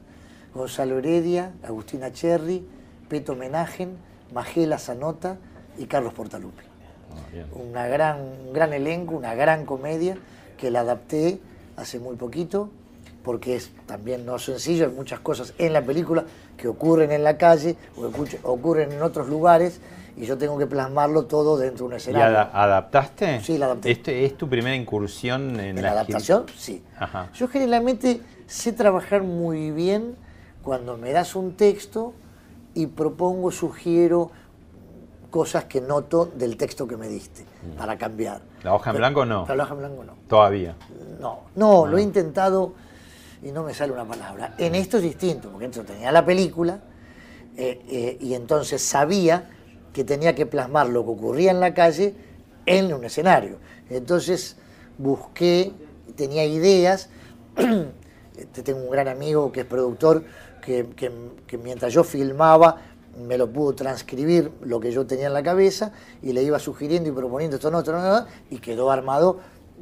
Gonzalo 0.55 0.97
Heredia, 0.97 1.51
Agustina 1.61 2.13
Cherry, 2.13 2.65
Peto 3.09 3.35
Menagen, 3.35 3.97
Magela 4.33 4.79
Zanota 4.79 5.37
y 5.77 5.87
Carlos 5.87 6.13
Portalupi. 6.13 6.70
Una 7.53 7.87
gran, 7.87 8.19
un 8.47 8.53
gran 8.53 8.73
elenco, 8.73 9.15
una 9.15 9.33
gran 9.35 9.65
comedia 9.65 10.17
que 10.57 10.69
la 10.71 10.81
adapté 10.81 11.39
hace 11.77 11.99
muy 11.99 12.15
poquito, 12.15 12.69
porque 13.23 13.55
es 13.55 13.71
también 13.85 14.25
no 14.25 14.37
sencillo, 14.39 14.85
hay 14.87 14.91
muchas 14.91 15.19
cosas 15.19 15.53
en 15.57 15.73
la 15.73 15.81
película 15.81 16.25
que 16.57 16.67
ocurren 16.67 17.11
en 17.11 17.23
la 17.23 17.37
calle 17.37 17.75
o 17.97 18.51
ocurren 18.51 18.91
en 18.91 19.01
otros 19.01 19.27
lugares 19.27 19.79
y 20.17 20.25
yo 20.25 20.37
tengo 20.37 20.57
que 20.57 20.67
plasmarlo 20.67 21.25
todo 21.25 21.57
dentro 21.57 21.85
de 21.85 21.87
un 21.87 21.93
¿Y 21.93 21.97
escenario. 21.97 22.27
ada- 22.27 22.51
adaptaste? 22.53 23.39
Sí, 23.41 23.57
la 23.57 23.67
adapté. 23.67 23.91
Este 23.91 24.25
¿Es 24.25 24.37
tu 24.37 24.49
primera 24.49 24.75
incursión 24.75 25.59
en, 25.59 25.77
¿En 25.77 25.81
la 25.81 25.91
adaptación? 25.91 26.45
Sí. 26.57 26.83
Ajá. 26.99 27.29
Yo 27.33 27.47
generalmente 27.47 28.21
sé 28.47 28.73
trabajar 28.73 29.23
muy 29.23 29.71
bien 29.71 30.15
cuando 30.63 30.97
me 30.97 31.11
das 31.11 31.35
un 31.35 31.53
texto 31.55 32.13
y 32.73 32.87
propongo, 32.87 33.51
sugiero 33.51 34.31
cosas 35.31 35.65
que 35.65 35.81
noto 35.81 36.25
del 36.35 36.55
texto 36.57 36.85
que 36.87 36.95
me 36.97 37.07
diste 37.07 37.43
para 37.77 37.97
cambiar. 37.97 38.41
¿La 38.63 38.75
hoja 38.75 38.91
en 38.91 38.95
Pero- 38.97 39.01
blanco 39.01 39.25
no? 39.25 39.45
la 39.47 39.63
hoja 39.63 39.73
en 39.73 39.79
blanco 39.79 40.03
no. 40.03 40.13
Todavía. 40.27 40.75
No, 41.19 41.39
no, 41.55 41.87
lo 41.87 41.97
he 41.97 42.01
intentado 42.03 42.73
y 43.41 43.51
no 43.51 43.63
me 43.63 43.73
sale 43.73 43.91
una 43.93 44.05
palabra. 44.05 44.53
En 44.59 44.75
esto 44.75 44.97
es 44.97 45.03
distinto, 45.03 45.49
porque 45.49 45.65
entonces 45.65 45.91
tenía 45.95 46.11
la 46.11 46.23
película 46.23 46.79
eh, 47.57 47.81
eh, 47.89 48.17
y 48.19 48.33
entonces 48.35 48.81
sabía 48.83 49.49
que 49.93 50.03
tenía 50.03 50.35
que 50.35 50.45
plasmar 50.45 50.87
lo 50.89 51.03
que 51.03 51.09
ocurría 51.11 51.51
en 51.51 51.59
la 51.59 51.73
calle 51.73 52.13
en 52.65 52.93
un 52.93 53.03
escenario. 53.03 53.57
Entonces 53.89 54.57
busqué, 54.97 55.71
tenía 56.15 56.45
ideas. 56.45 57.09
Este, 58.37 58.63
tengo 58.63 58.79
un 58.79 58.89
gran 58.89 59.07
amigo 59.07 59.51
que 59.51 59.59
es 59.59 59.65
productor, 59.67 60.23
que, 60.65 60.87
que- 60.95 61.11
que 61.45 61.57
mientras 61.59 61.93
yo 61.93 62.03
filmaba 62.03 62.77
me 63.17 63.37
lo 63.37 63.51
pudo 63.51 63.73
transcribir 63.73 64.51
lo 64.61 64.79
que 64.79 64.91
yo 64.91 65.05
tenía 65.05 65.27
en 65.27 65.33
la 65.33 65.43
cabeza 65.43 65.91
y 66.21 66.33
le 66.33 66.43
iba 66.43 66.59
sugiriendo 66.59 67.09
y 67.09 67.11
proponiendo 67.11 67.57
esto 67.57 67.69
no, 67.71 67.79
esto 67.79 67.91
no, 67.91 68.01
no, 68.01 68.25
y 68.49 68.59
quedó 68.59 68.91
armado 68.91 69.39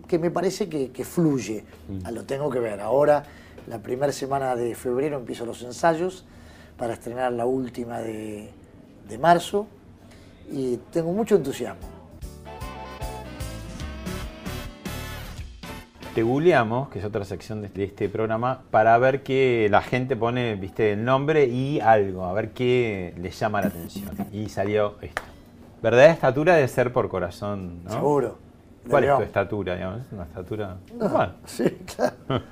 que 0.07 0.17
me 0.17 0.31
parece 0.31 0.69
que, 0.69 0.91
que 0.91 1.03
fluye. 1.03 1.63
Ah, 2.03 2.11
Lo 2.11 2.23
tengo 2.23 2.49
que 2.49 2.59
ver. 2.59 2.79
Ahora, 2.79 3.23
la 3.67 3.79
primera 3.79 4.11
semana 4.11 4.55
de 4.55 4.73
febrero 4.73 5.17
empiezo 5.17 5.45
los 5.45 5.61
ensayos 5.61 6.25
para 6.77 6.93
estrenar 6.93 7.33
la 7.33 7.45
última 7.45 7.99
de, 7.99 8.49
de 9.07 9.17
marzo 9.17 9.67
y 10.51 10.77
tengo 10.91 11.11
mucho 11.11 11.35
entusiasmo. 11.35 11.98
Te 16.15 16.23
googleamos, 16.23 16.89
que 16.89 16.99
es 16.99 17.05
otra 17.05 17.23
sección 17.23 17.61
de 17.61 17.83
este 17.83 18.09
programa, 18.09 18.61
para 18.71 18.97
ver 18.97 19.21
que 19.21 19.67
la 19.69 19.81
gente 19.81 20.15
pone, 20.15 20.55
viste, 20.55 20.93
el 20.93 21.05
nombre 21.05 21.45
y 21.45 21.79
algo, 21.79 22.25
a 22.25 22.33
ver 22.33 22.49
qué 22.49 23.13
les 23.17 23.39
llama 23.39 23.61
la 23.61 23.67
atención. 23.67 24.09
Y 24.31 24.49
salió 24.49 24.95
esto. 25.01 25.21
Verdadera 25.81 26.11
estatura 26.11 26.55
de 26.55 26.67
ser 26.67 26.91
por 26.91 27.07
corazón, 27.09 27.83
¿no? 27.83 27.91
Seguro. 27.91 28.37
¿Cuál 28.89 29.03
es 29.03 29.15
tu 29.15 29.21
estatura, 29.21 29.75
digamos? 29.75 30.01
¿Es 30.01 30.11
una 30.11 30.23
estatura 30.23 30.77
No, 30.93 31.05
normal? 31.05 31.35
sí, 31.45 31.63
claro. 31.95 32.15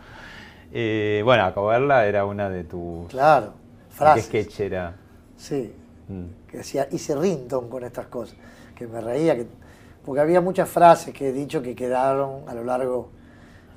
Eh, 0.69 1.21
bueno, 1.23 1.45
Acoberla 1.45 2.05
era 2.07 2.25
una 2.25 2.49
de 2.49 2.65
tus... 2.65 3.07
Claro, 3.07 3.53
¿Qué 3.89 3.95
frases. 3.95 4.25
sketch 4.25 4.59
era? 4.59 4.95
Sí, 5.37 5.73
Mm. 6.09 6.25
que 6.49 6.57
decía, 6.57 6.87
hice 6.91 7.15
Rinton 7.15 7.69
con 7.69 7.83
estas 7.85 8.07
cosas, 8.07 8.37
que 8.75 8.85
me 8.87 8.99
reía, 9.01 9.35
que, 9.35 9.45
porque 10.05 10.21
había 10.21 10.39
muchas 10.41 10.69
frases 10.69 11.13
que 11.13 11.29
he 11.29 11.31
dicho 11.33 11.61
que 11.61 11.73
quedaron 11.75 12.47
a 12.47 12.53
lo 12.53 12.63
largo, 12.65 13.09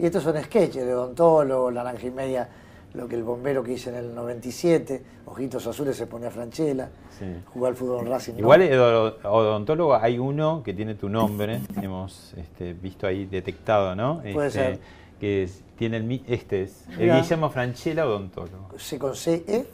y 0.01 0.07
estos 0.07 0.23
son 0.23 0.41
sketches 0.43 0.85
de 0.87 0.95
Odontólogo, 0.95 1.71
La 1.71 1.85
Naranja 1.85 2.07
y 2.07 2.11
Media, 2.11 2.49
lo 2.95 3.07
que 3.07 3.15
el 3.17 3.23
bombero 3.23 3.63
que 3.63 3.73
hice 3.75 3.91
en 3.91 3.97
el 3.97 4.15
97, 4.15 5.03
Ojitos 5.27 5.67
Azules 5.67 5.97
se 5.97 6.07
ponía 6.07 6.31
Franchella, 6.31 6.89
Sí. 7.19 7.27
jugar 7.53 7.71
al 7.71 7.77
fútbol 7.77 8.07
Racing. 8.07 8.35
Igual, 8.39 8.63
odo- 8.73 9.17
odontólogo, 9.25 9.95
hay 9.95 10.19
uno 10.19 10.63
que 10.65 10.73
tiene 10.75 10.95
tu 10.95 11.09
nombre, 11.09 11.61
hemos 11.83 12.33
este, 12.37 12.73
visto 12.73 13.07
ahí 13.07 13.27
detectado, 13.27 13.95
¿no? 13.95 14.23
Puede 14.33 14.49
Este, 14.49 14.59
ser. 14.59 14.79
Que 15.21 15.43
es- 15.45 15.63
tiene 15.77 15.99
el, 15.99 16.23
este 16.27 16.63
es 16.63 16.85
el. 16.99 17.13
Guillermo 17.13 17.51
Franchella, 17.51 18.07
odontólogo. 18.07 18.69
se 18.79 18.99
con 18.99 19.15
CE. 19.15 19.67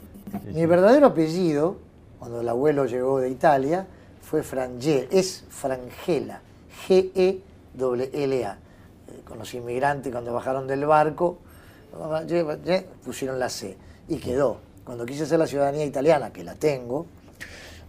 Mi 0.53 0.65
verdadero 0.65 1.07
apellido, 1.07 1.77
cuando 2.19 2.41
el 2.41 2.49
abuelo 2.49 2.85
llegó 2.85 3.19
de 3.19 3.29
Italia, 3.29 3.87
fue 4.21 4.43
Frangel, 4.43 5.07
es 5.09 5.45
Frangela, 5.49 6.41
G-E-L-L-A. 6.87 8.57
Con 9.27 9.39
los 9.39 9.53
inmigrantes 9.53 10.11
cuando 10.11 10.33
bajaron 10.33 10.67
del 10.67 10.85
barco, 10.85 11.39
pusieron 13.03 13.39
la 13.39 13.49
C 13.49 13.77
y 14.07 14.17
quedó. 14.17 14.59
Cuando 14.83 15.05
quise 15.05 15.23
hacer 15.23 15.39
la 15.39 15.47
ciudadanía 15.47 15.85
italiana, 15.85 16.31
que 16.31 16.43
la 16.43 16.55
tengo, 16.55 17.07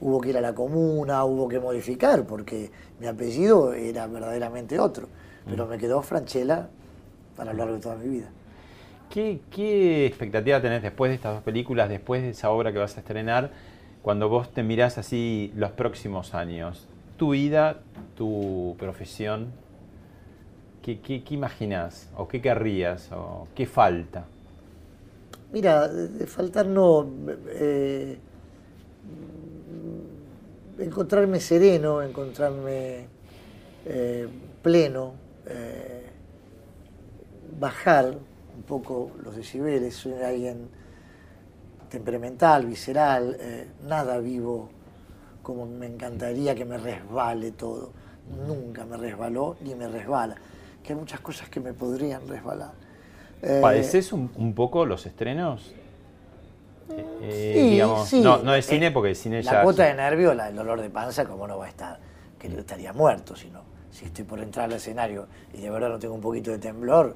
hubo 0.00 0.20
que 0.20 0.30
ir 0.30 0.38
a 0.38 0.40
la 0.40 0.54
comuna, 0.54 1.24
hubo 1.24 1.48
que 1.48 1.60
modificar, 1.60 2.24
porque 2.24 2.70
mi 2.98 3.06
apellido 3.06 3.72
era 3.72 4.06
verdaderamente 4.06 4.78
otro. 4.78 5.08
Pero 5.48 5.66
me 5.66 5.78
quedó 5.78 6.02
Franchella 6.02 6.68
para 7.36 7.52
lo 7.52 7.58
largo 7.58 7.74
de 7.74 7.80
toda 7.80 7.96
mi 7.96 8.08
vida. 8.08 8.28
¿Qué, 9.08 9.40
qué 9.50 10.04
expectativa 10.06 10.60
tenés 10.60 10.82
después 10.82 11.10
de 11.10 11.14
estas 11.14 11.34
dos 11.34 11.42
películas, 11.42 11.88
después 11.88 12.22
de 12.22 12.30
esa 12.30 12.50
obra 12.50 12.72
que 12.72 12.78
vas 12.78 12.96
a 12.96 13.00
estrenar, 13.00 13.50
cuando 14.02 14.28
vos 14.28 14.52
te 14.52 14.62
mirás 14.62 14.98
así 14.98 15.52
los 15.56 15.70
próximos 15.70 16.34
años? 16.34 16.86
Tu 17.16 17.30
vida, 17.30 17.78
tu 18.16 18.76
profesión, 18.78 19.52
¿qué, 20.96 21.22
qué, 21.22 21.34
imaginás? 21.34 22.08
¿O 22.16 22.26
qué 22.26 22.40
querrías? 22.40 23.10
¿O 23.12 23.46
qué 23.54 23.66
falta? 23.66 24.24
Mira, 25.52 25.90
faltar 26.26 26.66
no. 26.66 27.06
eh, 27.48 28.18
encontrarme 30.78 31.40
sereno, 31.40 32.02
encontrarme 32.02 33.06
eh, 33.84 34.28
pleno, 34.62 35.12
eh, 35.46 36.06
bajar 37.58 38.16
un 38.56 38.62
poco 38.62 39.12
los 39.22 39.36
decibeles. 39.36 39.94
Soy 39.94 40.14
alguien 40.14 40.68
temperamental, 41.90 42.66
visceral, 42.66 43.36
nada 43.86 44.18
vivo 44.18 44.68
como 45.42 45.64
me 45.64 45.86
encantaría 45.86 46.54
que 46.54 46.64
me 46.64 46.76
resbale 46.76 47.52
todo. 47.52 47.90
Nunca 48.46 48.84
me 48.84 48.98
resbaló 48.98 49.56
ni 49.62 49.74
me 49.74 49.88
resbala. 49.88 50.36
Que 50.88 50.94
hay 50.94 50.98
muchas 51.00 51.20
cosas 51.20 51.50
que 51.50 51.60
me 51.60 51.74
podrían 51.74 52.26
resbalar. 52.26 52.70
Eh, 53.42 53.58
¿Padeces 53.60 54.10
un, 54.10 54.30
un 54.36 54.54
poco 54.54 54.86
los 54.86 55.04
estrenos? 55.04 55.74
Eh, 56.88 57.04
eh, 57.20 57.52
Sí, 57.58 57.68
digamos, 57.72 58.08
sí. 58.08 58.20
No, 58.22 58.38
no 58.38 58.52
de 58.52 58.62
cine, 58.62 58.86
Eh, 58.86 58.90
porque 58.90 59.10
el 59.10 59.16
cine 59.16 59.42
La 59.42 59.52
ya... 59.52 59.62
cuota 59.64 59.84
de 59.84 59.92
nervio, 59.92 60.32
la- 60.32 60.48
el 60.48 60.56
dolor 60.56 60.80
de 60.80 60.88
panza, 60.88 61.26
como 61.26 61.46
no 61.46 61.58
va 61.58 61.66
a 61.66 61.68
estar? 61.68 61.98
Que 62.38 62.48
yo 62.48 62.60
estaría 62.60 62.94
muerto 62.94 63.36
si 63.36 63.50
no. 63.50 63.60
Si 63.90 64.06
estoy 64.06 64.24
por 64.24 64.40
entrar 64.40 64.64
al 64.64 64.72
escenario 64.72 65.26
y 65.52 65.60
de 65.60 65.68
verdad 65.68 65.90
no 65.90 65.98
tengo 65.98 66.14
un 66.14 66.22
poquito 66.22 66.52
de 66.52 66.58
temblor, 66.58 67.14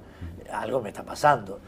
algo 0.53 0.83
me 0.83 0.91
está 0.91 1.03
pasando. 1.03 1.59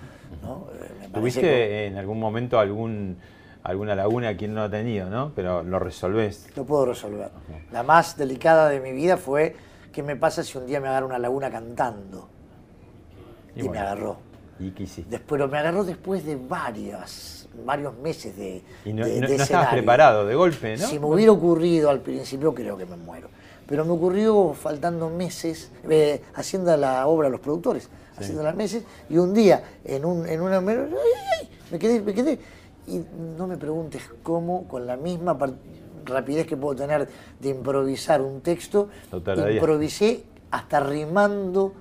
¿no? 0.43 0.67
Eh, 0.75 0.81
me 1.01 1.09
parece 1.09 1.11
¿Tuviste 1.15 1.41
que 1.41 1.87
en 1.87 1.97
algún 1.97 2.21
momento 2.21 2.59
algún 2.59 3.17
alguna 3.63 3.95
laguna 3.95 4.37
quien 4.37 4.53
no 4.53 4.65
ha 4.65 4.69
tenido, 4.71 5.09
no? 5.09 5.33
Pero 5.35 5.63
lo 5.63 5.79
resolvés. 5.79 6.51
lo 6.55 6.67
puedo 6.67 6.85
resolver. 6.85 7.31
La 7.73 7.83
más 7.83 8.19
delicada 8.19 8.69
de 8.69 8.79
mi 8.81 8.93
vida 8.93 9.17
fue 9.17 9.57
qué 9.95 10.03
me 10.03 10.17
pasa 10.17 10.43
si 10.43 10.59
un 10.59 10.67
día 10.67 10.81
me 10.81 10.89
agarra 10.89 11.07
una 11.07 11.19
laguna 11.19 11.51
cantando. 11.51 12.29
Y, 13.55 13.63
me 13.63 13.69
bueno, 13.69 13.81
agarró. 13.83 14.17
¿Y 14.59 14.71
qué 14.73 14.83
hiciste? 14.83 15.11
Des- 15.11 15.21
pero 15.27 15.49
me 15.49 15.59
agarró 15.59 15.85
después 15.85 16.25
de 16.27 16.37
varias, 16.37 17.49
varios 17.65 17.97
meses 17.99 18.37
de, 18.37 18.63
Y 18.85 18.93
no, 18.93 19.07
de- 19.07 19.21
no- 19.21 19.29
de 19.29 19.37
no 19.39 19.43
estabas 19.43 19.69
preparado 19.69 20.27
de 20.27 20.35
golpe, 20.35 20.77
¿no? 20.77 20.87
Si 20.87 20.99
me 20.99 21.07
hubiera 21.07 21.33
ocurrido 21.33 21.89
al 21.91 22.01
principio, 22.01 22.53
creo 22.53 22.77
que 22.77 22.85
me 22.87 22.97
muero. 22.97 23.29
Pero 23.67 23.85
me 23.85 23.93
ocurrió 23.93 24.53
faltando 24.53 25.09
meses, 25.09 25.71
eh, 25.89 26.21
haciendo 26.35 26.77
la 26.77 27.07
obra 27.07 27.29
a 27.29 27.31
los 27.31 27.41
productores, 27.41 27.89
haciendo 28.17 28.43
las 28.43 28.55
meses, 28.55 28.85
y 29.09 29.17
un 29.17 29.33
día, 29.33 29.63
en, 29.85 30.05
un, 30.05 30.29
en 30.29 30.41
una... 30.43 30.61
Me, 30.61 30.73
ay, 30.73 30.91
ay, 31.41 31.49
me 31.71 31.79
quedé, 31.79 32.01
me 32.03 32.13
quedé. 32.13 32.39
Y 32.87 33.01
no 33.39 33.47
me 33.47 33.57
preguntes 33.57 34.03
cómo, 34.23 34.69
con 34.69 34.87
la 34.87 34.97
misma 34.99 35.39
rapidez 36.05 36.47
que 36.47 36.57
puedo 36.57 36.75
tener 36.77 37.09
de 37.41 37.49
improvisar 37.49 38.21
un 38.21 38.41
texto, 38.41 38.89
improvisé 39.57 40.25
hasta 40.51 40.81
rimando. 40.81 41.73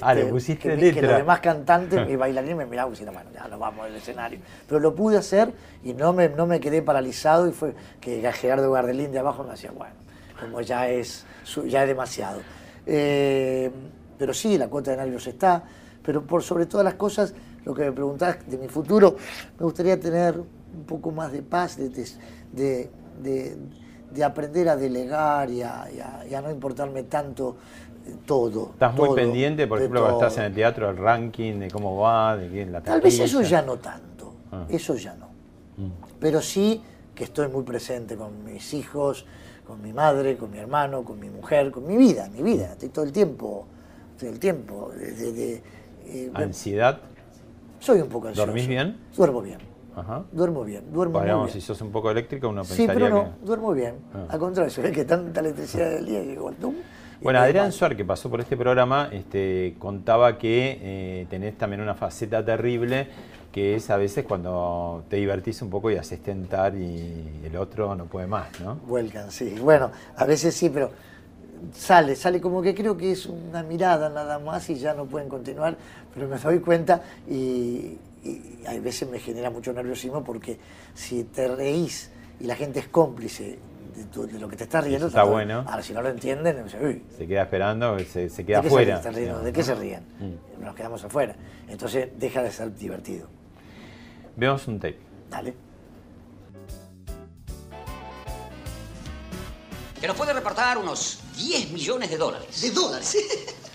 Ah, 0.00 0.14
le 0.14 0.22
este, 0.22 0.32
pusiste 0.32 0.68
que, 0.68 0.74
mi- 0.74 0.80
que 0.82 0.92
letra. 0.94 1.08
los 1.10 1.16
demás 1.18 1.40
cantantes 1.40 2.08
y 2.10 2.16
bailarines 2.16 2.56
me 2.56 2.66
miraban 2.66 2.92
y 2.92 2.96
decían, 2.96 3.14
bueno, 3.14 3.30
ya 3.32 3.46
nos 3.46 3.58
vamos 3.60 3.86
del 3.86 3.94
escenario. 3.96 4.40
Pero 4.68 4.80
lo 4.80 4.94
pude 4.94 5.16
hacer 5.16 5.52
y 5.84 5.92
no 5.94 6.12
me, 6.12 6.28
no 6.28 6.44
me 6.46 6.58
quedé 6.58 6.82
paralizado 6.82 7.46
y 7.48 7.52
fue 7.52 7.74
que 8.00 8.20
Gerardo 8.32 8.72
Gardelín 8.72 9.12
de 9.12 9.20
abajo 9.20 9.44
me 9.44 9.50
decía, 9.52 9.70
bueno, 9.70 9.94
como 10.40 10.60
ya 10.60 10.88
es, 10.88 11.24
ya 11.66 11.82
es 11.82 11.88
demasiado. 11.88 12.40
Eh, 12.84 13.70
pero 14.18 14.34
sí, 14.34 14.58
la 14.58 14.66
cuota 14.68 14.90
de 14.90 14.96
nervios 14.96 15.24
está, 15.28 15.62
pero 16.02 16.22
por 16.22 16.42
sobre 16.42 16.66
todas 16.66 16.82
las 16.84 16.94
cosas, 16.94 17.32
lo 17.64 17.72
que 17.74 17.82
me 17.84 17.92
preguntabas 17.92 18.38
de 18.48 18.58
mi 18.58 18.66
futuro, 18.68 19.16
me 19.58 19.64
gustaría 19.64 20.00
tener 20.00 20.36
un 20.38 20.84
poco 20.86 21.12
más 21.12 21.30
de 21.30 21.42
paz, 21.42 21.76
de, 21.76 21.90
de, 21.90 22.06
de- 22.52 22.90
de- 23.22 23.56
de 24.12 24.24
aprender 24.24 24.68
a 24.68 24.76
delegar 24.76 25.50
y 25.50 25.62
a, 25.62 25.86
y 25.92 26.00
a- 26.00 26.26
y 26.30 26.34
a 26.34 26.40
no 26.40 26.50
importarme 26.50 27.02
tanto 27.04 27.56
eh, 28.06 28.14
todo. 28.24 28.70
Estás 28.74 28.94
muy 28.94 29.14
pendiente, 29.14 29.66
por 29.66 29.78
ejemplo, 29.78 30.00
cuando 30.02 30.20
estás 30.20 30.38
en 30.38 30.44
el 30.44 30.54
teatro, 30.54 30.88
el 30.90 30.96
ranking, 30.96 31.58
de 31.58 31.70
cómo 31.70 31.98
va, 32.00 32.36
de 32.36 32.48
quién 32.48 32.70
la 32.72 32.80
Tal 32.80 33.00
vez 33.00 33.18
eso 33.18 33.42
ya 33.42 33.62
no 33.62 33.76
tanto, 33.78 34.32
Ah. 34.52 34.64
eso 34.68 34.94
ya 34.94 35.14
no. 35.16 35.26
Mm. 35.76 35.90
Pero 36.20 36.40
sí 36.40 36.80
que 37.14 37.24
estoy 37.24 37.48
muy 37.48 37.64
presente 37.64 38.16
con 38.16 38.44
mis 38.44 38.72
hijos, 38.74 39.26
con 39.66 39.82
mi 39.82 39.92
madre, 39.92 40.36
con 40.36 40.50
mi 40.52 40.58
hermano, 40.58 41.02
con 41.02 41.18
mi 41.18 41.28
mujer, 41.28 41.72
con 41.72 41.84
mi 41.86 41.96
vida, 41.96 42.28
mi 42.28 42.42
vida. 42.42 42.72
Estoy 42.72 42.90
todo 42.90 43.04
el 43.04 43.10
tiempo, 43.12 43.66
todo 44.18 44.30
el 44.30 44.38
tiempo. 44.38 44.90
de- 44.96 45.12
de- 45.12 45.32
de, 45.32 45.62
eh, 46.06 46.30
¿Ansiedad? 46.34 47.00
soy 47.80 48.00
un 48.00 48.08
poco 48.08 48.28
ansioso. 48.28 48.46
¿Dormís 48.46 48.68
bien? 48.68 48.96
Duermo 49.16 49.42
bien, 49.42 49.58
Ajá. 49.96 50.24
duermo 50.30 50.62
bien, 50.62 50.84
duermo 50.92 51.12
muy 51.14 51.20
Podríamos, 51.20 51.46
bien. 51.46 51.60
si 51.60 51.66
sos 51.66 51.80
un 51.80 51.90
poco 51.90 52.10
eléctrico, 52.10 52.48
uno 52.50 52.62
Sí, 52.64 52.76
pensaría 52.86 52.94
pero 52.94 53.08
no, 53.08 53.24
que... 53.40 53.46
duermo 53.46 53.72
bien. 53.72 53.94
Ah. 54.14 54.26
Al 54.28 54.38
contrario, 54.38 54.70
se 54.70 54.82
ve 54.82 54.92
que 54.92 55.04
tanta 55.04 55.40
electricidad 55.40 55.90
del 55.90 56.06
día 56.06 56.22
llegó 56.22 56.48
al 56.48 56.54
tum. 56.56 56.74
y 57.20 57.24
Bueno, 57.24 57.38
Adrián. 57.40 57.72
Suar, 57.72 57.96
que 57.96 58.04
pasó 58.04 58.28
por 58.30 58.40
este 58.40 58.56
programa, 58.56 59.08
este, 59.10 59.74
contaba 59.78 60.36
que 60.38 60.78
eh, 60.82 61.26
tenés 61.30 61.56
también 61.56 61.80
una 61.80 61.94
faceta 61.94 62.44
terrible, 62.44 63.08
que 63.50 63.74
es 63.76 63.88
a 63.88 63.96
veces 63.96 64.26
cuando 64.26 65.02
te 65.08 65.16
divertís 65.16 65.62
un 65.62 65.70
poco 65.70 65.90
y 65.90 65.96
haces 65.96 66.22
tentar 66.22 66.74
y 66.74 67.40
el 67.42 67.56
otro 67.56 67.94
no 67.94 68.04
puede 68.04 68.26
más, 68.26 68.60
¿no? 68.60 68.74
Vuelcan, 68.86 69.30
sí. 69.30 69.54
Bueno, 69.58 69.90
a 70.14 70.24
veces 70.26 70.54
sí, 70.54 70.68
pero 70.68 70.90
sale, 71.72 72.16
sale 72.16 72.38
como 72.38 72.60
que 72.60 72.74
creo 72.74 72.98
que 72.98 73.12
es 73.12 73.24
una 73.24 73.62
mirada 73.62 74.10
nada 74.10 74.38
más 74.38 74.68
y 74.68 74.74
ya 74.74 74.92
no 74.92 75.06
pueden 75.06 75.30
continuar, 75.30 75.74
pero 76.12 76.28
me 76.28 76.36
doy 76.36 76.58
cuenta 76.60 77.00
y, 77.30 77.96
y 78.26 78.66
hay 78.66 78.80
veces 78.80 79.08
me 79.08 79.18
genera 79.18 79.50
mucho 79.50 79.72
nerviosismo 79.72 80.22
porque 80.24 80.58
si 80.94 81.24
te 81.24 81.48
reís 81.48 82.10
y 82.40 82.44
la 82.44 82.56
gente 82.56 82.80
es 82.80 82.88
cómplice 82.88 83.58
de, 83.96 84.04
tu- 84.04 84.26
de 84.26 84.38
lo 84.38 84.48
que 84.48 84.56
te 84.56 84.64
estás 84.64 84.84
riendo, 84.84 85.06
está 85.06 85.22
bueno. 85.24 85.64
Ahora, 85.66 85.82
si 85.82 85.92
no 85.92 86.02
lo 86.02 86.08
entienden, 86.10 86.64
uy, 86.82 87.02
Se 87.16 87.26
queda 87.26 87.42
esperando, 87.42 87.98
se, 88.00 88.28
se 88.28 88.36
¿de 88.42 88.44
queda 88.46 88.60
qué 88.60 88.66
afuera. 88.68 89.02
se 89.02 89.10
riendo? 89.10 89.40
¿De 89.40 89.52
qué 89.52 89.62
se 89.62 89.74
ríen? 89.74 90.02
Mm. 90.20 90.62
Nos 90.64 90.74
quedamos 90.74 91.02
afuera. 91.04 91.34
Entonces 91.68 92.08
deja 92.18 92.42
de 92.42 92.50
ser 92.52 92.74
divertido. 92.74 93.28
Veamos 94.36 94.66
un 94.68 94.78
tape. 94.78 94.98
Dale. 95.30 95.54
que 100.00 100.06
nos 100.06 100.16
puede 100.16 100.34
reportar 100.34 100.76
unos 100.76 101.20
10 101.38 101.70
millones 101.72 102.10
de 102.10 102.18
dólares. 102.18 102.60
¿De 102.60 102.70
dólares? 102.70 103.16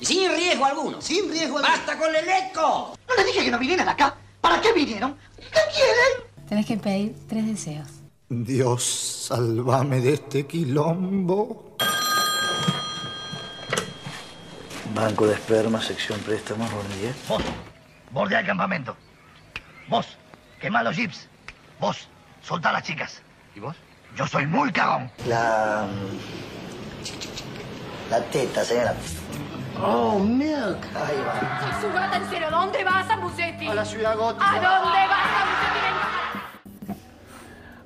Y 0.00 0.04
sin 0.04 0.30
riesgo 0.30 0.64
alguno. 0.64 1.00
Sin 1.00 1.30
riesgo 1.30 1.58
alguno. 1.58 1.74
¡Basta 1.74 1.98
con 1.98 2.14
el 2.14 2.28
eco! 2.28 2.96
No 3.08 3.14
les 3.14 3.26
dije 3.26 3.44
que 3.44 3.50
no 3.50 3.58
vinieran 3.58 3.88
acá. 3.88 4.14
¿Para 4.40 4.60
qué 4.60 4.72
vinieron? 4.72 5.16
¿Qué 5.36 5.60
quieren? 5.74 6.46
Tenés 6.48 6.66
que 6.66 6.76
pedir 6.76 7.16
tres 7.28 7.46
deseos. 7.46 7.88
Dios, 8.28 8.82
sálvame 9.28 10.00
de 10.00 10.14
este 10.14 10.46
quilombo. 10.46 11.76
Banco 14.94 15.26
de 15.26 15.34
esperma, 15.34 15.80
sección 15.82 16.18
préstamos, 16.20 16.70
Bornier. 16.72 17.14
Vos, 17.28 17.42
bordea 18.10 18.40
el 18.40 18.46
campamento. 18.46 18.96
Vos, 19.88 20.06
quemá 20.60 20.82
los 20.82 20.96
jeeps. 20.96 21.28
Vos, 21.78 22.08
soltá 22.42 22.70
a 22.70 22.72
las 22.72 22.82
chicas. 22.82 23.22
¿Y 23.54 23.60
vos? 23.60 23.76
Yo 24.16 24.26
soy 24.26 24.46
muy 24.46 24.72
cagón. 24.72 25.10
La. 25.28 25.86
La 28.10 28.20
teta, 28.30 28.64
señora. 28.64 28.94
Oh, 29.82 30.18
milk. 30.18 30.78
Ahí 30.94 31.16
va. 31.26 31.80
Su 31.80 31.88
gata 31.92 32.16
en 32.16 32.22
cero. 32.30 32.46
¿Dónde 32.50 32.82
vas, 32.84 33.06
Zambucetti? 33.06 33.66
A 33.68 33.74
la 33.74 33.84
ciudad 33.84 34.16
gótica. 34.16 34.50
¿A 34.50 34.54
dónde 34.54 34.98
vas, 35.08 35.26
Zambucetti? 35.36 37.00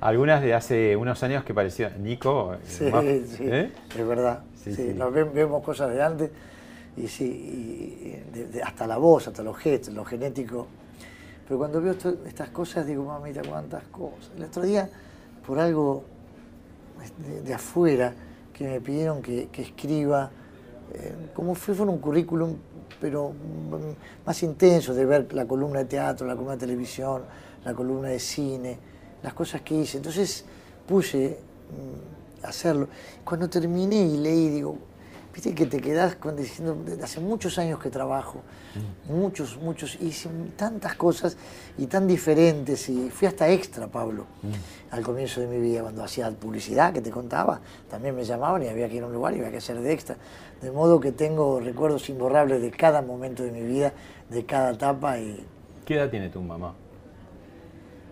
Algunas 0.01 0.41
de 0.41 0.55
hace 0.55 0.97
unos 0.97 1.23
años 1.23 1.45
que 1.45 1.53
parecían 1.53 2.03
Nico. 2.03 2.57
Sí, 2.65 2.85
más- 2.85 3.05
sí, 3.05 3.39
¿eh? 3.41 3.73
es 3.99 4.07
verdad. 4.07 4.41
Sí, 4.57 4.75
Sí, 4.75 4.89
sí. 4.89 4.95
Nos 4.95 5.13
ve- 5.13 5.25
vemos 5.25 5.63
cosas 5.63 5.91
de 5.93 6.03
antes 6.03 6.31
y 6.97 7.07
sí, 7.09 7.25
y 7.25 8.33
de- 8.33 8.47
de- 8.47 8.63
hasta 8.63 8.87
la 8.87 8.97
voz, 8.97 9.29
hasta 9.29 9.43
los 9.43 9.57
gestos, 9.59 9.93
lo 9.93 10.05
genético. 10.05 10.69
Pero 11.47 11.59
cuando 11.59 11.81
veo 11.83 11.93
esto- 11.93 12.15
estas 12.27 12.49
cosas 12.51 12.87
digo, 12.87 13.05
mamita, 13.05 13.43
cuántas 13.47 13.83
cosas. 13.85 14.31
El 14.37 14.45
otro 14.45 14.63
día, 14.63 14.89
por 15.47 15.59
algo 15.59 16.05
de, 17.19 17.43
de 17.43 17.55
afuera, 17.55 18.15
que 18.55 18.65
me 18.69 18.81
pidieron 18.81 19.21
que, 19.21 19.49
que 19.51 19.63
escriba, 19.63 20.31
como 21.35 21.55
si 21.55 21.73
fuera 21.73 21.91
un 21.91 21.99
currículum, 21.99 22.57
pero 23.01 23.31
mm, 23.31 24.27
más 24.27 24.43
intenso, 24.43 24.95
de 24.95 25.05
ver 25.05 25.33
la 25.33 25.47
columna 25.47 25.81
de 25.81 25.85
teatro, 25.87 26.27
la 26.27 26.35
columna 26.35 26.55
de 26.55 26.61
televisión, 26.61 27.23
la 27.65 27.75
columna 27.75 28.09
de 28.09 28.19
cine, 28.19 28.79
las 29.23 29.35
cosas 29.35 29.63
que 29.63 29.75
hice. 29.75 29.99
Entonces 29.99 30.45
puse 30.87 31.39
mm, 31.71 32.45
a 32.45 32.49
hacerlo. 32.49 32.89
Cuando 33.25 33.49
terminé 33.49 33.97
y 33.97 34.17
leí, 34.19 34.49
digo, 34.49 34.79
viste 35.41 35.55
que 35.55 35.65
te 35.65 35.81
quedás 35.81 36.17
con, 36.17 36.37
diciendo, 36.37 36.77
"Desde 36.85 37.03
hace 37.03 37.19
muchos 37.19 37.57
años 37.59 37.81
que 37.81 37.89
trabajo, 37.89 38.43
muchos, 39.09 39.57
muchos, 39.57 39.97
y 39.99 40.09
hice 40.09 40.29
tantas 40.55 40.95
cosas 40.97 41.39
y 41.79 41.87
tan 41.87 42.07
diferentes, 42.07 42.87
y 42.91 43.09
fui 43.09 43.27
hasta 43.27 43.49
extra, 43.49 43.87
Pablo, 43.87 44.27
al 44.91 45.03
comienzo 45.03 45.41
de 45.41 45.47
mi 45.47 45.59
vida, 45.59 45.81
cuando 45.81 46.05
hacía 46.05 46.31
publicidad, 46.31 46.93
que 46.93 47.01
te 47.01 47.11
contaba, 47.11 47.61
también 47.89 48.15
me 48.15 48.23
llamaban 48.25 48.63
y 48.63 48.69
había 48.69 48.87
que 48.91 48.97
ir 48.97 49.03
a 49.03 49.07
un 49.07 49.15
lugar 49.15 49.33
y 49.33 49.39
había 49.39 49.51
que 49.51 49.57
hacer 49.57 49.81
de 49.81 49.93
extra. 49.93 50.17
De 50.61 50.71
modo 50.71 51.01
que 51.01 51.13
tengo 51.13 51.59
recuerdos 51.59 52.11
imborrables 52.11 52.61
de 52.61 52.71
cada 52.71 53.01
momento 53.01 53.43
de 53.43 53.51
mi 53.51 53.63
vida, 53.63 53.95
de 54.29 54.45
cada 54.45 54.73
etapa, 54.73 55.19
y 55.19 55.43
¿Qué 55.87 55.95
edad 55.95 56.11
tiene 56.11 56.29
tu 56.29 56.43
mamá? 56.43 56.75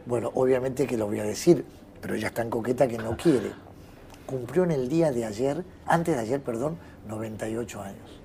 bueno, 0.07 0.31
obviamente 0.35 0.87
que 0.87 0.97
lo 0.97 1.07
voy 1.07 1.21
a 1.21 1.25
decir, 1.25 1.63
pero 2.01 2.15
ella 2.15 2.29
es 2.29 2.35
tan 2.35 2.49
coqueta 2.49 2.89
que 2.89 2.97
no 2.97 3.15
quiere. 3.19 3.68
Cumplió 4.29 4.65
en 4.65 4.73
el 4.73 4.91
día 4.91 5.11
de 5.11 5.25
ayer, 5.25 5.65
antes 5.87 6.15
de 6.15 6.21
ayer, 6.21 6.43
perdón, 6.43 6.77
98 7.07 7.81
años. 7.81 8.21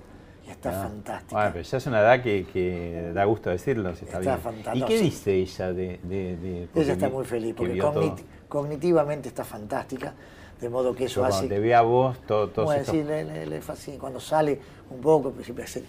Y 0.46 0.50
está 0.50 0.68
Ah, 0.68 0.82
fantástica. 0.88 1.34
Bueno, 1.34 1.50
pero 1.54 1.64
ya 1.64 1.78
es 1.78 1.86
una 1.86 2.00
edad 2.00 2.22
que, 2.22 2.46
que 2.52 3.10
da 3.14 3.24
gusto 3.24 3.48
decirlo, 3.48 3.96
si 3.96 4.04
está, 4.04 4.18
Está 4.18 4.32
bien. 4.36 4.42
fantástico. 4.42 4.84
¿Y 4.84 4.88
qué 4.88 5.00
dice 5.02 5.32
ella 5.34 5.72
de...? 5.72 6.00
de- 6.02 6.68
Ella 6.74 6.92
está 6.92 7.08
muy 7.08 7.24
feliz 7.24 7.54
que 7.54 7.66
porque 7.66 7.80
todo? 7.80 8.16
cognitivamente 8.48 9.28
está 9.28 9.44
fantástica, 9.44 10.12
de 10.60 10.68
modo 10.68 10.94
que 10.94 11.06
eso 11.06 11.24
hace... 11.24 11.38
cuando 11.38 11.54
te 11.54 11.60
ve 11.60 11.74
a 11.74 11.80
vos, 11.80 12.18
todo, 12.26 12.50
todo 12.50 12.66
Bueno, 12.66 12.84
sí, 12.84 13.02
le, 13.02 13.24
le- 13.24 13.46
le 13.46 13.60
fascina. 13.62 13.98
Cuando 13.98 14.20
sale 14.20 14.60
un 14.90 15.00
poco, 15.00 15.30
pues 15.30 15.46
siempre 15.46 15.64
hace 15.64 15.82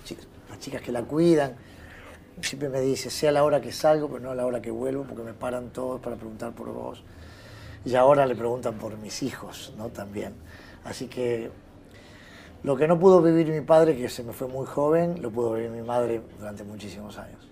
las 0.49 0.59
chicas 0.59 0.81
que 0.81 0.93
la 0.93 1.01
cuidan, 1.01 1.55
siempre 2.39 2.69
me 2.69 2.79
dice, 2.79 3.09
sea 3.09 3.33
la 3.33 3.43
hora 3.43 3.59
que 3.59 3.73
salgo, 3.73 4.07
pero 4.07 4.21
no 4.21 4.31
a 4.31 4.35
la 4.35 4.45
hora 4.45 4.61
que 4.61 4.71
vuelvo, 4.71 5.03
porque 5.03 5.23
me 5.23 5.33
paran 5.33 5.71
todos 5.71 5.99
para 5.99 6.15
preguntar 6.15 6.53
por 6.53 6.71
vos. 6.71 7.03
Y 7.85 7.95
ahora 7.95 8.25
le 8.25 8.35
preguntan 8.35 8.75
por 8.75 8.97
mis 8.97 9.21
hijos, 9.21 9.73
¿no? 9.77 9.89
También. 9.89 10.33
Así 10.83 11.07
que 11.07 11.51
lo 12.63 12.75
que 12.75 12.87
no 12.87 12.99
pudo 12.99 13.21
vivir 13.21 13.47
mi 13.49 13.61
padre, 13.61 13.95
que 13.95 14.09
se 14.09 14.23
me 14.23 14.33
fue 14.33 14.47
muy 14.47 14.65
joven, 14.65 15.21
lo 15.21 15.29
pudo 15.29 15.53
vivir 15.53 15.69
mi 15.69 15.83
madre 15.83 16.21
durante 16.39 16.63
muchísimos 16.63 17.17
años. 17.19 17.47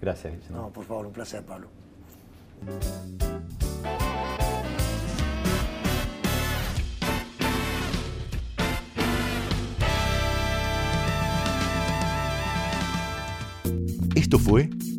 Gracias. 0.00 0.50
No, 0.50 0.68
por 0.68 0.84
favor, 0.84 1.06
un 1.06 1.12
placer, 1.12 1.42
Pablo. 1.42 1.68
Esto 14.14 14.38
fue 14.38 14.68